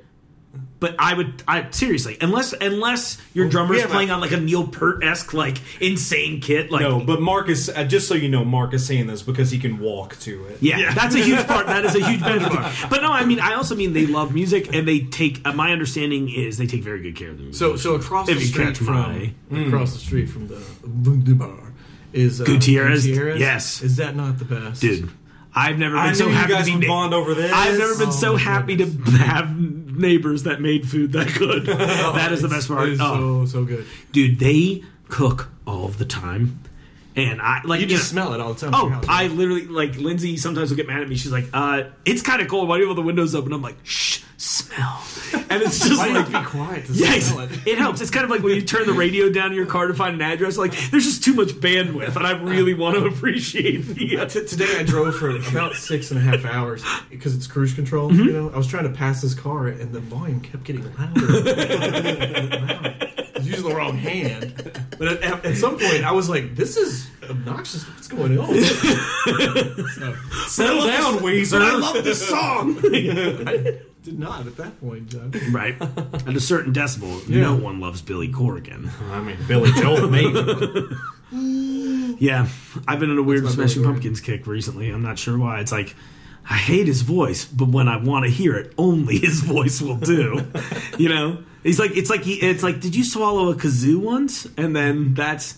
But 0.79 0.95
I 0.97 1.13
would, 1.13 1.43
I 1.45 1.69
seriously, 1.71 2.17
unless 2.21 2.53
unless 2.53 3.17
your 3.33 3.49
drummer's 3.49 3.81
have 3.81 3.89
a- 3.89 3.93
playing 3.93 4.11
on 4.11 4.21
like 4.21 4.31
a 4.31 4.39
Neil 4.39 4.65
Peart 4.65 5.03
esque 5.03 5.33
like 5.33 5.57
insane 5.81 6.39
kit, 6.39 6.71
like 6.71 6.81
No, 6.83 7.01
but 7.01 7.21
Marcus, 7.21 7.67
uh, 7.67 7.83
just 7.83 8.07
so 8.07 8.13
you 8.15 8.29
know, 8.29 8.45
Mark 8.45 8.73
is 8.73 8.85
saying 8.85 9.07
this 9.07 9.21
because 9.21 9.51
he 9.51 9.59
can 9.59 9.79
walk 9.79 10.17
to 10.21 10.45
it. 10.45 10.57
Yeah, 10.61 10.93
that's 10.93 11.15
a 11.15 11.19
huge 11.19 11.45
part. 11.47 11.67
That 11.67 11.83
is 11.83 11.95
a 11.95 12.05
huge 12.09 12.21
benefit. 12.21 12.51
but 12.89 13.01
no, 13.01 13.11
I 13.11 13.25
mean, 13.25 13.41
I 13.41 13.55
also 13.55 13.75
mean 13.75 13.91
they 13.91 14.05
love 14.07 14.33
music 14.33 14.73
and 14.73 14.87
they 14.87 15.01
take. 15.01 15.45
Uh, 15.45 15.51
my 15.51 15.73
understanding 15.73 16.29
is 16.29 16.57
they 16.57 16.65
take 16.67 16.81
very 16.81 17.01
good 17.01 17.15
care 17.17 17.31
of 17.31 17.37
the 17.37 17.43
music. 17.43 17.59
So 17.59 17.75
so 17.75 17.95
across 17.95 18.29
If 18.29 18.39
the 18.39 18.45
street 18.45 18.77
from 18.77 18.93
my- 18.95 19.33
across 19.67 19.91
the 19.91 19.99
street 19.99 20.27
from 20.27 20.47
the 20.47 20.61
Wunderbar 21.03 21.73
is 22.13 22.39
uh, 22.39 22.45
Gutierrez? 22.45 23.05
Yes. 23.05 23.81
Is 23.81 23.97
that 23.97 24.15
not 24.15 24.39
the 24.39 24.45
best, 24.45 24.81
dude, 24.81 25.09
I've 25.53 25.77
never 25.77 25.95
been 25.95 26.03
I 26.05 26.13
so 26.13 26.25
knew 26.25 26.31
you 26.31 26.37
happy 26.37 26.53
guys 26.53 26.65
to 26.67 26.71
be. 26.71 26.77
would 26.79 26.87
bond 26.87 27.13
over 27.13 27.33
this. 27.33 27.51
I've 27.51 27.77
never 27.77 27.97
been 27.97 28.07
Oh, 28.09 28.11
so 28.11 28.33
my 28.33 28.39
happy 28.39 28.77
to 28.77 28.85
have 29.17 29.78
neighbors 29.99 30.43
that 30.43 30.61
made 30.61 30.87
food 30.89 31.11
that 31.13 31.33
good. 31.37 31.65
that 31.67 32.31
is 32.31 32.41
the 32.41 32.47
best 32.47 32.67
part. 32.67 32.87
It 32.89 32.93
is 32.93 32.99
Oh, 33.01 33.45
so 33.45 33.59
so 33.59 33.65
good. 33.65 33.85
dude, 34.11 34.39
they 34.39 34.83
cook 35.09 35.49
all 35.67 35.85
of 35.85 35.97
the 35.97 36.05
time, 36.05 36.59
and 37.15 37.41
I 37.41 37.61
like 37.63 37.81
You 37.81 37.85
know- 37.87 37.91
just 37.95 38.09
smell 38.09 38.33
it 38.33 38.39
all 38.41 38.53
the 38.53 38.59
time. 38.59 38.71
Oh, 38.73 38.83
your 38.87 38.91
house, 38.95 39.05
I 39.07 39.23
right? 39.27 39.31
literally 39.31 39.67
like 39.67 39.95
Lindsay. 39.97 40.37
Sometimes 40.37 40.69
will 40.69 40.77
get 40.77 40.87
mad 40.87 41.01
at 41.01 41.09
me. 41.09 41.15
She's 41.15 41.31
like, 41.31 41.45
"Uh, 41.53 41.83
it's 42.05 42.21
kind 42.21 42.41
of 42.41 42.47
cold. 42.47 42.67
Why 42.67 42.77
do 42.77 42.83
you 42.83 42.87
have 42.89 42.97
all 42.97 43.01
the 43.03 43.05
windows 43.05 43.35
open?" 43.35 43.53
I'm 43.53 43.61
like, 43.61 43.77
"Shh, 43.83 44.21
smell." 44.39 45.03
And 45.49 45.61
it's 45.61 45.79
just 45.79 45.97
Why 45.97 46.09
like, 46.09 46.27
be 46.27 46.45
quiet 46.45 46.85
to 46.85 46.93
yeah, 46.93 47.13
it? 47.13 47.67
it 47.67 47.77
helps. 47.77 48.01
It's 48.01 48.11
kind 48.11 48.23
of 48.23 48.29
like 48.29 48.41
when 48.41 48.55
you 48.55 48.61
turn 48.61 48.85
the 48.85 48.93
radio 48.93 49.29
down 49.29 49.47
in 49.47 49.53
your 49.53 49.65
car 49.65 49.87
to 49.87 49.93
find 49.93 50.15
an 50.15 50.21
address. 50.21 50.57
Like, 50.57 50.71
there's 50.89 51.05
just 51.05 51.23
too 51.23 51.33
much 51.33 51.49
bandwidth, 51.49 52.15
and 52.15 52.25
I 52.25 52.31
really 52.31 52.73
want 52.73 52.95
to 52.95 53.05
appreciate 53.05 53.85
the. 53.85 54.19
Uh, 54.19 54.25
today 54.25 54.77
I 54.77 54.83
drove 54.83 55.15
for 55.15 55.35
about 55.35 55.73
six 55.73 56.11
and 56.11 56.19
a 56.19 56.23
half 56.23 56.45
hours 56.45 56.83
because 57.09 57.35
it's 57.35 57.47
cruise 57.47 57.73
control. 57.73 58.09
Mm-hmm. 58.09 58.23
You 58.23 58.33
know, 58.33 58.49
I 58.49 58.57
was 58.57 58.67
trying 58.67 58.83
to 58.83 58.91
pass 58.91 59.21
this 59.21 59.33
car 59.33 59.67
and 59.67 59.93
the 59.93 59.99
volume 59.99 60.41
kept 60.41 60.63
getting 60.63 60.83
louder. 60.95 61.25
I 63.39 63.41
was 63.41 63.47
using 63.47 63.69
the 63.69 63.75
wrong 63.75 63.97
hand, 63.97 64.53
but 64.97 65.07
at, 65.07 65.45
at, 65.45 65.57
some 65.57 65.79
point 65.79 66.03
I 66.03 66.11
was 66.11 66.29
like, 66.29 66.55
"This 66.55 66.77
is 66.77 67.09
obnoxious. 67.29 67.87
What's 67.87 68.07
going 68.07 68.37
on?" 68.37 68.47
Settle 70.47 70.85
down, 70.85 71.19
Weezer. 71.19 71.61
I 71.61 71.75
love 71.75 72.03
this 72.03 72.27
song. 72.27 72.77
I 72.83 73.79
did 74.03 74.17
not 74.19 74.47
at 74.47 74.55
that 74.57 74.79
point, 74.79 75.09
John. 75.09 75.31
right 75.51 75.75
at 75.81 76.35
a 76.35 76.39
certain 76.39 76.73
decibel, 76.73 77.27
Yeah. 77.27 77.41
no 77.41 77.55
one 77.55 77.79
loves 77.79 78.01
Billy 78.01 78.29
Corgan. 78.29 78.89
I 79.11 79.21
mean, 79.21 79.37
Billy 79.47 79.71
Joel, 79.73 80.07
me. 80.09 80.87
Yeah, 82.19 82.47
I've 82.87 82.99
been 82.99 83.11
in 83.11 83.17
a 83.17 83.23
weird 83.23 83.43
my 83.43 83.49
Smashing 83.51 83.81
Billy 83.83 83.93
Pumpkins 83.93 84.19
kick 84.19 84.45
recently. 84.47 84.89
I'm 84.89 85.01
not 85.03 85.17
sure 85.19 85.37
why. 85.37 85.59
It's 85.61 85.71
like 85.71 85.95
I 86.49 86.57
hate 86.57 86.87
his 86.87 87.01
voice, 87.01 87.45
but 87.45 87.69
when 87.69 87.87
I 87.87 87.97
want 87.97 88.25
to 88.25 88.31
hear 88.31 88.55
it, 88.55 88.73
only 88.77 89.17
his 89.19 89.39
voice 89.43 89.81
will 89.81 89.95
do. 89.95 90.45
you 90.97 91.07
know, 91.09 91.43
he's 91.63 91.79
like 91.79 91.91
it's 91.95 92.09
like 92.09 92.23
he 92.23 92.33
it's 92.35 92.63
like 92.63 92.81
did 92.81 92.95
you 92.95 93.03
swallow 93.05 93.49
a 93.51 93.55
kazoo 93.55 94.01
once? 94.01 94.47
And 94.57 94.75
then 94.75 95.13
that's 95.13 95.57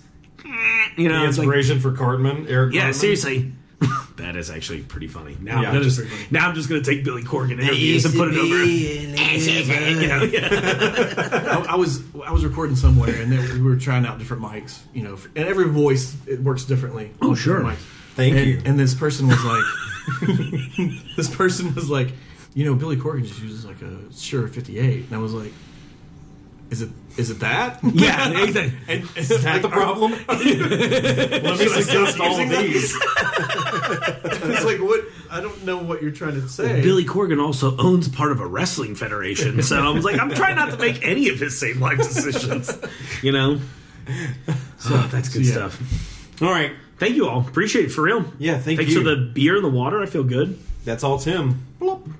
you 0.97 1.07
know 1.09 1.21
The 1.21 1.27
it's 1.29 1.37
like 1.37 1.45
inspiration 1.45 1.79
for 1.79 1.93
Cartman, 1.93 2.47
Eric. 2.47 2.73
yeah 2.73 2.81
Cartman. 2.81 2.93
seriously. 2.99 3.53
that 4.17 4.35
is 4.35 4.49
actually 4.49 4.81
pretty 4.81 5.07
funny. 5.07 5.37
Now, 5.41 5.61
Yeah, 5.61 5.71
I'm 5.71 5.81
just, 5.81 5.97
pretty 5.97 6.11
funny. 6.11 6.27
now 6.31 6.47
I'm 6.49 6.55
just 6.55 6.69
going 6.69 6.81
to 6.81 6.89
take 6.89 7.03
Billy 7.03 7.23
Corgan 7.23 7.61
interviews 7.61 8.05
and 8.05 8.13
put 8.13 8.33
it 8.33 8.37
over. 8.37 8.63
you 10.01 10.07
know, 10.07 10.23
yeah. 10.23 11.65
I, 11.67 11.73
I 11.73 11.75
was 11.75 12.03
I 12.25 12.31
was 12.31 12.45
recording 12.45 12.75
somewhere 12.75 13.21
and 13.21 13.31
then 13.31 13.53
we 13.53 13.61
were 13.61 13.77
trying 13.77 14.05
out 14.05 14.19
different 14.19 14.43
mics, 14.43 14.79
you 14.93 15.03
know, 15.03 15.17
and 15.35 15.47
every 15.47 15.69
voice 15.69 16.15
it 16.27 16.41
works 16.41 16.63
differently. 16.65 17.11
Oh, 17.21 17.33
sure. 17.35 17.61
mics. 17.61 17.77
Thank 18.15 18.35
and, 18.35 18.47
you. 18.47 18.61
And 18.65 18.79
this 18.79 18.93
person 18.93 19.27
was 19.27 19.43
like, 19.43 19.63
this 21.15 21.33
person 21.33 21.73
was 21.73 21.89
like, 21.89 22.13
you 22.53 22.65
know, 22.65 22.75
Billy 22.75 22.97
Corgan 22.97 23.25
just 23.25 23.41
uses 23.41 23.65
like 23.65 23.81
a 23.81 24.13
Shure 24.13 24.47
58, 24.47 25.05
and 25.05 25.15
I 25.15 25.17
was 25.19 25.33
like, 25.33 25.53
is 26.71 26.81
it 26.81 26.89
is 27.17 27.29
it 27.29 27.41
that? 27.41 27.79
Yeah, 27.83 28.29
exactly. 28.43 28.77
And, 28.87 29.17
Is 29.17 29.43
that 29.43 29.61
the 29.61 29.67
problem? 29.67 30.13
Let 30.27 31.59
me 31.59 31.67
suggest 31.67 32.19
all 32.19 32.39
of 32.39 32.49
these. 32.49 32.95
it's 32.95 34.63
like 34.63 34.79
what 34.79 35.03
I 35.29 35.41
don't 35.41 35.65
know 35.65 35.77
what 35.77 36.01
you're 36.01 36.11
trying 36.11 36.35
to 36.35 36.47
say. 36.47 36.81
Billy 36.81 37.03
Corgan 37.03 37.43
also 37.43 37.77
owns 37.77 38.07
part 38.07 38.31
of 38.31 38.39
a 38.39 38.47
wrestling 38.47 38.95
federation, 38.95 39.61
so 39.61 39.81
I 39.81 39.89
was 39.89 40.05
like, 40.05 40.19
I'm 40.19 40.31
trying 40.33 40.55
not 40.55 40.71
to 40.71 40.77
make 40.77 41.05
any 41.05 41.27
of 41.27 41.39
his 41.39 41.59
same 41.59 41.81
life 41.81 41.97
decisions, 41.97 42.71
you 43.21 43.33
know. 43.33 43.59
So 44.79 44.97
that's 45.11 45.27
good 45.27 45.45
yeah. 45.45 45.51
stuff. 45.51 46.41
All 46.41 46.49
right. 46.49 46.71
Thank 46.97 47.15
you 47.15 47.27
all. 47.27 47.41
Appreciate 47.41 47.85
it 47.85 47.91
for 47.91 48.03
real. 48.03 48.25
Yeah, 48.39 48.59
thank 48.59 48.77
Thanks 48.79 48.93
you. 48.93 49.03
for 49.03 49.09
the 49.09 49.17
beer 49.17 49.55
and 49.55 49.65
the 49.65 49.69
water. 49.69 50.01
I 50.01 50.05
feel 50.05 50.23
good. 50.23 50.57
That's 50.83 51.03
all, 51.03 51.19
Tim. 51.19 51.65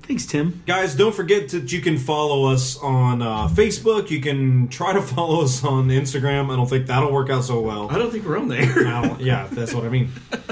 Thanks, 0.02 0.26
Tim. 0.26 0.62
Guys, 0.66 0.94
don't 0.94 1.14
forget 1.14 1.48
that 1.50 1.72
you 1.72 1.80
can 1.80 1.98
follow 1.98 2.44
us 2.52 2.76
on 2.78 3.20
uh, 3.22 3.48
Facebook. 3.48 4.10
You 4.10 4.20
can 4.20 4.68
try 4.68 4.92
to 4.92 5.02
follow 5.14 5.42
us 5.42 5.64
on 5.64 5.88
Instagram. 5.88 6.52
I 6.52 6.56
don't 6.56 6.68
think 6.68 6.86
that'll 6.86 7.12
work 7.12 7.30
out 7.30 7.44
so 7.44 7.60
well. 7.60 7.88
I 7.90 7.98
don't 7.98 8.10
think 8.12 8.24
we're 8.24 8.38
on 8.38 8.48
there. 8.48 8.86
I 8.86 9.02
don't- 9.08 9.20
yeah, 9.20 9.48
that's 9.50 9.74
what 9.74 9.84
I 9.84 9.88
mean. 9.88 10.10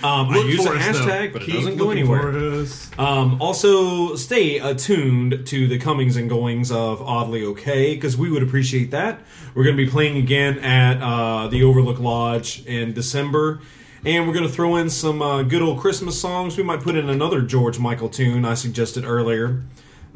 Um, 0.00 0.28
I 0.28 0.36
Look 0.36 0.46
use 0.46 0.60
a 0.64 0.68
for 0.70 0.76
us, 0.76 0.96
though. 0.96 1.06
hashtag, 1.06 1.32
but 1.32 1.42
it 1.42 1.46
Keep 1.46 1.54
doesn't 1.56 1.76
go 1.76 1.86
looking 1.86 2.02
anywhere. 2.04 2.30
us. 2.60 2.88
Um, 2.96 3.42
also, 3.42 4.14
stay 4.14 4.60
attuned 4.60 5.44
to 5.48 5.66
the 5.66 5.76
comings 5.80 6.14
and 6.14 6.28
goings 6.30 6.70
of 6.70 7.02
Oddly 7.02 7.42
Okay 7.46 7.96
because 7.96 8.16
we 8.16 8.30
would 8.30 8.44
appreciate 8.44 8.92
that. 8.92 9.18
We're 9.56 9.64
going 9.64 9.76
to 9.76 9.84
be 9.84 9.90
playing 9.90 10.16
again 10.18 10.60
at 10.60 11.02
uh, 11.02 11.48
the 11.48 11.64
Overlook 11.64 11.98
Lodge 11.98 12.64
in 12.64 12.92
December, 12.92 13.58
and 14.04 14.26
we're 14.26 14.34
going 14.34 14.46
to 14.46 14.52
throw 14.52 14.76
in 14.76 14.88
some 14.90 15.20
uh, 15.22 15.42
good 15.42 15.62
old 15.62 15.80
Christmas 15.80 16.20
songs. 16.20 16.56
We 16.56 16.62
might 16.62 16.80
put 16.80 16.94
in 16.96 17.08
another 17.08 17.42
George 17.42 17.78
Michael 17.78 18.08
tune 18.08 18.44
I 18.44 18.54
suggested 18.54 19.04
earlier 19.04 19.62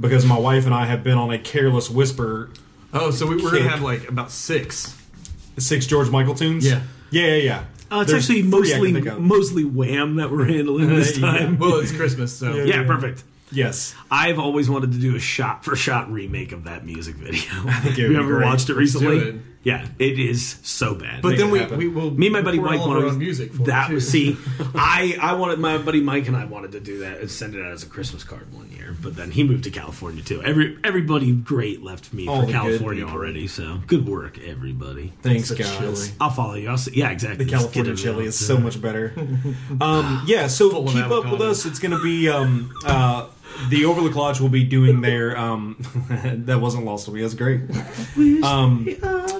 because 0.01 0.25
my 0.25 0.39
wife 0.39 0.65
and 0.67 0.75
I 0.75 0.87
have 0.87 1.03
been 1.05 1.19
on 1.19 1.31
a 1.31 1.39
careless 1.39 1.91
whisper 1.91 2.51
Oh, 2.95 3.11
so 3.11 3.27
we, 3.27 3.37
we're 3.43 3.53
gonna 3.53 3.69
have 3.71 3.81
like 3.83 4.09
about 4.09 4.31
six. 4.31 4.95
six 5.59 5.87
George 5.87 6.11
Michael 6.11 6.35
tunes. 6.35 6.67
Yeah. 6.67 6.83
yeah, 7.11 7.27
yeah, 7.29 7.35
yeah. 7.37 7.65
Uh, 7.91 8.01
it's 8.03 8.11
There's 8.11 8.25
actually 8.31 8.43
three 8.51 8.75
I 8.75 9.01
can 9.01 9.23
mostly 9.23 9.65
mostly 9.65 9.65
Wham 9.65 10.17
that 10.17 10.31
we're 10.31 10.45
handling 10.45 10.89
this 10.95 11.17
Yeah. 11.19 11.33
time. 11.33 11.59
Well, 11.59 11.77
it's 11.77 11.93
Christmas, 11.93 12.35
so 12.37 12.55
Yeah. 12.55 12.65
yeah, 12.81 12.87
perfect. 12.87 13.25
Yes. 13.51 13.95
I've 14.11 14.39
always 14.39 14.69
wanted 14.71 14.93
to 14.93 14.99
do 14.99 15.15
a 15.15 15.19
shot 15.19 15.65
for 15.65 15.77
shot 15.77 16.11
remake 16.11 16.53
of 16.53 16.65
that 16.65 16.85
music 16.87 17.17
video. 17.17 17.41
Have 17.51 17.85
it 17.85 17.89
would 17.91 17.99
you 17.99 18.09
be 18.09 18.17
ever 18.17 18.27
great. 18.37 18.45
watched 18.47 18.71
it 18.71 18.77
Let's 18.77 18.93
do 18.93 19.09
recently? 19.09 19.41
It. 19.65 19.67
Yeah, 19.69 19.87
it 19.99 20.19
is 20.19 20.57
so 20.63 20.95
bad. 20.95 21.23
But 21.23 21.31
Make 21.31 21.39
then 21.39 21.51
we, 21.51 21.59
happen. 21.61 21.79
we 21.79 21.89
will. 21.89 22.11
me 22.11 22.27
and 22.27 22.33
my 22.33 22.43
buddy 22.43 22.59
Mike 22.59 22.81
wanted 22.81 23.05
our 23.05 23.13
music 23.13 23.53
for 23.55 23.63
that 23.65 23.91
was 23.91 24.09
see, 24.09 24.37
I 24.75 25.17
I 25.21 25.35
wanted 25.35 25.59
my 25.61 25.79
buddy 25.79 26.01
Mike 26.01 26.27
and 26.29 26.37
I 26.37 26.45
wanted 26.47 26.73
to 26.73 26.81
do 26.81 26.99
that 26.99 27.21
and 27.21 27.31
send 27.31 27.55
it 27.55 27.65
out 27.65 27.71
as 27.73 27.83
a 27.83 27.87
Christmas 27.87 28.25
card 28.25 28.53
one 28.53 28.71
year, 28.73 28.97
but 29.01 29.15
then 29.17 29.31
he 29.31 29.45
moved 29.45 29.65
to 29.65 29.71
California 29.71 30.23
too. 30.23 30.43
Every 30.43 30.79
everybody 30.83 31.33
great 31.33 31.83
left 31.83 32.13
me 32.13 32.27
All 32.27 32.45
for 32.45 32.51
California 32.51 33.07
already, 33.07 33.47
so 33.47 33.81
good 33.87 34.07
work 34.09 34.39
everybody. 34.41 35.13
Thanks, 35.23 35.51
It's 35.51 35.61
a 35.61 35.63
guys. 35.63 35.79
chili. 35.79 36.09
I'll 36.21 36.31
follow 36.31 36.55
you. 36.55 36.69
I'll 36.69 36.77
see, 36.79 36.93
yeah, 36.95 37.11
exactly. 37.11 37.45
The 37.45 37.51
California 37.53 37.93
get 37.95 38.03
chili 38.03 38.23
out. 38.25 38.29
is 38.29 38.47
so 38.47 38.59
much 38.59 38.81
better. 38.81 39.13
Um, 39.81 40.23
yeah, 40.27 40.47
so 40.49 40.71
Full 40.71 40.87
keep 40.87 41.05
up 41.11 41.31
with 41.31 41.41
us. 41.41 41.67
It's 41.67 41.79
going 41.79 41.93
to 41.93 42.03
be 42.03 42.29
um, 42.29 42.73
uh, 42.85 43.27
the 43.69 43.85
Overlook 43.85 44.15
Lodge 44.15 44.41
will 44.41 44.49
be 44.49 44.65
doing 44.65 45.01
their. 45.01 45.37
Um, 45.37 45.77
that 46.47 46.61
wasn't 46.61 46.85
lost 46.85 47.07
to 47.07 47.13
me. 47.13 47.23
That's 47.23 47.35
great. 47.35 47.61
Um, 48.43 48.89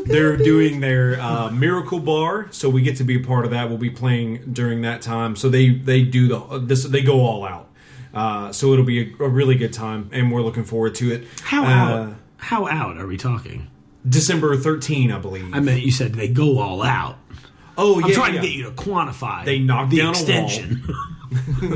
they're 0.07 0.37
doing 0.37 0.81
their 0.81 1.21
uh, 1.21 1.51
Miracle 1.51 2.01
Bar, 2.01 2.49
so 2.51 2.69
we 2.69 2.83
get 2.83 2.97
to 2.99 3.05
be 3.05 3.21
a 3.21 3.25
part 3.25 3.45
of 3.45 3.51
that. 3.51 3.69
We'll 3.69 3.79
be 3.79 3.91
playing 3.91 4.53
during 4.53 4.83
that 4.83 5.03
time. 5.03 5.37
So 5.37 5.49
they 5.49 5.71
they 5.71 6.03
do 6.03 6.29
the 6.29 6.59
this. 6.59 6.85
They 6.85 7.03
go 7.03 7.21
all 7.21 7.45
out. 7.45 7.69
Uh, 8.15 8.53
so 8.53 8.73
it'll 8.73 8.85
be 8.85 9.15
a, 9.19 9.25
a 9.25 9.29
really 9.29 9.55
good 9.55 9.73
time, 9.73 10.11
and 10.13 10.31
we're 10.31 10.43
looking 10.43 10.65
forward 10.65 10.95
to 10.97 11.13
it. 11.13 11.25
How 11.43 11.65
Uh, 11.65 11.69
out? 11.69 12.15
How 12.37 12.67
out 12.69 12.99
are 12.99 13.07
we 13.07 13.17
talking? 13.17 13.69
December 14.07 14.57
13, 14.57 15.13
I 15.13 15.19
believe. 15.19 15.49
I 15.55 15.61
meant 15.61 15.81
you 15.83 15.93
said 15.93 16.15
they 16.15 16.29
go 16.29 16.59
all 16.59 16.83
out. 16.83 17.17
oh, 17.79 18.01
yeah, 18.01 18.07
I'm 18.07 18.13
trying 18.13 18.35
yeah. 18.35 18.41
to 18.41 18.47
get 18.47 18.57
you 18.57 18.65
to 18.65 18.71
quantify. 18.73 19.45
They 19.45 19.61
knock 19.61 19.91
the 19.91 19.99
down 19.99 20.09
a 20.09 20.11
extension. 20.11 20.83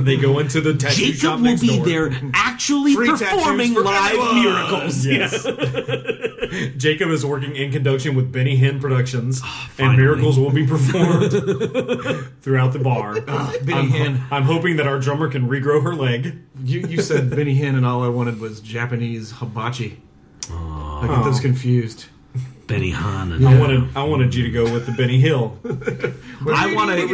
They 0.05 0.17
go 0.17 0.39
into 0.39 0.61
the 0.61 0.75
tattoo 0.75 0.97
Jacob 1.07 1.17
shop 1.21 1.37
will 1.37 1.45
next 1.45 1.61
be 1.63 1.77
door. 1.77 1.87
there, 1.87 2.11
actually 2.35 2.95
Free 2.95 3.09
performing 3.09 3.75
live 3.75 4.13
everyone. 4.15 4.43
miracles. 4.43 5.05
Yes. 5.07 5.43
Jacob 6.77 7.11
is 7.11 7.25
working 7.27 7.55
in 7.57 7.73
conjunction 7.73 8.15
with 8.15 8.33
Benny 8.33 8.57
Hinn 8.59 8.81
Productions, 8.81 9.41
and 9.79 9.89
Ah, 9.93 9.97
miracles 9.97 10.39
will 10.39 10.51
be 10.53 10.67
performed 10.67 11.31
throughout 12.43 12.73
the 12.73 12.79
bar. 12.83 13.21
Benny 13.21 13.73
I'm, 13.75 13.89
Hinn. 13.91 14.21
I'm 14.31 14.45
hoping 14.45 14.77
that 14.77 14.87
our 14.87 14.99
drummer 14.99 15.29
can 15.29 15.49
regrow 15.49 15.83
her 15.83 15.95
leg. 15.95 16.39
You, 16.63 16.81
you 16.81 17.03
said 17.03 17.31
Benny 17.31 17.59
Hinn, 17.59 17.77
and 17.77 17.85
all 17.85 18.03
I 18.03 18.09
wanted 18.09 18.41
was 18.41 18.61
Japanese 18.61 19.33
hibachi. 19.33 20.01
I 20.51 21.07
get 21.09 21.25
those 21.25 21.41
confused. 21.41 22.07
Benihana. 22.67 23.47
I 23.47 23.61
wanted 23.61 23.97
I 23.97 24.03
wanted 24.03 24.35
you 24.35 24.43
to 24.43 24.51
go 24.51 24.65
with 24.65 24.87
the 24.87 24.93
Benny 24.93 25.21
Hill. 25.21 25.57
I 25.65 26.75
want 26.75 26.91
to. 26.91 27.07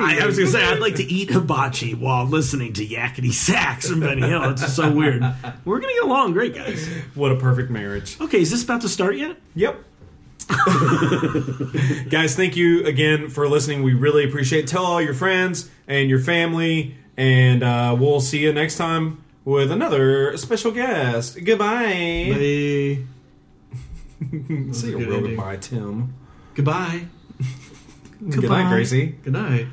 I, 0.00 0.20
I 0.22 0.26
was 0.26 0.38
gonna 0.38 0.50
say 0.50 0.64
I'd 0.64 0.78
like 0.78 0.94
to 0.96 1.04
eat 1.04 1.30
hibachi 1.30 1.94
while 1.94 2.24
listening 2.24 2.72
to 2.74 2.86
yakety 2.86 3.32
sax 3.32 3.88
from 3.88 4.00
Benny 4.00 4.22
Hill. 4.22 4.50
It's 4.50 4.74
so 4.74 4.92
weird. 4.92 5.22
We're 5.64 5.80
gonna 5.80 5.92
get 5.92 6.04
along 6.04 6.34
great, 6.34 6.54
guys. 6.54 6.86
What 7.14 7.32
a 7.32 7.36
perfect 7.36 7.70
marriage. 7.70 8.20
Okay, 8.20 8.40
is 8.40 8.50
this 8.52 8.62
about 8.62 8.82
to 8.82 8.88
start 8.88 9.16
yet? 9.16 9.36
Yep. 9.56 9.84
Guys, 12.10 12.34
thank 12.34 12.56
you 12.56 12.84
again 12.84 13.28
for 13.28 13.48
listening. 13.48 13.84
We 13.84 13.94
really 13.94 14.24
appreciate 14.24 14.64
it. 14.64 14.68
Tell 14.68 14.84
all 14.84 15.00
your 15.00 15.14
friends 15.14 15.70
and 15.86 16.10
your 16.10 16.18
family, 16.18 16.96
and 17.16 17.62
uh, 17.62 17.96
we'll 17.98 18.20
see 18.20 18.40
you 18.40 18.52
next 18.52 18.76
time 18.76 19.22
with 19.44 19.70
another 19.70 20.36
special 20.36 20.72
guest. 20.72 21.38
Goodbye. 21.44 21.84
Hey, 21.84 23.06
See 24.72 24.90
you 24.90 24.98
Good 24.98 25.08
real 25.08 25.14
ending. 25.16 25.36
goodbye, 25.36 25.56
Tim. 25.56 26.14
goodbye. 26.54 27.06
Good 28.28 28.44
night, 28.50 28.68
Gracie. 28.70 29.06
Good 29.22 29.32
night. 29.32 29.66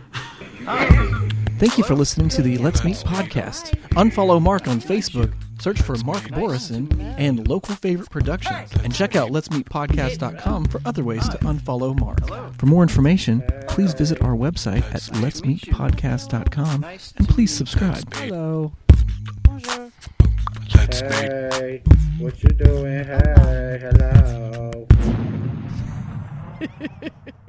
Thank 1.60 1.78
you 1.78 1.84
for 1.84 1.96
listening 1.96 2.30
to 2.30 2.42
the 2.42 2.58
Let's 2.60 2.84
Meet 2.84 2.98
podcast. 2.98 3.72
Unfollow 3.90 4.42
Mark 4.42 4.68
on 4.68 4.80
Facebook, 4.80 5.34
search 5.60 5.82
for 5.82 5.96
Mark 6.06 6.22
Borison 6.24 6.88
and 7.18 7.48
local 7.48 7.76
favorite 7.76 8.10
productions, 8.10 8.72
and 8.84 8.94
check 8.94 9.16
out 9.16 9.32
Let's 9.32 9.50
Meet 9.52 9.66
letsmeetpodcast.com 9.66 10.66
for 10.66 10.80
other 10.86 11.04
ways 11.04 11.28
to 11.30 11.38
unfollow 11.40 12.00
Mark. 12.00 12.26
For 12.58 12.68
more 12.68 12.84
information, 12.84 13.44
please 13.68 13.94
visit 13.94 14.22
our 14.22 14.36
website 14.36 14.84
at 14.94 15.02
letsmeetpodcast.com 15.22 16.84
and 16.84 17.28
please 17.28 17.54
subscribe. 17.54 18.14
Hello. 18.14 18.72
Let's 20.76 21.02
meet. 21.02 21.12
Hey, 21.12 21.82
what 22.20 22.44
you 22.44 22.50
doing? 22.50 23.06
Hey, 23.06 23.80
hello. 23.82 24.88